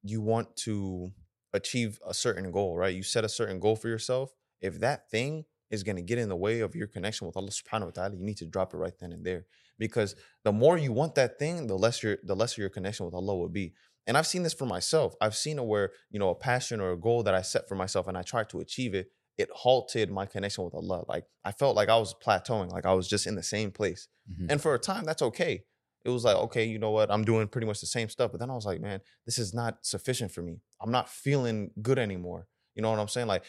you 0.03 0.21
want 0.21 0.55
to 0.55 1.11
achieve 1.53 1.99
a 2.07 2.13
certain 2.13 2.51
goal 2.51 2.77
right? 2.77 2.95
You 2.95 3.03
set 3.03 3.23
a 3.23 3.29
certain 3.29 3.59
goal 3.59 3.75
for 3.75 3.87
yourself. 3.87 4.31
If 4.61 4.79
that 4.79 5.09
thing 5.09 5.45
is 5.69 5.83
going 5.83 5.97
to 5.97 6.01
get 6.01 6.17
in 6.17 6.29
the 6.29 6.35
way 6.35 6.61
of 6.61 6.75
your 6.75 6.87
connection 6.87 7.27
with 7.27 7.35
allah 7.35 7.49
subhanahu 7.49 7.85
wa 7.85 7.91
ta'ala 7.91 8.15
you 8.15 8.23
need 8.23 8.37
to 8.37 8.45
drop 8.45 8.73
it 8.73 8.77
right 8.77 8.97
then 8.99 9.11
and 9.11 9.25
there. 9.25 9.45
Because 9.77 10.15
the 10.43 10.51
more 10.51 10.77
you 10.77 10.91
want 10.91 11.15
that 11.15 11.37
thing 11.37 11.67
the 11.67 11.77
less 11.77 12.01
your 12.01 12.17
the 12.23 12.35
lesser 12.35 12.61
your 12.61 12.69
connection 12.69 13.05
with 13.05 13.13
allah 13.13 13.35
will 13.35 13.49
be. 13.49 13.73
And 14.07 14.17
I've 14.17 14.27
seen 14.27 14.43
this 14.43 14.53
for 14.53 14.65
myself. 14.65 15.15
I've 15.19 15.35
seen 15.35 15.59
it 15.59 15.65
where, 15.65 15.91
you 16.09 16.17
know, 16.17 16.29
a 16.29 16.35
passion 16.35 16.79
or 16.79 16.91
a 16.93 16.97
goal 16.97 17.23
that 17.23 17.35
I 17.35 17.41
set 17.41 17.67
for 17.67 17.75
myself 17.75 18.07
and 18.07 18.17
I 18.17 18.21
tried 18.21 18.47
to 18.49 18.61
achieve 18.61 18.95
it, 18.95 19.11
it 19.37 19.49
halted 19.51 20.09
my 20.11 20.25
connection 20.25 20.63
with 20.63 20.73
Allah. 20.73 21.03
Like 21.07 21.25
I 21.45 21.51
felt 21.51 21.75
like 21.75 21.89
I 21.89 21.97
was 21.97 22.15
plateauing, 22.15 22.71
like 22.71 22.85
I 22.85 22.93
was 22.93 23.07
just 23.07 23.27
in 23.27 23.35
the 23.35 23.43
same 23.43 23.71
place. 23.71 24.07
Mhm. 24.31 24.51
And 24.51 24.61
for 24.61 24.73
a 24.73 24.79
time, 24.79 25.03
that's 25.05 25.21
okay. 25.21 25.63
It 26.05 26.09
was 26.09 26.23
like, 26.23 26.37
okay, 26.37 26.65
you 26.65 26.79
know 26.79 26.91
what? 26.91 27.11
I'm 27.11 27.23
doing 27.25 27.47
pretty 27.47 27.67
much 27.67 27.81
the 27.81 27.87
same 27.87 28.09
stuff. 28.09 28.31
But 28.31 28.39
then 28.39 28.49
I 28.49 28.55
was 28.55 28.65
like, 28.65 28.79
man, 28.81 29.01
this 29.25 29.37
is 29.37 29.53
not 29.53 29.85
sufficient 29.85 30.31
for 30.31 30.41
me. 30.41 30.61
I'm 30.81 30.91
not 30.91 31.09
feeling 31.09 31.71
good 31.81 31.99
anymore. 31.99 32.47
You 32.75 32.81
know 32.81 32.89
what 32.89 32.99
I'm 32.99 33.07
saying? 33.07 33.27
Like 33.27 33.43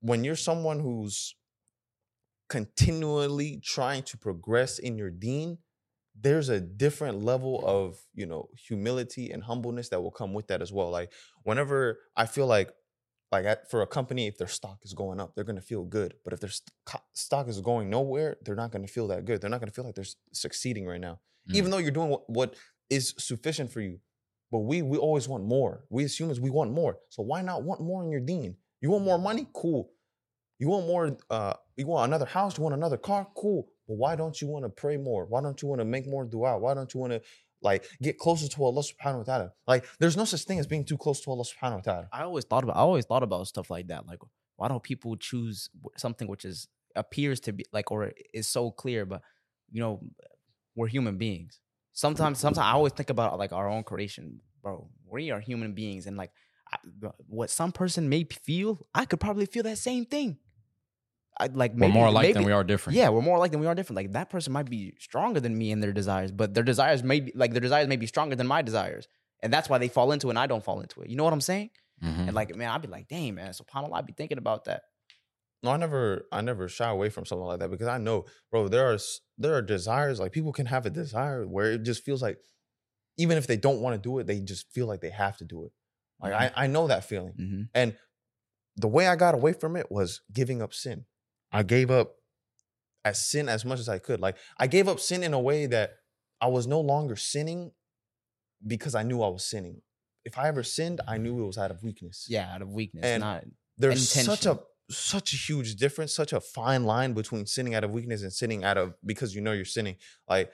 when 0.00 0.24
you're 0.24 0.36
someone 0.36 0.80
who's 0.80 1.34
continually 2.48 3.60
trying 3.64 4.02
to 4.04 4.18
progress 4.18 4.78
in 4.78 4.98
your 4.98 5.10
deen, 5.10 5.58
there's 6.20 6.48
a 6.48 6.60
different 6.60 7.22
level 7.24 7.62
of 7.66 7.98
you 8.14 8.26
know 8.26 8.48
humility 8.68 9.30
and 9.30 9.42
humbleness 9.42 9.88
that 9.88 10.00
will 10.00 10.12
come 10.12 10.32
with 10.32 10.46
that 10.46 10.62
as 10.62 10.72
well 10.72 10.88
like 10.88 11.10
whenever 11.42 11.98
i 12.16 12.24
feel 12.24 12.46
like 12.46 12.70
like 13.34 13.44
at, 13.46 13.70
for 13.70 13.82
a 13.82 13.86
company 13.86 14.26
if 14.26 14.36
their 14.38 14.48
stock 14.48 14.78
is 14.82 14.92
going 14.94 15.20
up 15.20 15.34
they're 15.34 15.44
going 15.50 15.62
to 15.64 15.68
feel 15.72 15.84
good. 15.84 16.14
But 16.24 16.32
if 16.32 16.40
their 16.40 16.50
st- 16.50 16.70
stock 17.12 17.48
is 17.48 17.60
going 17.60 17.90
nowhere 17.90 18.36
they're 18.44 18.60
not 18.64 18.70
going 18.72 18.86
to 18.86 18.92
feel 18.92 19.08
that 19.08 19.24
good. 19.24 19.40
They're 19.40 19.50
not 19.50 19.60
going 19.60 19.72
to 19.72 19.74
feel 19.74 19.84
like 19.84 19.94
they're 19.94 20.14
succeeding 20.32 20.86
right 20.86 21.00
now. 21.00 21.20
Mm. 21.50 21.56
even 21.56 21.70
though 21.70 21.78
you're 21.78 21.98
doing 21.98 22.10
what, 22.10 22.28
what 22.28 22.54
is 22.90 23.14
sufficient 23.18 23.70
for 23.70 23.80
you 23.80 23.98
but 24.52 24.60
we 24.60 24.82
we 24.82 24.98
always 24.98 25.26
want 25.26 25.44
more. 25.44 25.84
We 25.90 26.04
as 26.04 26.18
humans 26.18 26.38
we 26.38 26.50
want 26.50 26.70
more. 26.70 26.98
So 27.08 27.22
why 27.24 27.42
not 27.42 27.64
want 27.64 27.80
more 27.80 28.04
in 28.04 28.10
your 28.10 28.20
deen 28.20 28.56
you 28.84 28.90
want 28.90 29.04
more 29.04 29.18
money? 29.18 29.46
Cool. 29.54 29.90
You 30.58 30.68
want 30.68 30.86
more 30.86 31.16
uh 31.30 31.54
you 31.76 31.86
want 31.86 32.06
another 32.06 32.26
house? 32.26 32.58
You 32.58 32.62
want 32.62 32.74
another 32.74 32.98
car? 32.98 33.26
Cool. 33.34 33.66
But 33.88 33.94
why 33.94 34.14
don't 34.14 34.40
you 34.40 34.46
want 34.46 34.66
to 34.66 34.68
pray 34.68 34.98
more? 34.98 35.24
Why 35.24 35.40
don't 35.40 35.60
you 35.62 35.68
want 35.68 35.80
to 35.80 35.86
make 35.86 36.06
more 36.06 36.26
dua? 36.26 36.58
Why 36.58 36.74
don't 36.74 36.92
you 36.92 37.00
want 37.00 37.14
to 37.14 37.22
like 37.64 37.84
get 38.02 38.18
closer 38.18 38.46
to 38.48 38.64
allah 38.64 38.82
subhanahu 38.82 39.18
wa 39.18 39.24
ta'ala 39.24 39.52
like 39.66 39.84
there's 39.98 40.16
no 40.16 40.24
such 40.24 40.42
thing 40.44 40.58
as 40.58 40.66
being 40.66 40.84
too 40.84 40.98
close 40.98 41.20
to 41.22 41.30
allah 41.30 41.44
subhanahu 41.44 41.76
wa 41.76 41.80
ta'ala 41.80 42.08
I 42.12 42.22
always 42.22 42.44
thought 42.44 42.62
about 42.64 42.76
I 42.76 42.80
always 42.80 43.06
thought 43.06 43.22
about 43.22 43.46
stuff 43.48 43.70
like 43.70 43.88
that. 43.88 44.06
Like, 44.06 44.20
why 44.56 44.68
don't 44.68 44.82
people 44.82 45.16
choose 45.16 45.70
something 45.96 46.28
which 46.28 46.44
is 46.44 46.68
appears 46.96 47.40
to 47.40 47.52
be 47.52 47.64
like 47.72 47.90
or 47.90 48.12
is 48.32 48.46
so 48.46 48.70
clear, 48.70 49.04
but 49.04 49.22
you 49.70 49.80
know, 49.80 50.00
we're 50.76 50.86
human 50.86 51.18
beings. 51.18 51.60
Sometimes, 51.92 52.38
sometimes 52.38 52.58
I 52.58 52.72
always 52.72 52.92
think 52.92 53.10
about 53.10 53.38
like 53.38 53.52
our 53.52 53.68
own 53.68 53.84
creation, 53.84 54.40
bro. 54.62 54.88
We 55.08 55.30
are 55.30 55.40
human 55.40 55.72
beings, 55.74 56.06
and 56.06 56.16
like 56.16 56.30
I, 56.72 56.76
what 57.26 57.50
some 57.50 57.72
person 57.72 58.08
may 58.08 58.24
feel, 58.24 58.86
I 58.94 59.04
could 59.04 59.20
probably 59.20 59.46
feel 59.46 59.62
that 59.64 59.78
same 59.78 60.04
thing. 60.04 60.38
I 61.38 61.46
like 61.46 61.72
We're 61.72 61.78
maybe 61.80 61.92
more 61.94 62.06
alike 62.06 62.32
than 62.34 62.44
we 62.44 62.52
are 62.52 62.62
different. 62.64 62.96
Yeah, 62.96 63.08
we're 63.08 63.22
more 63.22 63.36
alike 63.38 63.50
than 63.50 63.60
we 63.60 63.66
are 63.66 63.74
different. 63.74 63.96
Like 63.96 64.12
that 64.12 64.30
person 64.30 64.52
might 64.52 64.70
be 64.70 64.94
stronger 65.00 65.40
than 65.40 65.56
me 65.58 65.70
in 65.72 65.80
their 65.80 65.92
desires, 65.92 66.30
but 66.30 66.54
their 66.54 66.62
desires 66.64 67.02
may 67.02 67.20
be 67.20 67.32
like 67.34 67.52
their 67.52 67.60
desires 67.60 67.88
may 67.88 67.96
be 67.96 68.06
stronger 68.06 68.36
than 68.36 68.46
my 68.46 68.62
desires. 68.62 69.08
And 69.42 69.52
that's 69.52 69.68
why 69.68 69.78
they 69.78 69.88
fall 69.88 70.12
into 70.12 70.28
it 70.28 70.30
and 70.30 70.38
I 70.38 70.46
don't 70.46 70.64
fall 70.64 70.80
into 70.80 71.00
it. 71.02 71.10
You 71.10 71.16
know 71.16 71.24
what 71.24 71.32
I'm 71.32 71.40
saying? 71.40 71.70
Mhm. 72.02 72.26
And 72.28 72.34
like, 72.34 72.54
man, 72.54 72.70
I'd 72.70 72.82
be 72.82 72.88
like, 72.88 73.08
damn, 73.08 73.34
man, 73.34 73.52
subhanAllah, 73.52 73.94
I'd 73.94 74.06
be 74.06 74.12
thinking 74.12 74.38
about 74.38 74.64
that. 74.66 74.82
no 75.62 75.70
i 75.70 75.76
never 75.78 76.26
i 76.30 76.40
never 76.42 76.68
shy 76.68 76.88
away 76.90 77.08
from 77.10 77.24
something 77.24 77.46
like 77.46 77.58
that 77.60 77.70
because 77.70 77.86
i 77.88 77.96
know 78.06 78.24
bro 78.50 78.68
there 78.68 78.86
are 78.92 78.98
there 79.38 79.54
are 79.54 79.62
desires 79.62 80.20
like 80.20 80.30
people 80.38 80.52
can 80.52 80.66
have 80.66 80.84
a 80.84 80.90
desire 80.90 81.46
where 81.54 81.72
it 81.72 81.82
just 81.90 82.04
feels 82.04 82.20
like 82.26 82.36
even 83.16 83.38
if 83.38 83.46
they 83.46 83.56
don't 83.66 83.80
want 83.80 83.94
to 83.96 84.08
do 84.08 84.18
it 84.18 84.26
they 84.26 84.40
just 84.40 84.70
feel 84.74 84.86
like 84.86 85.00
they 85.00 85.10
have 85.24 85.36
to 85.38 85.44
do 85.54 85.64
it 85.64 85.72
like 86.20 86.32
Mhm. 86.34 86.42
I, 86.42 86.64
I 86.64 86.66
know 86.74 86.86
that 86.88 87.04
feeling 87.04 87.32
Mm-hmm. 87.40 87.62
And 87.74 87.96
the 88.76 88.88
way 88.88 89.06
I 89.08 89.16
got 89.16 89.34
away 89.34 89.52
from 89.54 89.74
it 89.76 89.86
was 89.90 90.20
giving 90.32 90.60
up 90.60 90.74
sin. 90.74 91.06
I 91.52 91.62
gave 91.62 91.90
up 91.90 92.16
as 93.04 93.24
sin 93.24 93.48
as 93.48 93.64
much 93.64 93.78
as 93.78 93.88
I 93.88 93.98
could. 93.98 94.20
Like 94.20 94.36
I 94.58 94.66
gave 94.66 94.88
up 94.88 95.00
sin 95.00 95.22
in 95.22 95.34
a 95.34 95.40
way 95.40 95.66
that 95.66 95.92
I 96.40 96.48
was 96.48 96.66
no 96.66 96.80
longer 96.80 97.16
sinning 97.16 97.72
because 98.66 98.94
I 98.94 99.02
knew 99.02 99.22
I 99.22 99.28
was 99.28 99.44
sinning. 99.44 99.82
If 100.24 100.38
I 100.38 100.48
ever 100.48 100.62
sinned, 100.62 101.00
I 101.06 101.18
knew 101.18 101.42
it 101.42 101.46
was 101.46 101.58
out 101.58 101.70
of 101.70 101.82
weakness. 101.82 102.26
Yeah, 102.28 102.50
out 102.52 102.62
of 102.62 102.70
weakness, 102.70 103.04
And 103.04 103.20
not 103.20 103.44
There's 103.76 104.08
such 104.08 104.46
a 104.46 104.58
such 104.90 105.32
a 105.32 105.36
huge 105.36 105.76
difference, 105.76 106.14
such 106.14 106.32
a 106.32 106.40
fine 106.40 106.84
line 106.84 107.12
between 107.12 107.46
sinning 107.46 107.74
out 107.74 107.84
of 107.84 107.90
weakness 107.90 108.22
and 108.22 108.32
sinning 108.32 108.64
out 108.64 108.78
of 108.78 108.94
because 109.04 109.34
you 109.34 109.40
know 109.40 109.52
you're 109.52 109.64
sinning. 109.64 109.96
Like 110.28 110.50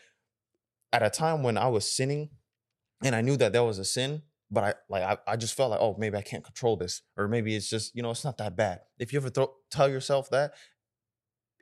at 0.92 1.03
a 1.03 1.11
time 1.11 1.42
when 1.42 1.57
I 1.57 1.68
was 1.68 1.90
sinning 1.90 2.31
and 3.05 3.14
I 3.14 3.20
knew 3.20 3.37
that 3.37 3.53
there 3.53 3.64
was 3.64 3.79
a 3.79 3.85
sin, 3.85 4.22
but 4.50 4.64
I 4.64 4.74
like 4.88 5.03
I, 5.03 5.33
I 5.33 5.37
just 5.37 5.55
felt 5.55 5.70
like, 5.70 5.81
oh, 5.81 5.96
maybe 5.98 6.16
I 6.16 6.22
can't 6.22 6.44
control 6.44 6.76
this, 6.76 7.03
or 7.16 7.29
maybe 7.29 7.55
it's 7.55 7.68
just 7.68 7.94
you 7.94 8.03
know 8.03 8.11
it's 8.11 8.24
not 8.24 8.38
that 8.38 8.57
bad. 8.57 8.81
If 8.98 9.12
you 9.12 9.20
ever 9.20 9.31
throw, 9.31 9.53
tell 9.70 9.88
yourself 9.88 10.31
that, 10.31 10.53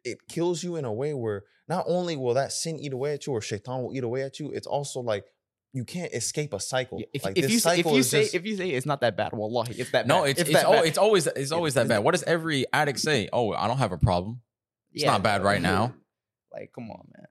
it 0.04 0.18
kills 0.28 0.62
you 0.62 0.76
in 0.76 0.84
a 0.84 0.92
way 0.92 1.14
where 1.14 1.44
not 1.68 1.84
only 1.86 2.16
will 2.16 2.34
that 2.34 2.52
sin 2.52 2.78
eat 2.78 2.92
away 2.92 3.12
at 3.14 3.26
you, 3.26 3.32
or 3.32 3.40
shaitan 3.40 3.82
will 3.82 3.94
eat 3.94 4.04
away 4.04 4.22
at 4.22 4.38
you, 4.40 4.50
it's 4.52 4.66
also 4.66 5.00
like 5.00 5.24
you 5.74 5.84
can't 5.84 6.12
escape 6.14 6.54
a 6.54 6.60
cycle. 6.60 6.98
Yeah, 7.00 7.06
If, 7.12 7.24
like 7.24 7.36
if 7.36 7.42
this 7.44 7.52
you 7.52 7.58
say, 7.60 7.70
if 7.72 7.76
cycle 7.84 7.96
you 7.96 8.02
say 8.02 8.22
just- 8.22 8.34
if 8.34 8.46
you 8.46 8.56
say 8.56 8.70
it's 8.70 8.86
not 8.86 9.00
that 9.02 9.16
bad, 9.16 9.32
wallahi, 9.34 9.74
it's 9.78 9.90
that 9.90 10.06
No, 10.06 10.22
bad. 10.22 10.30
it's 10.30 10.40
it's, 10.40 10.52
that 10.52 10.64
al- 10.64 10.72
bad. 10.72 10.86
it's 10.86 10.98
always 10.98 11.26
it's 11.26 11.52
always 11.52 11.74
that 11.74 11.88
bad. 11.88 11.98
What 11.98 12.12
does 12.12 12.22
every 12.22 12.64
addict 12.72 13.00
say? 13.00 13.28
Oh, 13.32 13.52
I 13.52 13.66
don't 13.68 13.78
have 13.78 13.92
a 13.92 13.98
problem. 13.98 14.40
It's 14.92 15.04
Yeah, 15.04 15.10
not 15.12 15.22
bad 15.22 15.42
right 15.44 15.60
now. 15.60 15.94
Like, 16.52 16.72
come 16.74 16.90
on, 16.90 17.06
man. 17.14 17.26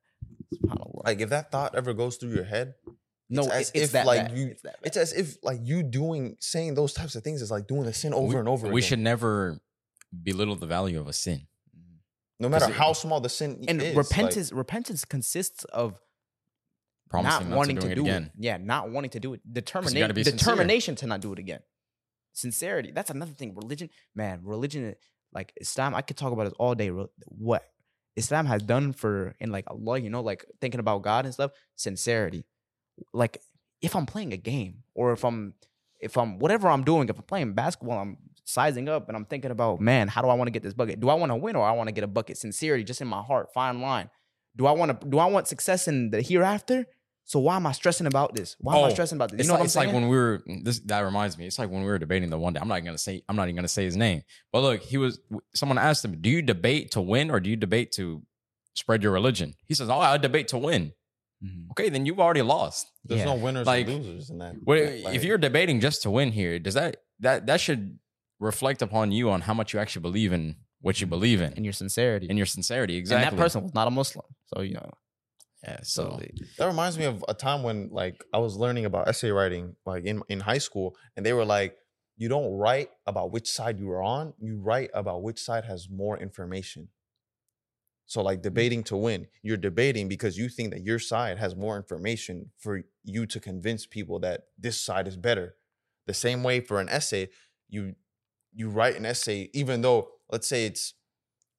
Like 1.04 1.20
if 1.22 1.30
that 1.30 1.52
thought 1.52 1.76
ever 1.76 1.94
goes 1.94 2.18
through 2.18 2.34
your 2.36 2.44
head, 2.44 2.76
no, 3.30 3.42
it's 3.44 3.52
as 3.52 3.72
it's 3.74 3.84
if, 3.86 3.92
that 3.94 4.06
like, 4.06 4.28
bad. 4.28 4.38
you- 4.38 4.48
it's 4.48 4.64
it's 4.84 4.98
as 4.98 5.14
if 5.14 5.38
like 5.44 5.60
you 5.64 5.82
doing 5.84 6.38
saying 6.40 6.76
those 6.76 6.94
types 6.94 7.16
of 7.16 7.24
things 7.24 7.42
is 7.42 7.50
like 7.52 7.68
doing 7.68 7.84
the 7.84 7.94
sin 7.94 8.14
over 8.14 8.34
we, 8.36 8.40
and 8.40 8.48
over. 8.48 8.68
We 8.68 8.80
again. 8.82 8.88
should 8.90 9.00
never 9.00 9.60
belittle 10.24 10.56
the 10.56 10.68
value 10.68 11.00
of 11.00 11.08
a 11.08 11.14
sin. 11.14 11.48
No 12.40 12.50
matter 12.50 12.68
how 12.68 12.94
small 12.94 13.20
the 13.20 13.30
sin 13.30 13.66
and 13.68 13.82
is. 13.82 13.96
like- 13.96 13.98
repentance 13.98 14.52
repentance 14.52 15.06
consists 15.06 15.64
of 15.66 16.00
Promising 17.10 17.50
not 17.50 17.58
wanting 17.58 17.78
to, 17.78 17.88
to, 17.88 17.96
do 17.96 18.02
it 18.02 18.04
again. 18.04 18.24
it. 18.24 18.32
Yeah, 18.38 18.58
not 18.58 18.90
wanting 18.90 19.12
to 19.12 19.20
do 19.20 19.34
it. 19.34 19.42
Determination. 19.52 20.14
Determination 20.14 20.96
to 20.96 21.08
not 21.08 21.22
do 21.22 21.32
it 21.32 21.40
again. 21.40 21.62
Sincerity. 22.34 22.92
That's 22.92 23.10
another 23.10 23.32
thing. 23.32 23.56
Religion, 23.56 23.90
man. 24.14 24.42
Religion, 24.44 24.94
like 25.34 25.54
Islam. 25.60 25.96
I 25.96 26.02
could 26.02 26.18
talk 26.18 26.34
about 26.34 26.48
it 26.48 26.54
all 26.60 26.76
day. 26.76 26.90
What 26.90 27.64
Islam 28.18 28.46
has 28.48 28.62
done 28.62 28.92
for 28.92 29.36
in 29.40 29.52
like 29.52 29.66
Allah, 29.70 30.00
you 30.00 30.10
know, 30.10 30.22
like 30.22 30.46
thinking 30.60 30.80
about 30.80 31.02
God 31.02 31.26
and 31.26 31.34
stuff. 31.34 31.52
Sincerity. 31.76 32.44
Like 33.14 33.38
if 33.82 33.96
I'm 33.96 34.06
playing 34.06 34.34
a 34.34 34.38
game 34.38 34.84
or 34.94 35.14
if 35.14 35.24
I'm 35.24 35.54
if 36.00 36.18
I'm 36.18 36.40
whatever 36.40 36.68
I'm 36.68 36.84
doing, 36.84 37.08
if 37.10 37.18
I'm 37.18 37.24
playing 37.24 37.54
basketball, 37.54 38.00
I'm 38.00 38.18
sizing 38.48 38.88
up 38.88 39.10
and 39.10 39.18
I'm 39.18 39.26
thinking 39.26 39.52
about, 39.52 39.82
man, 39.82 40.08
how 40.08 40.22
do 40.22 40.30
I 40.30 40.34
want 40.34 40.48
to 40.48 40.52
get 40.52 40.64
this 40.64 40.74
bucket? 40.74 41.00
Do 41.02 41.10
I 41.10 41.14
want 41.16 41.32
to 41.32 41.36
win 41.36 41.56
or 41.58 41.68
I 41.68 41.74
want 41.74 41.90
to 41.90 41.94
get 41.94 42.04
a 42.04 42.08
bucket? 42.08 42.38
Sincerity, 42.38 42.84
just 42.84 43.02
in 43.02 43.08
my 43.08 43.22
heart, 43.22 43.54
fine 43.54 43.82
line. 43.82 44.10
Do 44.56 44.66
I 44.66 44.72
want 44.72 45.00
to? 45.02 45.08
Do 45.08 45.20
I 45.20 45.26
want 45.26 45.48
success 45.48 45.88
in 45.88 46.10
the 46.10 46.22
hereafter? 46.22 46.86
So 47.26 47.40
why 47.40 47.58
am 47.58 47.68
I 47.68 47.74
stressing 47.74 48.08
about 48.08 48.34
this? 48.36 48.56
Why 48.60 48.78
am 48.78 48.86
I 48.86 48.88
Oh, 48.88 48.90
stressing 48.90 49.18
about 49.18 49.32
this? 49.32 49.40
You 49.40 49.42
It's, 49.42 49.48
know 49.50 49.54
like, 49.56 49.60
what 49.60 49.62
I'm 49.62 49.66
it's 49.66 49.74
saying? 49.74 49.88
like 49.88 49.94
when 49.96 50.08
we 50.08 50.16
were 50.18 50.42
this 50.64 50.80
that 50.86 51.02
reminds 51.02 51.38
me. 51.38 51.46
It's 51.46 51.60
like 51.60 51.70
when 51.70 51.82
we 51.82 51.88
were 51.88 52.00
debating 52.00 52.30
the 52.30 52.38
one 52.40 52.54
day. 52.54 52.60
I'm 52.62 52.70
not 52.70 52.80
gonna 52.86 52.98
say 52.98 53.22
I'm 53.28 53.36
not 53.36 53.44
even 53.44 53.58
gonna 53.58 53.68
say 53.68 53.84
his 53.84 53.98
name. 53.98 54.24
But 54.54 54.62
look, 54.62 54.82
he 54.82 54.98
was 54.98 55.20
someone 55.54 55.78
asked 55.78 56.06
him, 56.06 56.22
Do 56.22 56.30
you 56.30 56.42
debate 56.42 56.92
to 56.92 57.02
win 57.02 57.30
or 57.30 57.40
do 57.42 57.50
you 57.50 57.58
debate 57.58 57.92
to 57.94 58.24
spread 58.76 59.04
your 59.04 59.12
religion? 59.12 59.56
He 59.66 59.74
says, 59.74 59.90
Oh, 59.90 60.00
I 60.00 60.18
debate 60.18 60.48
to 60.50 60.58
win. 60.58 60.94
Mhm. 61.44 61.70
Okay, 61.72 61.90
then 61.90 62.06
you've 62.06 62.20
already 62.20 62.42
lost. 62.42 62.90
there's 63.04 63.20
Yeah. 63.20 63.26
no 63.26 63.36
winners 63.36 63.68
Like, 63.68 63.88
and 63.88 63.98
losers 64.06 64.30
in 64.32 64.40
that. 64.40 64.56
Well, 64.64 64.80
Like, 65.04 65.14
if 65.16 65.24
you're 65.24 65.38
debating 65.38 65.80
just 65.82 66.02
to 66.04 66.10
win 66.10 66.32
here, 66.32 66.58
does 66.60 66.74
that 66.76 66.98
that 67.20 67.46
that 67.48 67.60
should 67.60 68.00
reflect 68.40 68.82
upon 68.82 69.12
you 69.12 69.30
on 69.30 69.42
how 69.42 69.54
much 69.54 69.74
you 69.74 69.80
actually 69.80 70.02
believe 70.02 70.34
in 70.34 70.56
what 70.82 71.02
you 71.02 71.06
mm-hmm. 71.06 71.12
believe 71.12 71.42
in 71.42 71.54
and 71.54 71.66
your 71.66 71.74
sincerity. 71.74 72.28
and 72.30 72.38
your 72.38 72.46
sincerity. 72.46 72.98
Exactly. 72.98 73.28
And 73.28 73.38
that 73.38 73.42
person 73.42 73.64
was 73.64 73.74
not 73.74 73.88
a 73.88 73.92
Muslim, 73.92 74.26
so 74.54 74.62
you 74.62 74.76
know. 74.76 74.92
Yeah. 75.64 75.80
So, 75.82 76.20
So 76.20 76.28
That 76.60 76.68
reminds 76.68 76.98
me 76.98 77.06
of 77.06 77.26
a 77.28 77.34
time 77.34 77.64
when 77.64 77.90
like 77.92 78.24
I 78.34 78.38
was 78.38 78.56
learning 78.56 78.86
about 78.86 79.08
essay 79.08 79.32
writing 79.32 79.76
like 79.86 80.06
in 80.06 80.22
in 80.30 80.40
high 80.40 80.60
school 80.60 80.96
and 81.16 81.26
they 81.26 81.34
were 81.34 81.46
like 81.46 81.78
you 82.16 82.30
don't 82.30 82.52
write 82.54 82.90
about 83.06 83.32
which 83.32 83.50
side 83.50 83.80
you 83.80 83.90
are 83.92 84.02
on, 84.02 84.34
you 84.40 84.60
write 84.60 84.90
about 84.94 85.22
which 85.22 85.40
side 85.40 85.66
has 85.66 85.88
more 85.88 86.18
information. 86.18 86.90
So 88.08 88.22
like 88.22 88.38
mm-hmm. 88.38 88.44
debating 88.44 88.84
to 88.86 88.98
win, 88.98 89.28
you're 89.44 89.58
debating 89.58 90.08
because 90.08 90.38
you 90.38 90.50
think 90.50 90.72
that 90.72 90.84
your 90.84 91.00
side 91.00 91.38
has 91.38 91.56
more 91.56 91.78
information 91.78 92.52
for 92.58 92.82
you 93.04 93.26
to 93.28 93.40
convince 93.40 93.86
people 93.86 94.20
that 94.22 94.46
this 94.58 94.82
side 94.82 95.08
is 95.08 95.18
better. 95.18 95.56
The 96.08 96.14
same 96.14 96.42
way 96.42 96.60
for 96.60 96.80
an 96.80 96.90
essay, 96.90 97.30
you 97.68 97.96
you 98.54 98.70
write 98.70 98.96
an 98.96 99.06
essay 99.06 99.50
even 99.54 99.82
though 99.82 100.10
let's 100.32 100.48
say 100.48 100.66
it's 100.66 100.94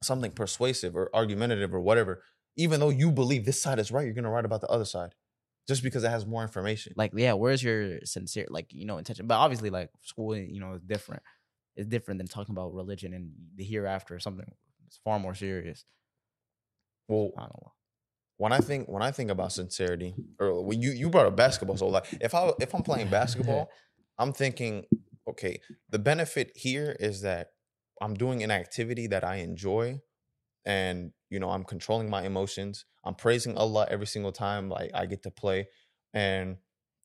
something 0.03 0.31
persuasive 0.31 0.97
or 0.97 1.11
argumentative 1.15 1.75
or 1.75 1.81
whatever, 1.81 2.23
even 2.57 2.81
though 2.81 2.91
you 2.91 3.11
believe 3.11 3.45
this 3.45 3.61
side 3.61 3.79
is 3.79 3.91
right, 3.91 4.05
you're 4.05 4.15
gonna 4.15 4.31
write 4.31 4.45
about 4.45 4.61
the 4.61 4.69
other 4.69 4.85
side 4.85 5.15
just 5.69 5.83
because 5.83 6.03
it 6.03 6.09
has 6.09 6.27
more 6.27 6.43
information. 6.43 6.95
like, 6.97 7.13
yeah, 7.15 7.35
where's 7.35 7.63
your 7.63 8.01
sincere, 8.05 8.47
like, 8.49 8.73
you 8.73 8.87
know, 8.87 8.97
intention? 8.97 9.27
But 9.27 9.37
obviously, 9.37 9.69
like, 9.69 9.91
school, 10.01 10.35
you 10.35 10.61
know, 10.61 10.73
is 10.73 10.83
different. 10.83 11.23
It's 11.77 11.87
different 11.87 12.19
than 12.19 12.27
talking 12.27 12.55
about 12.55 12.73
religion 12.75 13.13
and 13.13 13.31
the 13.55 13.65
hereafter 13.65 14.15
or 14.15 14.19
something. 14.19 14.51
It's 14.87 14.99
far 15.05 15.19
more 15.21 15.35
serious. 15.35 15.85
well, 17.07 17.31
I 17.37 17.43
don't 17.43 17.63
know. 17.63 17.73
when 18.39 18.53
I 18.53 18.59
think 18.59 18.89
when 18.89 19.03
I 19.03 19.11
think 19.11 19.31
about 19.31 19.53
sincerity, 19.53 20.15
or 20.41 20.65
when 20.65 20.81
you 20.81 20.91
you 20.91 21.11
brought 21.11 21.27
up 21.27 21.37
basketball, 21.37 21.77
so 21.77 21.89
like 21.89 22.07
if 22.21 22.35
I 22.35 22.51
if 22.61 22.75
I'm 22.75 22.83
playing 22.83 23.09
basketball, 23.09 23.69
I'm 24.19 24.33
thinking, 24.33 24.85
okay, 25.31 25.61
the 25.89 25.99
benefit 25.99 26.53
here 26.55 26.97
is 26.99 27.23
that 27.23 27.49
I'm 28.01 28.15
doing 28.15 28.43
an 28.43 28.51
activity 28.51 29.07
that 29.09 29.25
I 29.25 29.37
enjoy, 29.37 30.01
and 30.65 31.13
you 31.31 31.41
know 31.41 31.51
I'm 31.51 31.65
controlling 31.65 32.11
my 32.11 32.23
emotions. 32.23 32.85
I'm 33.05 33.15
praising 33.15 33.57
Allah 33.57 33.87
every 33.91 34.07
single 34.07 34.33
time 34.33 34.69
like 34.69 34.91
I 34.95 35.07
get 35.07 35.23
to 35.25 35.31
play, 35.31 35.69
and 36.15 36.57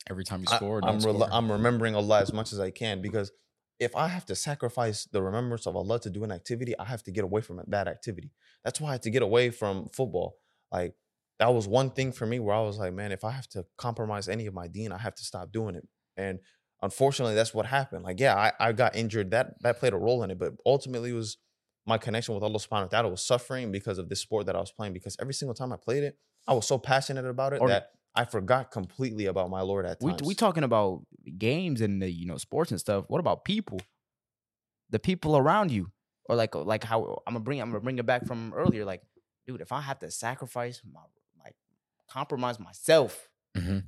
every 0.10 0.24
time 0.24 0.42
you 0.42 0.48
I- 0.50 0.58
score, 0.58 0.82
rel- 0.84 1.00
score. 1.00 1.28
I'm 1.32 1.52
remembering 1.52 1.96
Allah 1.96 2.22
as 2.22 2.34
much 2.34 2.54
as 2.54 2.60
I 2.60 2.72
can 2.72 3.02
because 3.02 3.32
if 3.80 3.96
I 3.96 4.08
have 4.08 4.26
to 4.28 4.36
sacrifice 4.36 5.06
the 5.06 5.22
remembrance 5.22 5.66
of 5.66 5.76
Allah 5.76 6.00
to 6.02 6.10
do 6.10 6.24
an 6.24 6.32
activity, 6.32 6.78
I 6.78 6.86
have 6.86 7.04
to 7.04 7.12
get 7.12 7.24
away 7.24 7.42
from 7.42 7.62
that 7.68 7.88
activity. 7.88 8.32
That's 8.64 8.80
why 8.80 8.90
I 8.90 8.92
had 8.94 9.04
to 9.04 9.10
get 9.10 9.24
away 9.24 9.50
from 9.50 9.90
football. 9.90 10.36
Like 10.72 10.96
that 11.40 11.54
was 11.54 11.68
one 11.68 11.90
thing 11.92 12.12
for 12.12 12.26
me 12.26 12.40
where 12.40 12.56
I 12.56 12.62
was 12.62 12.78
like, 12.78 12.94
man, 12.94 13.12
if 13.12 13.24
I 13.24 13.32
have 13.32 13.48
to 13.50 13.66
compromise 13.78 14.30
any 14.30 14.46
of 14.46 14.54
my 14.54 14.68
deen, 14.68 14.92
I 14.92 14.98
have 14.98 15.16
to 15.16 15.24
stop 15.24 15.52
doing 15.52 15.76
it. 15.76 15.88
And 16.16 16.40
unfortunately, 16.84 17.34
that's 17.34 17.54
what 17.54 17.65
happened. 17.65 18.04
Like, 18.04 18.19
yeah, 18.19 18.36
I, 18.36 18.52
I 18.60 18.72
got 18.74 18.96
injured. 18.96 19.32
That 19.32 19.56
that 19.63 19.80
played 19.80 19.93
a 19.93 19.98
role 19.98 20.22
in 20.24 20.30
it, 20.30 20.38
but 20.38 20.54
ultimately 20.65 21.10
it 21.10 21.13
was 21.15 21.38
my 21.88 21.98
connection 21.98 22.36
with 22.36 22.43
Allah 22.43 22.60
subhanahu 22.60 22.84
wa 22.84 22.93
ta'ala 22.96 23.10
was 23.10 23.22
suffering 23.26 23.72
because 23.72 23.98
of 23.98 24.08
this 24.10 24.19
sport 24.22 24.46
that 24.46 24.56
I 24.56 24.60
was 24.60 24.72
playing. 24.72 24.93
Because 24.93 25.17
every 25.19 25.34
single 25.34 25.56
time 25.56 25.74
I 25.74 25.78
played 25.78 26.04
it, 26.04 26.17
I 26.48 26.54
was 26.54 26.67
so 26.67 26.78
passionate 26.78 27.26
about 27.26 27.54
it 27.54 27.62
Or- 27.62 27.69
that 27.69 27.89
I 28.15 28.26
forgot 28.26 28.69
completely 28.69 29.26
about 29.26 29.50
my 29.50 29.62
Lord 29.62 29.88
at 29.88 29.98
We 30.00 30.12
times. 30.12 30.22
we 30.22 30.36
talking 30.36 30.63
about 30.63 31.02
games 31.39 31.82
and 31.82 32.00
the 32.02 32.10
you 32.12 32.28
know 32.28 32.38
sports 32.38 32.69
and 32.69 32.80
stuff. 32.80 33.06
What 33.08 33.19
about 33.19 33.43
people? 33.43 33.80
The 34.91 35.00
people 35.00 35.36
around 35.36 35.72
you, 35.72 35.91
or 36.30 36.36
like 36.36 36.54
like 36.56 36.84
how 36.84 37.24
I'm 37.26 37.34
gonna 37.34 37.43
bring 37.43 37.60
I'm 37.60 37.69
gonna 37.72 37.80
bring 37.82 37.98
it 37.98 38.06
back 38.06 38.26
from 38.28 38.54
earlier. 38.56 38.86
Like, 38.86 39.02
dude, 39.48 39.62
if 39.62 39.72
I 39.72 39.82
have 39.82 39.98
to 40.00 40.12
sacrifice 40.12 40.82
my 40.86 41.02
like 41.43 41.56
compromise 42.08 42.60
myself, 42.60 43.30
Mhm. 43.58 43.86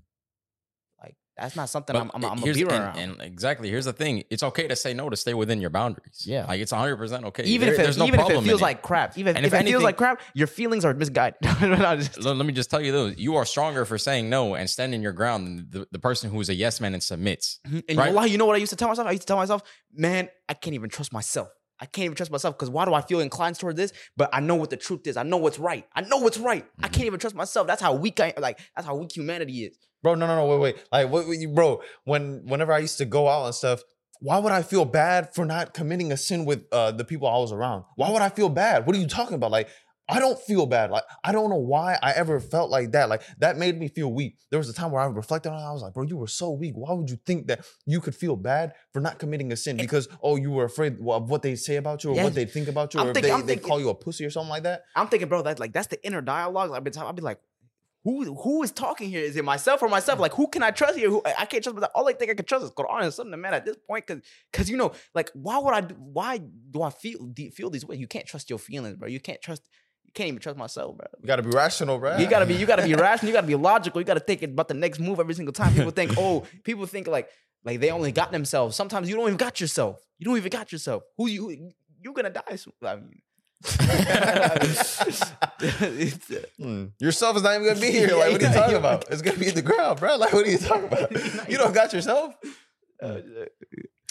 That's 1.38 1.56
not 1.56 1.69
something 1.69 1.93
But 1.93 2.02
I'm 2.04 2.12
I'm, 2.13 2.26
I'm 2.32 2.39
gonna 2.39 2.54
be 2.54 2.62
and- 2.62 2.71
around. 2.71 2.98
And, 2.98 3.21
exactly, 3.21 3.69
here's 3.69 3.86
the 3.86 3.93
thing: 3.93 4.24
it's 4.30 4.43
okay 4.43 4.67
to 4.67 4.76
say 4.76 4.93
no 4.93 5.10
to 5.10 5.15
stay 5.17 5.34
within 5.34 5.60
your 5.62 5.69
boundaries. 5.69 6.24
Yeah. 6.26 6.45
like 6.45 6.62
it's 6.62 6.71
100 6.71 6.95
percent 6.98 7.26
okay. 7.26 7.43
even 7.43 7.65
There- 7.67 7.74
if 7.74 7.80
it, 7.80 7.84
there's 7.84 7.98
no 7.98 8.06
even 8.06 8.19
if 8.21 8.30
it 8.30 8.41
feels 8.43 8.62
like 8.62 8.82
crap, 8.82 9.17
even 9.17 9.36
And 9.36 9.45
if, 9.45 9.54
if 9.54 9.60
it 9.62 9.65
feels 9.65 9.84
like 9.84 9.98
crap, 9.98 10.21
your 10.34 10.48
feelings 10.48 10.86
are 10.86 10.93
misguided. 10.93 11.36
Let, 11.62 12.17
let 12.24 12.45
me 12.45 12.54
just 12.54 12.69
tell 12.69 12.82
you 12.82 12.91
though, 12.91 13.06
you 13.08 13.36
are 13.36 13.45
stronger 13.45 13.86
for 13.86 13.98
saying 13.98 14.30
no 14.30 14.56
and 14.56 14.69
standing 14.69 15.02
your 15.02 15.12
ground 15.13 15.48
than 15.48 15.67
the, 15.69 15.88
the 15.91 16.00
person 16.00 16.30
who 16.32 16.39
is 16.41 16.50
a 16.50 16.54
yes 16.54 16.80
man 16.80 16.93
and 16.93 17.04
submits. 17.04 17.60
Mm-hmm. 17.67 17.76
And 17.78 17.84
you 17.89 17.98
Right. 17.98 18.13
know? 18.13 18.24
You 18.24 18.38
know 18.38 18.45
what 18.45 18.56
I 18.56 18.60
used 18.60 18.69
to 18.71 18.76
tell 18.76 18.88
myself? 18.88 19.08
I 19.08 19.12
used 19.12 19.24
to 19.24 19.28
tell 19.28 19.38
myself, 19.38 19.62
man, 19.93 20.30
I 20.50 20.54
can't 20.54 20.74
even 20.74 20.89
trust 20.89 21.12
myself. 21.13 21.50
I 21.79 21.85
can't 21.85 22.05
even 22.05 22.15
trust 22.15 22.31
myself 22.31 22.55
because 22.57 22.69
why 22.69 22.85
do 22.85 22.93
I 22.93 23.01
feel 23.01 23.19
inclined 23.19 23.57
toward 23.59 23.75
this? 23.75 23.91
But 24.15 24.29
I 24.33 24.39
know 24.39 24.55
what 24.55 24.69
the 24.69 24.77
truth 24.77 25.05
is. 25.07 25.17
I 25.17 25.23
know 25.23 25.38
what's 25.38 25.59
right. 25.59 25.85
I 25.95 26.01
know 26.01 26.17
what's 26.17 26.38
right. 26.38 26.65
I 26.81 26.88
Mhm. 26.88 26.93
can't 26.93 27.05
even 27.05 27.19
trust 27.19 27.35
myself. 27.35 27.67
That's 27.67 27.81
how 27.81 27.93
weak 27.93 28.19
I 28.19 28.33
like. 28.38 28.59
That's 28.75 28.88
how 28.88 28.95
weak 28.95 29.11
humanity 29.15 29.65
is. 29.65 29.77
bro. 30.03 30.13
No, 30.15 30.27
no, 30.27 30.35
no. 30.35 30.45
Wait, 30.45 30.59
wait. 30.59 30.85
Like, 30.91 31.09
what, 31.09 31.27
what 31.27 31.38
bro? 31.55 31.81
When 32.03 32.43
whenever 32.45 32.71
I 32.71 32.77
used 32.77 32.97
to 32.99 33.05
go 33.05 33.27
out 33.27 33.45
and 33.45 33.55
stuff, 33.55 33.81
why 34.21 34.38
would 34.38 34.51
I 34.53 34.61
feel 34.61 34.85
bad 34.85 35.33
for 35.33 35.45
not 35.45 35.73
committing 35.73 36.11
a 36.11 36.17
sin 36.17 36.45
with 36.45 36.63
uh, 36.71 36.91
the 36.91 37.03
people 37.03 37.27
I 37.27 37.38
was 37.38 37.51
around? 37.51 37.83
Why 37.95 38.09
would 38.11 38.21
I 38.21 38.29
feel 38.29 38.49
bad? 38.49 38.85
What 38.85 38.95
are 38.95 38.99
you 38.99 39.07
talking 39.07 39.33
about? 39.35 39.51
Like, 39.51 39.67
I 40.08 40.20
don't 40.20 40.39
feel 40.39 40.65
bad. 40.68 40.91
Like, 40.91 41.04
I 41.24 41.32
don't 41.32 41.50
know 41.50 41.56
why 41.56 41.98
I 42.02 42.12
ever 42.12 42.39
felt 42.39 42.70
like 42.70 42.91
that. 42.91 43.10
Like, 43.10 43.24
that 43.39 43.58
made 43.58 43.80
me 43.80 43.88
feel 43.88 44.13
weak. 44.13 44.38
There 44.52 44.60
was 44.60 44.70
a 44.70 44.74
time 44.74 44.91
where 44.91 45.02
I 45.02 45.08
reflected 45.08 45.50
on 45.52 45.60
it. 45.60 45.63
I 45.65 45.72
was 45.74 45.82
like, 45.82 45.94
bro, 45.96 46.04
you 46.04 46.18
were 46.18 46.28
so 46.28 46.52
weak. 46.52 46.74
Why 46.76 46.94
would 46.94 47.10
you 47.10 47.18
think 47.26 47.48
that 47.48 47.65
you 47.88 48.00
could 48.02 48.15
feel 48.15 48.36
bad 48.36 48.74
for 48.94 49.00
not 49.00 49.18
committing 49.18 49.52
a 49.52 49.56
sin 49.56 49.78
because 49.78 50.08
oh, 50.22 50.36
you 50.36 50.52
were 50.52 50.65
afraid 50.65 50.98
of 51.00 51.30
what 51.30 51.41
they 51.41 51.56
say 51.56 51.78
about 51.78 52.04
you 52.04 52.12
or 52.12 52.15
Yes. 52.15 52.24
what 52.26 52.36
they 52.36 52.46
think 52.46 52.68
about 52.68 52.94
you, 52.94 53.00
I'm 53.00 53.08
or 53.08 53.13
thinking- 53.13 53.32
if 53.32 53.38
they, 53.38 53.41
they 53.41 53.48
thinking- 53.54 53.68
call 53.68 53.80
you 53.80 53.89
a 53.89 53.96
pussy 53.96 54.26
or 54.26 54.30
something 54.30 54.50
like 54.52 54.63
that? 54.63 54.84
I'm 54.96 55.08
thinking, 55.08 55.28
bro, 55.28 55.41
that 55.41 55.60
like 55.60 55.74
that's 55.74 55.88
the 55.88 56.06
inner 56.06 56.22
dialogue. 56.22 56.72
I've 56.72 56.84
been 56.84 56.94
talking. 56.94 57.08
I'll 57.08 57.13
be 57.13 57.24
like, 57.24 57.39
who 58.04 58.36
who 58.36 58.62
is 58.62 58.72
talking 58.72 59.10
here? 59.10 59.22
Is 59.24 59.36
it 59.36 59.44
myself 59.44 59.82
or 59.82 59.89
myself? 59.89 60.20
Like, 60.20 60.34
who 60.34 60.48
can 60.48 60.62
I 60.62 60.70
trust 60.70 60.96
here? 61.00 61.10
Who 61.10 61.24
I 61.26 61.46
can't 61.46 61.63
trust 61.63 61.74
myself. 61.76 61.91
All 61.96 62.08
I 62.08 62.13
think 62.13 62.30
I 62.30 62.36
can 62.36 62.46
trust 62.46 62.63
is 62.63 62.70
Quran 62.70 63.02
and 63.02 63.12
something, 63.12 63.41
man. 63.41 63.56
At 63.56 63.65
this 63.65 63.78
point, 63.89 64.06
because 64.06 64.22
because 64.52 64.70
you 64.70 64.78
know, 64.78 64.91
like, 65.15 65.32
why 65.34 65.58
would 65.58 65.74
I? 65.74 65.82
do- 65.82 65.96
Why 65.98 66.38
do 66.38 66.84
I 66.84 66.91
feel 66.91 67.34
feel 67.56 67.72
these 67.72 67.84
ways? 67.84 67.98
You 68.00 68.08
can't 68.08 68.28
trust 68.28 68.52
your 68.52 68.60
feelings, 68.60 68.98
bro. 68.98 69.08
You 69.08 69.20
can't 69.20 69.41
trust. 69.41 69.63
Can't 70.15 70.30
even 70.30 70.39
trust 70.39 70.58
myself, 70.58 70.97
bro. 70.97 71.06
You 71.21 71.28
got 71.28 71.36
to 71.36 71.43
be 71.43 71.49
rational, 71.49 71.99
bro. 71.99 72.17
You 72.17 72.28
gotta 72.28 72.45
be, 72.45 72.56
you 72.56 72.65
gotta 72.65 72.84
be 72.84 72.95
rational. 72.95 73.28
You 73.30 73.34
gotta 73.34 73.47
be 73.47 73.56
logical. 73.56 73.99
You 74.01 74.06
gotta 74.06 74.19
think 74.21 74.41
about 74.43 74.69
the 74.69 74.73
next 74.73 74.99
move 74.99 75.19
every 75.19 75.34
single 75.36 75.54
time. 75.54 75.73
People 75.73 75.91
think, 75.91 76.13
oh, 76.17 76.43
people 76.63 76.86
think 76.86 77.08
like, 77.08 77.30
like 77.65 77.82
they 77.82 77.91
only 77.91 78.12
got 78.13 78.32
themselves. 78.32 78.75
Sometimes 78.75 79.10
you 79.10 79.15
don't 79.15 79.25
even 79.28 79.38
got 79.38 79.60
yourself. 79.60 79.99
You 80.17 80.25
don't 80.25 80.38
even 80.38 80.49
got 80.49 80.71
yourself. 80.71 81.04
Who 81.17 81.28
you? 81.28 81.49
Who, 81.49 81.71
you're 82.01 82.13
gonna 82.13 82.30
die 82.30 82.56
soon. 82.56 82.73
I 82.84 82.95
mean, 82.95 83.21
Hmm. 86.60 86.86
Yourself 86.99 87.38
is 87.38 87.43
not 87.43 87.56
even 87.56 87.67
gonna 87.67 87.80
be 87.80 87.91
here. 87.91 88.15
Like, 88.15 88.32
what 88.32 88.43
are 88.43 88.47
you 88.47 88.54
talking 88.54 88.75
about? 88.78 89.06
It's 89.10 89.21
gonna 89.21 89.38
be 89.38 89.47
in 89.47 89.56
the 89.56 89.62
ground, 89.62 89.99
bro. 89.99 90.15
Like, 90.17 90.34
what 90.34 90.45
are 90.45 90.49
you 90.49 90.58
talking 90.58 90.86
about? 90.86 91.49
You 91.49 91.58
don't 91.58 91.73
got 91.73 91.93
yourself. 91.93 92.36
uh, 93.01 93.19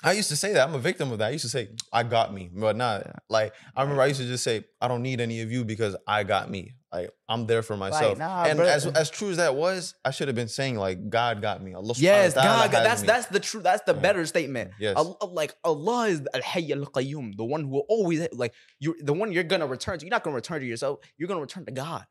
I 0.04 0.12
used 0.12 0.28
to 0.28 0.36
say 0.36 0.52
that. 0.52 0.68
I'm 0.68 0.74
a 0.74 0.78
victim 0.78 1.10
of 1.12 1.18
that. 1.18 1.26
I 1.26 1.30
used 1.30 1.44
to 1.44 1.48
say, 1.48 1.70
I 1.92 2.02
got 2.02 2.32
me, 2.32 2.50
but 2.52 2.76
not 2.76 3.06
like 3.28 3.54
I 3.74 3.82
remember 3.82 4.02
I 4.02 4.06
used 4.06 4.20
to 4.20 4.26
just 4.26 4.44
say, 4.44 4.64
I 4.80 4.88
don't 4.88 5.02
need 5.02 5.20
any 5.20 5.40
of 5.40 5.50
you 5.50 5.64
because 5.64 5.96
I 6.06 6.24
got 6.24 6.50
me. 6.50 6.74
Like 6.92 7.10
I'm 7.28 7.46
there 7.46 7.62
for 7.62 7.76
myself. 7.76 8.18
nah, 8.18 8.44
and 8.44 8.56
bro. 8.56 8.66
as 8.66 8.86
as 8.86 9.10
true 9.10 9.30
as 9.30 9.38
that 9.38 9.56
was, 9.56 9.94
I 10.04 10.12
should 10.12 10.28
have 10.28 10.36
been 10.36 10.48
saying 10.48 10.76
like 10.76 11.10
God 11.10 11.42
got 11.42 11.60
me. 11.60 11.74
Allah 11.74 11.94
yes, 11.96 12.34
God, 12.34 12.70
God, 12.70 12.84
that's 12.84 13.00
me. 13.02 13.08
that's 13.08 13.26
the 13.26 13.40
true. 13.40 13.62
That's 13.62 13.82
the 13.84 13.94
Yeah. 13.94 14.00
better 14.00 14.24
statement. 14.26 14.70
Yes. 14.78 14.94
Allah, 14.96 15.16
uh, 15.20 15.26
like 15.26 15.54
Allah 15.64 16.06
is 16.08 16.22
Al 16.32 16.40
Hayy 16.42 16.70
Al 16.70 16.86
Qayyum, 16.86 17.36
the 17.36 17.44
one 17.44 17.62
who 17.62 17.68
will 17.68 17.86
always 17.88 18.28
like 18.32 18.54
you. 18.78 18.94
The 19.00 19.12
one 19.12 19.32
you're 19.32 19.42
gonna 19.42 19.66
return 19.66 19.98
to. 19.98 20.04
You're 20.04 20.10
not 20.12 20.22
gonna 20.22 20.36
return 20.36 20.60
to 20.60 20.66
yourself. 20.66 21.00
You're 21.18 21.26
gonna 21.26 21.40
return 21.40 21.64
to 21.66 21.72
God. 21.72 22.04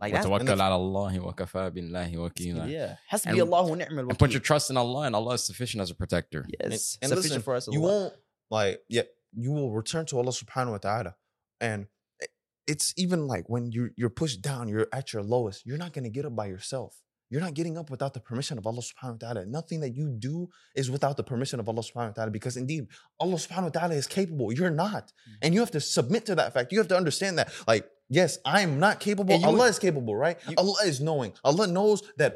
Like 0.00 0.12
that's 0.12 0.26
وتوكل 0.26 0.60
على 0.60 0.74
الله 0.76 1.20
وكفى 1.20 1.70
بالله 1.70 2.18
وكيلا. 2.18 2.66
yeah. 2.68 2.96
Has 3.08 3.22
to 3.22 3.28
And- 3.30 3.36
be 3.36 3.40
Allah 3.40 3.62
wa 3.70 3.74
ni'mal 3.76 4.10
And 4.10 4.18
put 4.18 4.28
wakeel. 4.28 4.32
your 4.34 4.40
trust 4.40 4.68
in 4.70 4.76
Allah, 4.76 5.06
and 5.06 5.14
Allah 5.16 5.34
is 5.34 5.44
sufficient 5.44 5.80
as 5.80 5.90
a 5.90 5.94
protector. 5.94 6.44
yes, 6.60 6.98
and 7.00 7.08
sufficient 7.08 7.16
listen, 7.16 7.42
for 7.42 7.54
us. 7.54 7.66
you 7.68 7.80
Allah. 7.80 7.88
won't 7.88 8.14
like 8.50 8.80
yeah 8.88 9.02
you 9.32 9.50
will 9.52 9.72
return 9.72 10.04
to 10.06 10.14
allah 10.20 10.30
subhanahu 10.42 10.70
wa 10.76 10.78
ta'ala 10.78 11.12
and 11.60 11.86
i- 12.22 12.26
it's 12.72 12.94
even 12.96 13.26
like 13.26 13.44
when 13.54 13.64
you're 13.74 13.90
you're 13.96 14.14
pushed 14.22 14.40
down 14.50 14.62
you're 14.68 14.86
at 14.98 15.12
your 15.12 15.22
lowest 15.34 15.58
you're 15.66 15.82
not 15.84 15.92
going 15.94 16.04
to 16.04 16.14
get 16.18 16.24
up 16.28 16.34
by 16.42 16.46
yourself 16.46 16.92
you're 17.30 17.40
not 17.46 17.54
getting 17.58 17.76
up 17.80 17.88
without 17.94 18.12
the 18.14 18.20
permission 18.28 18.56
of 18.60 18.64
allah 18.70 18.84
subhanahu 18.90 19.16
wa 19.18 19.22
ta'ala 19.24 19.40
nothing 19.58 19.80
that 19.84 19.92
you 20.00 20.06
do 20.28 20.48
is 20.80 20.86
without 20.96 21.16
the 21.20 21.24
permission 21.32 21.58
of 21.62 21.66
allah 21.70 21.82
subhanahu 21.88 22.12
wa 22.14 22.18
ta'ala 22.18 22.30
because 22.38 22.56
indeed 22.56 22.86
allah 23.18 23.34
subhanahu 23.46 23.70
wa 23.70 23.74
ta'ala 23.78 23.94
is 24.02 24.06
capable 24.18 24.48
you're 24.58 24.70
not 24.86 25.04
Mm. 25.10 25.38
and 25.42 25.48
you 25.54 25.60
have 25.64 25.72
to 25.78 25.80
submit 25.80 26.22
to 26.30 26.34
that 26.40 26.48
fact 26.54 26.66
you 26.72 26.78
have 26.82 26.90
to 26.94 26.98
understand 27.02 27.34
that 27.40 27.48
like 27.72 27.84
yes 28.19 28.37
i 28.45 28.61
am 28.61 28.73
not 28.85 28.99
capable 28.99 29.35
you- 29.41 29.47
allah 29.51 29.67
is 29.73 29.79
capable 29.87 30.15
right 30.25 30.37
you- 30.47 30.55
allah 30.63 30.79
is 30.91 30.99
knowing 31.09 31.31
allah 31.49 31.65
knows 31.77 32.03
that 32.21 32.33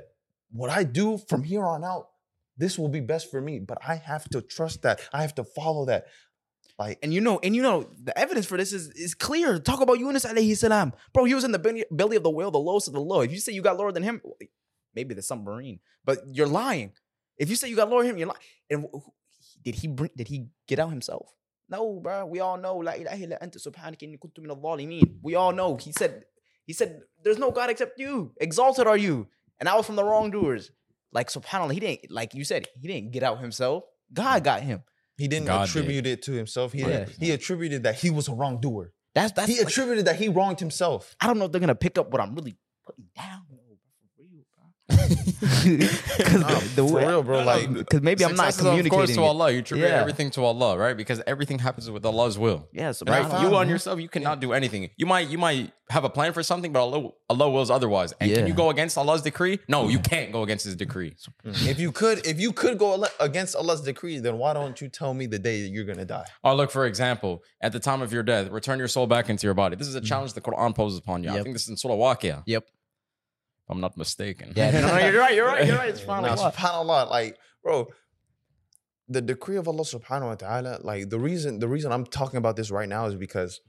what 0.52 0.70
i 0.80 0.82
do 0.84 1.08
from 1.30 1.44
here 1.52 1.66
on 1.74 1.84
out 1.84 2.06
this 2.64 2.80
will 2.80 2.88
be 2.98 3.02
best 3.14 3.30
for 3.32 3.42
me 3.48 3.60
but 3.72 3.78
i 3.94 3.96
have 4.12 4.24
to 4.34 4.42
trust 4.56 4.82
that 4.88 5.02
i 5.14 5.22
have 5.26 5.36
to 5.36 5.44
follow 5.58 5.84
that 5.92 6.06
like 6.78 7.00
And 7.04 7.14
you 7.16 7.22
know, 7.22 7.40
and 7.42 7.56
you 7.56 7.62
know, 7.64 7.78
the 8.08 8.14
evidence 8.24 8.46
for 8.52 8.58
this 8.62 8.74
is 8.74 8.90
is 9.06 9.16
clear. 9.16 9.60
Talk 9.60 9.80
about 9.80 9.98
Yunus 9.98 10.26
alayhi 10.32 10.58
salam. 10.58 10.92
Bro, 11.14 11.24
he 11.24 11.34
was 11.34 11.46
in 11.48 11.54
the 11.56 11.62
belly 11.66 11.86
belly 11.90 12.18
of 12.20 12.24
the 12.28 12.30
whale, 12.38 12.52
the 12.52 12.60
lowest 12.70 12.90
of 12.90 12.94
the 12.94 13.00
low. 13.12 13.22
If 13.22 13.32
you 13.32 13.40
say 13.40 13.54
you 13.58 13.62
got 13.70 13.78
lower 13.82 13.94
than 13.96 14.04
him, 14.04 14.20
maybe 14.94 15.14
the 15.16 15.22
submarine, 15.22 15.80
but 16.04 16.18
you're 16.28 16.52
lying. 16.64 16.92
If 17.38 17.48
you 17.50 17.56
say 17.56 17.70
you 17.72 17.78
got 17.78 17.90
lower 17.90 18.02
than 18.04 18.12
him, 18.12 18.18
you're 18.20 18.28
lying. 18.28 18.44
And 18.70 18.80
did 19.64 19.76
he 19.76 19.88
bring 19.88 20.12
did 20.20 20.28
he 20.28 20.48
get 20.68 20.80
out 20.84 20.90
himself? 20.98 21.32
No, 21.70 22.00
bro. 22.00 22.26
We 22.26 22.40
all 22.40 22.58
know. 22.58 22.78
La 22.78 22.94
ilaha 22.94 23.24
illa 23.24 23.38
anta 23.42 23.58
subhanaka 23.58 24.04
inni 24.04 24.18
kuntu 24.20 24.40
min 24.42 24.52
al-zalimin. 24.52 25.16
We 25.24 25.36
all 25.36 25.52
know. 25.52 25.78
He 25.78 25.92
said, 25.92 26.24
he 26.66 26.74
said, 26.74 27.02
there's 27.24 27.38
no 27.40 27.52
God 27.52 27.70
except 27.70 28.00
you. 28.00 28.32
Exalted 28.40 28.88
are 28.88 28.98
you. 28.98 29.28
And 29.60 29.68
I 29.70 29.76
was 29.76 29.86
from 29.86 29.96
the 29.96 30.04
wrongdoers. 30.04 30.72
Like 31.12 31.30
subhanAllah, 31.30 31.72
he 31.72 31.80
didn't, 31.80 32.12
like 32.12 32.34
you 32.34 32.44
said, 32.44 32.68
he 32.80 32.88
didn't 32.88 33.12
get 33.12 33.24
out 33.24 33.40
himself. 33.40 33.84
God 34.14 34.44
got 34.44 34.62
him. 34.62 34.84
he 35.18 35.28
didn't 35.28 35.48
God 35.48 35.66
did. 35.66 35.70
attribute 35.70 36.06
it 36.06 36.22
to 36.24 36.32
himself 36.34 36.74
he 36.74 36.82
Yeah. 36.82 37.06
he 37.20 37.32
attributed 37.32 37.84
that 37.84 37.96
he 37.96 38.10
was 38.18 38.28
a 38.28 38.34
wrongdoer 38.34 38.92
That's 39.16 39.32
that's. 39.32 39.48
he 39.50 39.58
like- 39.60 39.68
attributed 39.70 40.04
that 40.06 40.18
he 40.18 40.28
wronged 40.30 40.60
himself. 40.60 41.16
I 41.22 41.28
don't 41.28 41.40
know 41.40 41.46
if 41.46 41.52
they're 41.54 41.62
gonna 41.68 41.74
pick 41.88 41.98
up 41.98 42.12
what 42.12 42.20
I'm 42.22 42.36
really 42.36 42.58
putting 42.86 43.06
down. 43.16 43.42
though, 43.50 43.78
for 44.16 44.24
real, 44.24 44.44
bro. 44.54 44.66
Because 44.88 46.42
Nah, 46.42 46.60
the 46.60 46.86
for 46.88 46.94
way, 46.94 47.06
real, 47.08 47.24
bro. 47.24 47.44
Like, 47.44 47.74
because 47.74 48.02
maybe 48.02 48.24
I'm 48.24 48.36
not 48.36 48.50
is, 48.50 48.58
Of 48.58 48.64
course, 48.64 48.76
communicating. 48.76 49.16
to. 49.16 49.22
Allah. 49.24 49.52
You 49.52 49.60
attribute 49.60 49.90
Yeah. 49.90 50.00
everything 50.00 50.30
to 50.32 50.44
Allah, 50.44 50.78
right? 50.78 50.96
Because 50.96 51.22
everything 51.26 51.60
happens 51.60 51.90
with 51.90 52.06
Allah's 52.06 52.38
will. 52.38 52.68
Yeah, 52.72 52.92
so 52.92 53.06
Right? 53.06 53.42
You 53.42 53.56
on 53.56 53.68
yourself, 53.70 54.00
you 54.00 54.10
cannot 54.10 54.40
do 54.40 54.54
anything. 54.54 54.90
You 54.98 55.06
might 55.06 55.30
you 55.30 55.38
might 55.38 55.72
have 55.90 56.04
a 56.04 56.10
plan 56.10 56.34
for 56.34 56.42
something, 56.42 56.74
but 56.74 56.80
Allah, 56.82 57.12
Allah 57.30 57.50
wills 57.50 57.70
otherwise. 57.70 58.14
And 58.20 58.32
can 58.32 58.48
you 58.48 58.54
go 58.54 58.70
against 58.70 58.98
Allah's 58.98 59.22
decree? 59.22 59.60
No, 59.68 59.88
you 59.88 60.00
can't 60.00 60.32
go 60.32 60.44
against 60.44 60.66
His 60.66 60.76
decree. 60.76 61.16
if 61.44 61.80
you 61.80 61.92
could, 61.92 62.26
if 62.26 62.40
you 62.40 62.52
could 62.52 62.78
go 62.78 63.06
against 63.20 63.56
Allah's 63.56 63.82
decree, 63.82 64.20
then 64.20 64.38
why 64.38 64.54
don't 64.54 64.80
you 64.82 64.90
tell 64.90 65.14
me 65.14 65.26
the 65.28 65.40
day 65.40 65.62
that 65.62 65.70
you're 65.70 65.86
gonna 65.86 66.06
die? 66.06 66.26
Or 66.44 66.56
look, 66.56 66.72
for 66.72 66.86
example, 66.86 67.44
at 67.62 67.72
the 67.72 67.80
time 67.80 68.02
of 68.02 68.12
your 68.12 68.24
death, 68.24 68.50
return 68.50 68.80
your 68.80 68.88
soul 68.88 69.08
back 69.08 69.30
into 69.30 69.46
your 69.46 69.54
body. 69.54 69.76
This 69.76 69.88
is 69.88 69.96
a 69.96 70.02
mm. 70.02 70.06
challenge 70.06 70.34
the 70.34 70.42
Quran 70.42 70.76
poses 70.76 71.00
upon 71.00 71.24
you. 71.24 71.30
I 71.30 71.42
think 71.42 71.56
this 71.56 71.64
is 71.64 71.70
in 71.70 71.78
Surah 71.78 71.96
Waqia, 71.96 72.44
Yep. 72.46 72.66
I'm 73.68 73.80
not 73.82 73.98
mistaken. 73.98 74.54
Yeah, 74.56 74.72
no, 74.82 74.88
no, 74.88 74.98
you're 75.08 75.20
right. 75.20 75.36
You're 75.36 75.46
right. 75.48 75.66
You're 75.66 75.78
right. 75.78 75.90
It's 75.90 76.00
fine. 76.12 76.24
Now, 76.24 76.36
subhanAllah, 76.36 77.10
like, 77.10 77.38
bro, 77.64 77.88
the 79.08 79.22
decree 79.22 79.58
of 79.58 79.68
Allah 79.68 79.84
subhanahu 79.84 80.28
wa 80.28 80.36
ta'ala, 80.36 80.80
like 80.82 81.10
the 81.10 81.20
reason 81.20 81.60
the 81.60 81.68
reason 81.68 81.92
I'm 81.92 82.06
talking 82.06 82.38
about 82.38 82.56
this 82.56 82.72
right 82.72 82.90
now 82.90 83.06
is 83.06 83.16
because 83.16 83.62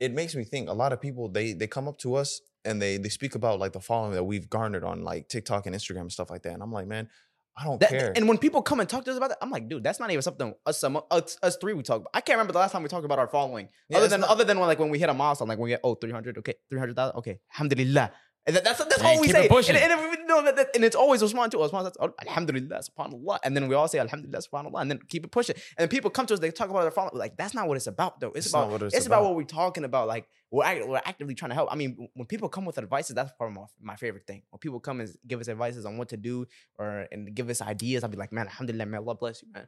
it 0.00 0.12
makes 0.12 0.34
me 0.34 0.44
think 0.44 0.68
a 0.68 0.72
lot 0.72 0.92
of 0.92 1.00
people 1.00 1.28
they 1.28 1.52
they 1.52 1.66
come 1.66 1.86
up 1.88 1.98
to 1.98 2.14
us 2.14 2.40
and 2.64 2.80
they 2.82 2.96
they 2.96 3.08
speak 3.08 3.34
about 3.34 3.58
like 3.58 3.72
the 3.72 3.80
following 3.80 4.12
that 4.12 4.24
we've 4.24 4.48
garnered 4.50 4.84
on 4.84 5.02
like 5.04 5.28
TikTok 5.28 5.66
and 5.66 5.74
Instagram 5.76 6.02
and 6.02 6.12
stuff 6.12 6.30
like 6.30 6.42
that. 6.42 6.52
And 6.54 6.62
I'm 6.62 6.72
like, 6.72 6.86
man, 6.88 7.08
I 7.56 7.64
don't 7.64 7.78
That- 7.80 7.90
care. 7.90 8.12
and 8.16 8.26
when 8.28 8.38
people 8.38 8.62
come 8.62 8.80
and 8.80 8.88
talk 8.88 9.04
to 9.04 9.10
us 9.12 9.16
about 9.16 9.28
that, 9.30 9.38
I'm 9.42 9.50
like, 9.50 9.68
dude, 9.68 9.84
that's 9.84 10.00
not 10.00 10.10
even 10.10 10.22
something 10.22 10.54
us 10.66 10.78
some 10.80 11.00
us, 11.10 11.38
us 11.42 11.56
three 11.60 11.74
we 11.74 11.82
talk 11.84 11.98
about. 12.00 12.10
I 12.14 12.20
can't 12.20 12.36
remember 12.36 12.52
the 12.52 12.58
last 12.58 12.72
time 12.72 12.82
we 12.82 12.88
talked 12.88 13.04
about 13.04 13.18
our 13.20 13.28
following. 13.28 13.68
Yeah, 13.88 13.98
other 13.98 14.08
than 14.08 14.20
not- 14.22 14.30
other 14.30 14.44
than 14.44 14.58
when, 14.58 14.66
like 14.66 14.78
when 14.80 14.90
we 14.90 14.98
hit 14.98 15.08
a 15.08 15.14
milestone, 15.14 15.48
like 15.48 15.58
when 15.58 15.64
we 15.64 15.70
get 15.70 15.80
oh 15.84 15.94
300, 15.94 16.38
okay, 16.38 16.54
300,000, 16.68 17.16
okay, 17.18 17.38
alhamdulillah. 17.54 18.10
That, 18.54 18.64
that's 18.64 18.78
that's 18.84 19.02
all 19.02 19.20
we 19.20 19.28
say. 19.28 19.46
it. 19.46 19.50
And, 19.68 19.76
and, 19.92 20.00
we 20.10 20.24
know 20.24 20.42
that, 20.42 20.56
that- 20.56 20.70
and 20.74 20.84
it's 20.84 20.96
always 20.96 21.22
respond 21.22 21.52
to 21.52 21.60
us. 21.60 21.70
That's 21.70 21.96
oh, 22.00 22.12
alhamdulillah, 22.26 22.80
subhanallah. 22.88 23.38
And 23.44 23.56
then 23.56 23.68
we 23.68 23.74
all 23.74 23.88
say 23.88 23.98
alhamdulillah, 23.98 24.42
subhanallah, 24.42 24.80
and 24.80 24.90
then 24.90 25.00
keep 25.08 25.24
it 25.24 25.30
pushing. 25.30 25.56
And 25.76 25.84
then 25.84 25.88
people 25.88 26.10
come 26.10 26.26
to 26.26 26.34
us, 26.34 26.40
they 26.40 26.50
talk 26.50 26.70
about 26.70 26.82
their 26.82 26.90
following. 26.90 27.16
Like 27.18 27.36
that's 27.36 27.54
not 27.54 27.68
what 27.68 27.76
it's 27.76 27.86
about, 27.86 28.20
though. 28.20 28.28
It's, 28.28 28.46
It's 28.46 28.54
about 28.54 28.70
what 28.70 28.82
it's, 28.82 28.94
it's 28.94 29.06
about. 29.06 29.20
about. 29.20 29.28
what 29.30 29.36
we're 29.36 29.44
talking 29.44 29.84
about. 29.84 30.08
Like 30.08 30.28
we're 30.50 30.64
act, 30.64 30.86
we're 30.88 31.00
actively 31.04 31.34
trying 31.34 31.50
to 31.50 31.54
help. 31.54 31.72
I 31.72 31.76
mean, 31.76 32.08
when 32.14 32.26
people 32.26 32.48
come 32.48 32.64
with 32.64 32.78
advices, 32.78 33.14
that's 33.14 33.32
part 33.38 33.50
of 33.50 33.56
my, 33.56 33.64
my 33.80 33.96
favorite 33.96 34.26
thing. 34.26 34.42
When 34.50 34.58
people 34.58 34.80
come 34.80 35.00
and 35.00 35.08
give 35.26 35.40
us 35.40 35.48
advices 35.48 35.86
on 35.86 35.96
what 35.96 36.08
to 36.10 36.16
do 36.16 36.46
or 36.78 37.06
and 37.12 37.34
give 37.34 37.48
us 37.50 37.60
ideas, 37.62 38.02
I'll 38.04 38.10
be 38.10 38.16
like, 38.16 38.32
man, 38.32 38.46
alhamdulillah, 38.46 38.86
may 38.86 38.98
Allah 38.98 39.14
bless 39.14 39.42
you, 39.42 39.48
man. 39.52 39.66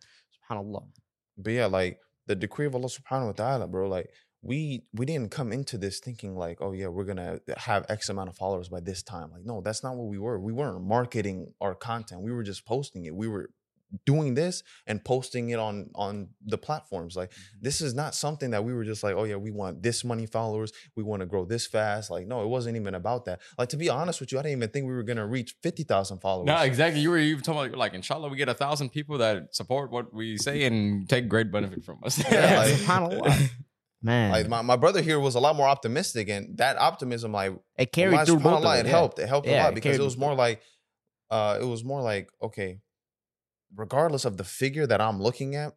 Subhanallah. 0.50 0.84
But 1.38 1.52
yeah, 1.52 1.66
like 1.66 1.98
the 2.26 2.34
decree 2.34 2.66
of 2.66 2.74
Allah 2.74 2.88
subhanahu 2.88 3.26
wa 3.26 3.32
ta'ala, 3.32 3.66
bro, 3.66 3.88
like 3.88 4.10
we 4.42 4.82
we 4.92 5.06
didn't 5.06 5.30
come 5.30 5.52
into 5.52 5.78
this 5.78 6.00
thinking 6.00 6.36
like, 6.36 6.58
oh 6.60 6.72
yeah, 6.72 6.88
we're 6.88 7.04
gonna 7.04 7.40
have 7.56 7.86
X 7.88 8.08
amount 8.08 8.28
of 8.28 8.36
followers 8.36 8.68
by 8.68 8.80
this 8.80 9.02
time. 9.02 9.30
Like, 9.32 9.44
no, 9.44 9.60
that's 9.60 9.82
not 9.82 9.96
what 9.96 10.08
we 10.08 10.18
were. 10.18 10.38
We 10.38 10.52
weren't 10.52 10.82
marketing 10.82 11.52
our 11.60 11.74
content. 11.74 12.22
We 12.22 12.32
were 12.32 12.42
just 12.42 12.66
posting 12.66 13.04
it. 13.04 13.14
We 13.14 13.28
were 13.28 13.50
doing 14.06 14.34
this 14.34 14.62
and 14.86 15.04
posting 15.04 15.50
it 15.50 15.58
on 15.58 15.90
on 15.94 16.28
the 16.44 16.58
platforms. 16.58 17.14
Like 17.14 17.30
mm-hmm. 17.30 17.58
this 17.60 17.80
is 17.80 17.94
not 17.94 18.14
something 18.14 18.50
that 18.50 18.64
we 18.64 18.74
were 18.74 18.84
just 18.84 19.02
like, 19.02 19.14
oh 19.14 19.24
yeah, 19.24 19.36
we 19.36 19.50
want 19.50 19.82
this 19.82 20.04
many 20.04 20.26
followers, 20.26 20.72
we 20.96 21.02
want 21.02 21.20
to 21.20 21.26
grow 21.26 21.44
this 21.44 21.66
fast. 21.66 22.10
Like, 22.10 22.26
no, 22.26 22.42
it 22.42 22.48
wasn't 22.48 22.76
even 22.76 22.94
about 22.94 23.26
that. 23.26 23.40
Like 23.58 23.68
to 23.70 23.76
be 23.76 23.88
honest 23.88 24.20
with 24.20 24.32
you, 24.32 24.38
I 24.38 24.42
didn't 24.42 24.58
even 24.58 24.70
think 24.70 24.86
we 24.86 24.92
were 24.92 25.02
gonna 25.02 25.26
reach 25.26 25.54
50,000 25.62 26.18
followers. 26.18 26.46
No, 26.46 26.56
exactly. 26.58 27.00
You 27.00 27.10
were 27.10 27.18
even 27.18 27.42
talking 27.42 27.66
about 27.66 27.78
like, 27.78 27.94
inshallah, 27.94 28.28
we 28.28 28.36
get 28.36 28.48
a 28.48 28.54
thousand 28.54 28.90
people 28.90 29.18
that 29.18 29.54
support 29.54 29.90
what 29.90 30.12
we 30.12 30.36
say 30.36 30.64
and 30.64 31.08
take 31.08 31.28
great 31.28 31.52
benefit 31.52 31.84
from 31.84 31.98
us. 32.02 32.18
Yeah, 32.18 32.58
like- 32.58 32.74
subhanallah. 32.74 33.50
Man, 34.02 34.32
Like 34.32 34.48
my, 34.48 34.62
my 34.62 34.76
brother 34.76 35.00
here 35.00 35.20
was 35.20 35.36
a 35.36 35.40
lot 35.40 35.54
more 35.54 35.68
optimistic, 35.68 36.28
and 36.28 36.58
that 36.58 36.76
optimism, 36.76 37.32
like 37.32 37.52
it 37.78 37.92
carried 37.92 38.26
through 38.26 38.40
both 38.40 38.60
of 38.60 38.64
us, 38.64 38.80
it 38.80 38.86
yeah. 38.86 38.90
helped. 38.90 39.18
It 39.18 39.28
helped 39.28 39.46
a 39.46 39.56
lot 39.56 39.72
it 39.72 39.74
because 39.76 39.96
it 39.96 40.02
was 40.02 40.16
more 40.16 40.34
like, 40.34 40.60
uh, 41.30 41.58
it 41.60 41.64
was 41.64 41.84
more 41.84 42.02
like, 42.02 42.30
okay, 42.42 42.80
regardless 43.74 44.24
of 44.24 44.36
the 44.36 44.44
figure 44.44 44.86
that 44.86 45.00
I'm 45.00 45.22
looking 45.22 45.54
at, 45.54 45.74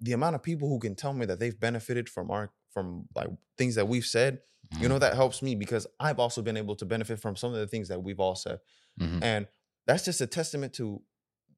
the 0.00 0.12
amount 0.12 0.36
of 0.36 0.42
people 0.42 0.68
who 0.68 0.78
can 0.78 0.94
tell 0.94 1.12
me 1.12 1.26
that 1.26 1.38
they've 1.40 1.58
benefited 1.58 2.08
from 2.08 2.30
our 2.30 2.52
from 2.72 3.08
like 3.14 3.28
things 3.56 3.74
that 3.74 3.88
we've 3.88 4.04
said, 4.04 4.40
you 4.78 4.88
know, 4.88 4.98
that 4.98 5.14
helps 5.14 5.42
me 5.42 5.54
because 5.54 5.86
I've 5.98 6.18
also 6.18 6.42
been 6.42 6.56
able 6.56 6.76
to 6.76 6.84
benefit 6.84 7.18
from 7.18 7.34
some 7.34 7.52
of 7.52 7.58
the 7.58 7.66
things 7.66 7.88
that 7.88 8.02
we've 8.02 8.20
all 8.20 8.34
said, 8.36 8.60
Mhm. 9.00 9.22
and 9.22 9.48
that's 9.86 10.04
just 10.04 10.20
a 10.20 10.26
testament 10.26 10.72
to 10.74 11.02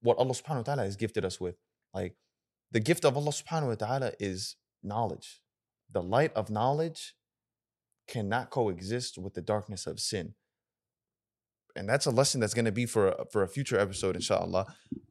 what 0.01 0.17
Allah 0.19 0.35
Subhanahu 0.35 0.67
wa 0.67 0.75
Taala 0.75 0.85
has 0.85 0.97
gifted 0.97 1.25
us 1.25 1.41
with. 1.41 1.57
Like 1.93 2.17
the 2.71 2.81
gift 2.81 3.05
of 3.05 3.17
Allah 3.17 3.31
Subhanahu 3.33 3.69
wa 3.69 3.75
Taala 3.75 4.15
is 4.21 4.57
knowledge. 4.83 5.41
The 5.91 6.03
light 6.03 6.33
of 6.35 6.51
knowledge 6.51 7.15
cannot 8.07 8.51
coexist 8.51 9.19
with 9.19 9.35
the 9.35 9.43
darkness 9.43 9.87
of 9.87 10.01
sin. 10.01 10.35
And 11.77 11.89
that's 11.89 12.07
a 12.07 12.11
lesson 12.11 12.41
that's 12.41 12.55
going 12.55 12.65
to 12.65 12.73
be 12.73 12.87
for 12.87 13.09
a, 13.09 13.25
for 13.31 13.43
a 13.43 13.49
future 13.49 13.79
episode, 13.79 14.17
inshallah. 14.17 14.67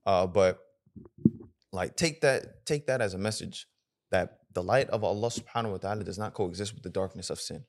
Uh, 0.05 0.27
but 0.27 0.59
like 1.71 1.95
take 1.95 2.21
that 2.21 2.65
take 2.65 2.87
that 2.87 3.01
as 3.01 3.13
a 3.13 3.17
message 3.17 3.67
that 4.11 4.39
the 4.53 4.63
light 4.63 4.89
of 4.89 5.03
Allah 5.03 5.29
Subhanahu 5.29 5.71
wa 5.71 5.77
Taala 5.77 6.03
does 6.03 6.17
not 6.17 6.33
coexist 6.33 6.73
with 6.73 6.83
the 6.83 6.89
darkness 6.89 7.29
of 7.29 7.39
sin. 7.39 7.65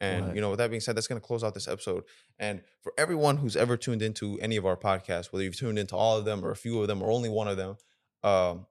And 0.00 0.26
Right. 0.26 0.34
you 0.36 0.40
know, 0.40 0.50
with 0.50 0.58
that 0.58 0.70
being 0.70 0.80
said, 0.80 0.96
that's 0.96 1.06
going 1.06 1.20
to 1.20 1.26
close 1.26 1.44
out 1.44 1.52
this 1.52 1.68
episode. 1.68 2.04
And 2.38 2.62
for 2.82 2.92
everyone 2.96 3.36
who's 3.36 3.56
ever 3.56 3.76
tuned 3.76 4.00
into 4.00 4.38
any 4.40 4.56
of 4.56 4.64
our 4.64 4.76
podcasts, 4.76 5.30
whether 5.30 5.44
you've 5.44 5.58
tuned 5.58 5.78
into 5.78 5.94
all 5.94 6.16
of 6.16 6.24
them 6.24 6.42
or 6.44 6.50
a 6.50 6.56
few 6.56 6.80
of 6.80 6.88
them 6.88 7.02
or 7.02 7.10
only 7.10 7.28
one 7.28 7.48
of 7.48 7.58
them, 7.58 7.76
um, 8.22 8.66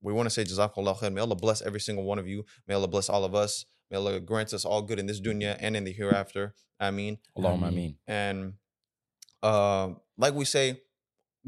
we 0.00 0.12
want 0.12 0.26
to 0.26 0.30
say 0.30 0.44
Jazakallah 0.44 0.98
khair. 0.98 1.12
May 1.12 1.20
Allah 1.20 1.36
bless 1.36 1.62
every 1.62 1.80
single 1.80 2.04
one 2.04 2.18
of 2.18 2.26
you. 2.26 2.44
May 2.66 2.74
Allah 2.74 2.88
bless 2.88 3.08
all 3.08 3.24
of 3.24 3.34
us. 3.34 3.64
May 3.90 3.96
Allah 3.96 4.20
grant 4.20 4.52
us 4.52 4.64
all 4.64 4.82
good 4.82 4.98
in 4.98 5.06
this 5.06 5.20
dunya 5.20 5.56
and 5.60 5.76
in 5.76 5.84
the 5.84 5.92
hereafter. 5.92 6.54
I 6.78 6.90
mean, 6.90 7.18
Allahumma 7.36 7.68
ameen. 7.68 7.96
and 8.06 8.54
um, 9.42 10.00
like 10.18 10.34
we 10.34 10.44
say, 10.44 10.80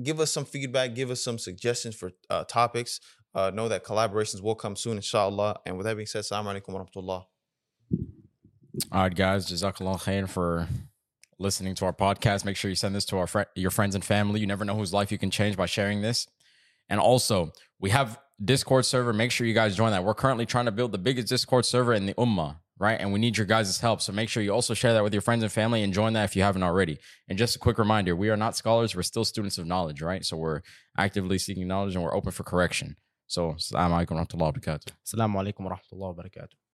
give 0.03 0.21
us 0.21 0.31
some 0.31 0.45
feedback, 0.45 0.95
give 0.95 1.11
us 1.11 1.23
some 1.23 1.39
suggestions 1.39 1.95
for 1.95 2.13
uh, 2.31 2.45
topics. 2.45 3.01
Uh, 3.35 3.51
know 3.53 3.69
that 3.69 3.85
collaborations 3.85 4.41
will 4.41 4.55
come 4.55 4.75
soon, 4.75 4.97
inshallah. 4.97 5.57
And 5.67 5.77
with 5.77 5.87
that 5.87 5.97
being 5.97 6.07
said, 6.07 6.23
assalamu 6.23 6.61
alaikum 6.61 6.73
wa 6.73 6.85
rahmatullah. 6.85 7.25
All 8.93 9.03
right, 9.03 9.15
guys. 9.15 9.51
Jazakallah 9.51 10.01
khair 10.03 10.29
for 10.29 10.69
listening 11.39 11.75
to 11.77 11.85
our 11.85 11.93
podcast. 11.93 12.45
Make 12.45 12.57
sure 12.57 12.69
you 12.69 12.75
send 12.75 12.95
this 12.95 13.05
to 13.07 13.19
our 13.19 13.27
fri 13.27 13.45
your 13.55 13.71
friends 13.71 13.95
and 13.95 14.05
family. 14.05 14.41
You 14.41 14.47
never 14.47 14.65
know 14.65 14.77
whose 14.77 14.93
life 14.93 15.13
you 15.13 15.19
can 15.19 15.31
change 15.31 15.57
by 15.57 15.67
sharing 15.67 16.01
this. 16.01 16.27
And 16.89 17.01
also, 17.01 17.53
we 17.81 17.91
have 17.91 18.19
Discord 18.43 18.87
server. 18.87 19.13
Make 19.13 19.33
sure 19.33 19.47
you 19.47 19.55
guys 19.55 19.77
join 19.77 19.91
that. 19.93 20.05
We're 20.05 20.15
currently 20.15 20.47
trying 20.47 20.67
to 20.67 20.73
build 20.73 20.93
the 20.93 20.99
biggest 20.99 21.29
Discord 21.29 21.65
server 21.65 21.93
in 21.93 22.07
the 22.07 22.15
Ummah, 22.15 22.57
right? 22.79 22.99
And 23.01 23.13
we 23.13 23.19
need 23.19 23.37
your 23.37 23.47
guys' 23.47 23.81
help. 23.81 24.01
So 24.01 24.13
make 24.13 24.29
sure 24.29 24.43
you 24.43 24.53
also 24.53 24.75
share 24.75 24.93
that 24.93 25.03
with 25.03 25.13
your 25.13 25.23
friends 25.23 25.43
and 25.43 25.51
family 25.51 25.83
and 25.83 25.93
join 25.93 26.13
that 26.13 26.25
if 26.25 26.37
you 26.37 26.43
haven't 26.43 26.63
already. 26.63 26.99
And 27.29 27.37
just 27.37 27.57
a 27.57 27.59
quick 27.59 27.79
reminder, 27.79 28.15
we 28.15 28.31
are 28.31 28.37
not 28.37 28.57
scholars. 28.57 28.95
We're 28.95 29.03
still 29.03 29.25
students 29.25 29.59
of 29.59 29.67
knowledge, 29.67 30.01
right? 30.03 30.25
So 30.25 30.37
we're 30.37 30.61
actively 30.97 31.39
seeking 31.39 31.67
knowledge 31.67 31.95
and 31.95 32.05
we're 32.05 32.15
open 32.15 32.31
for 32.31 32.45
correction. 32.45 32.97
So, 33.27 33.53
assalamu 33.53 34.07
alaikum 34.07 34.13
wa 34.13 34.25
rahmatullahi 34.25 34.41
wa 34.41 34.53
barakatuh. 34.53 34.93
Assalamu 35.07 35.35
alaikum 35.37 35.61
wa 35.61 35.77
rahmatullahi 35.77 36.17
wa 36.17 36.23
barakatuh. 36.23 36.59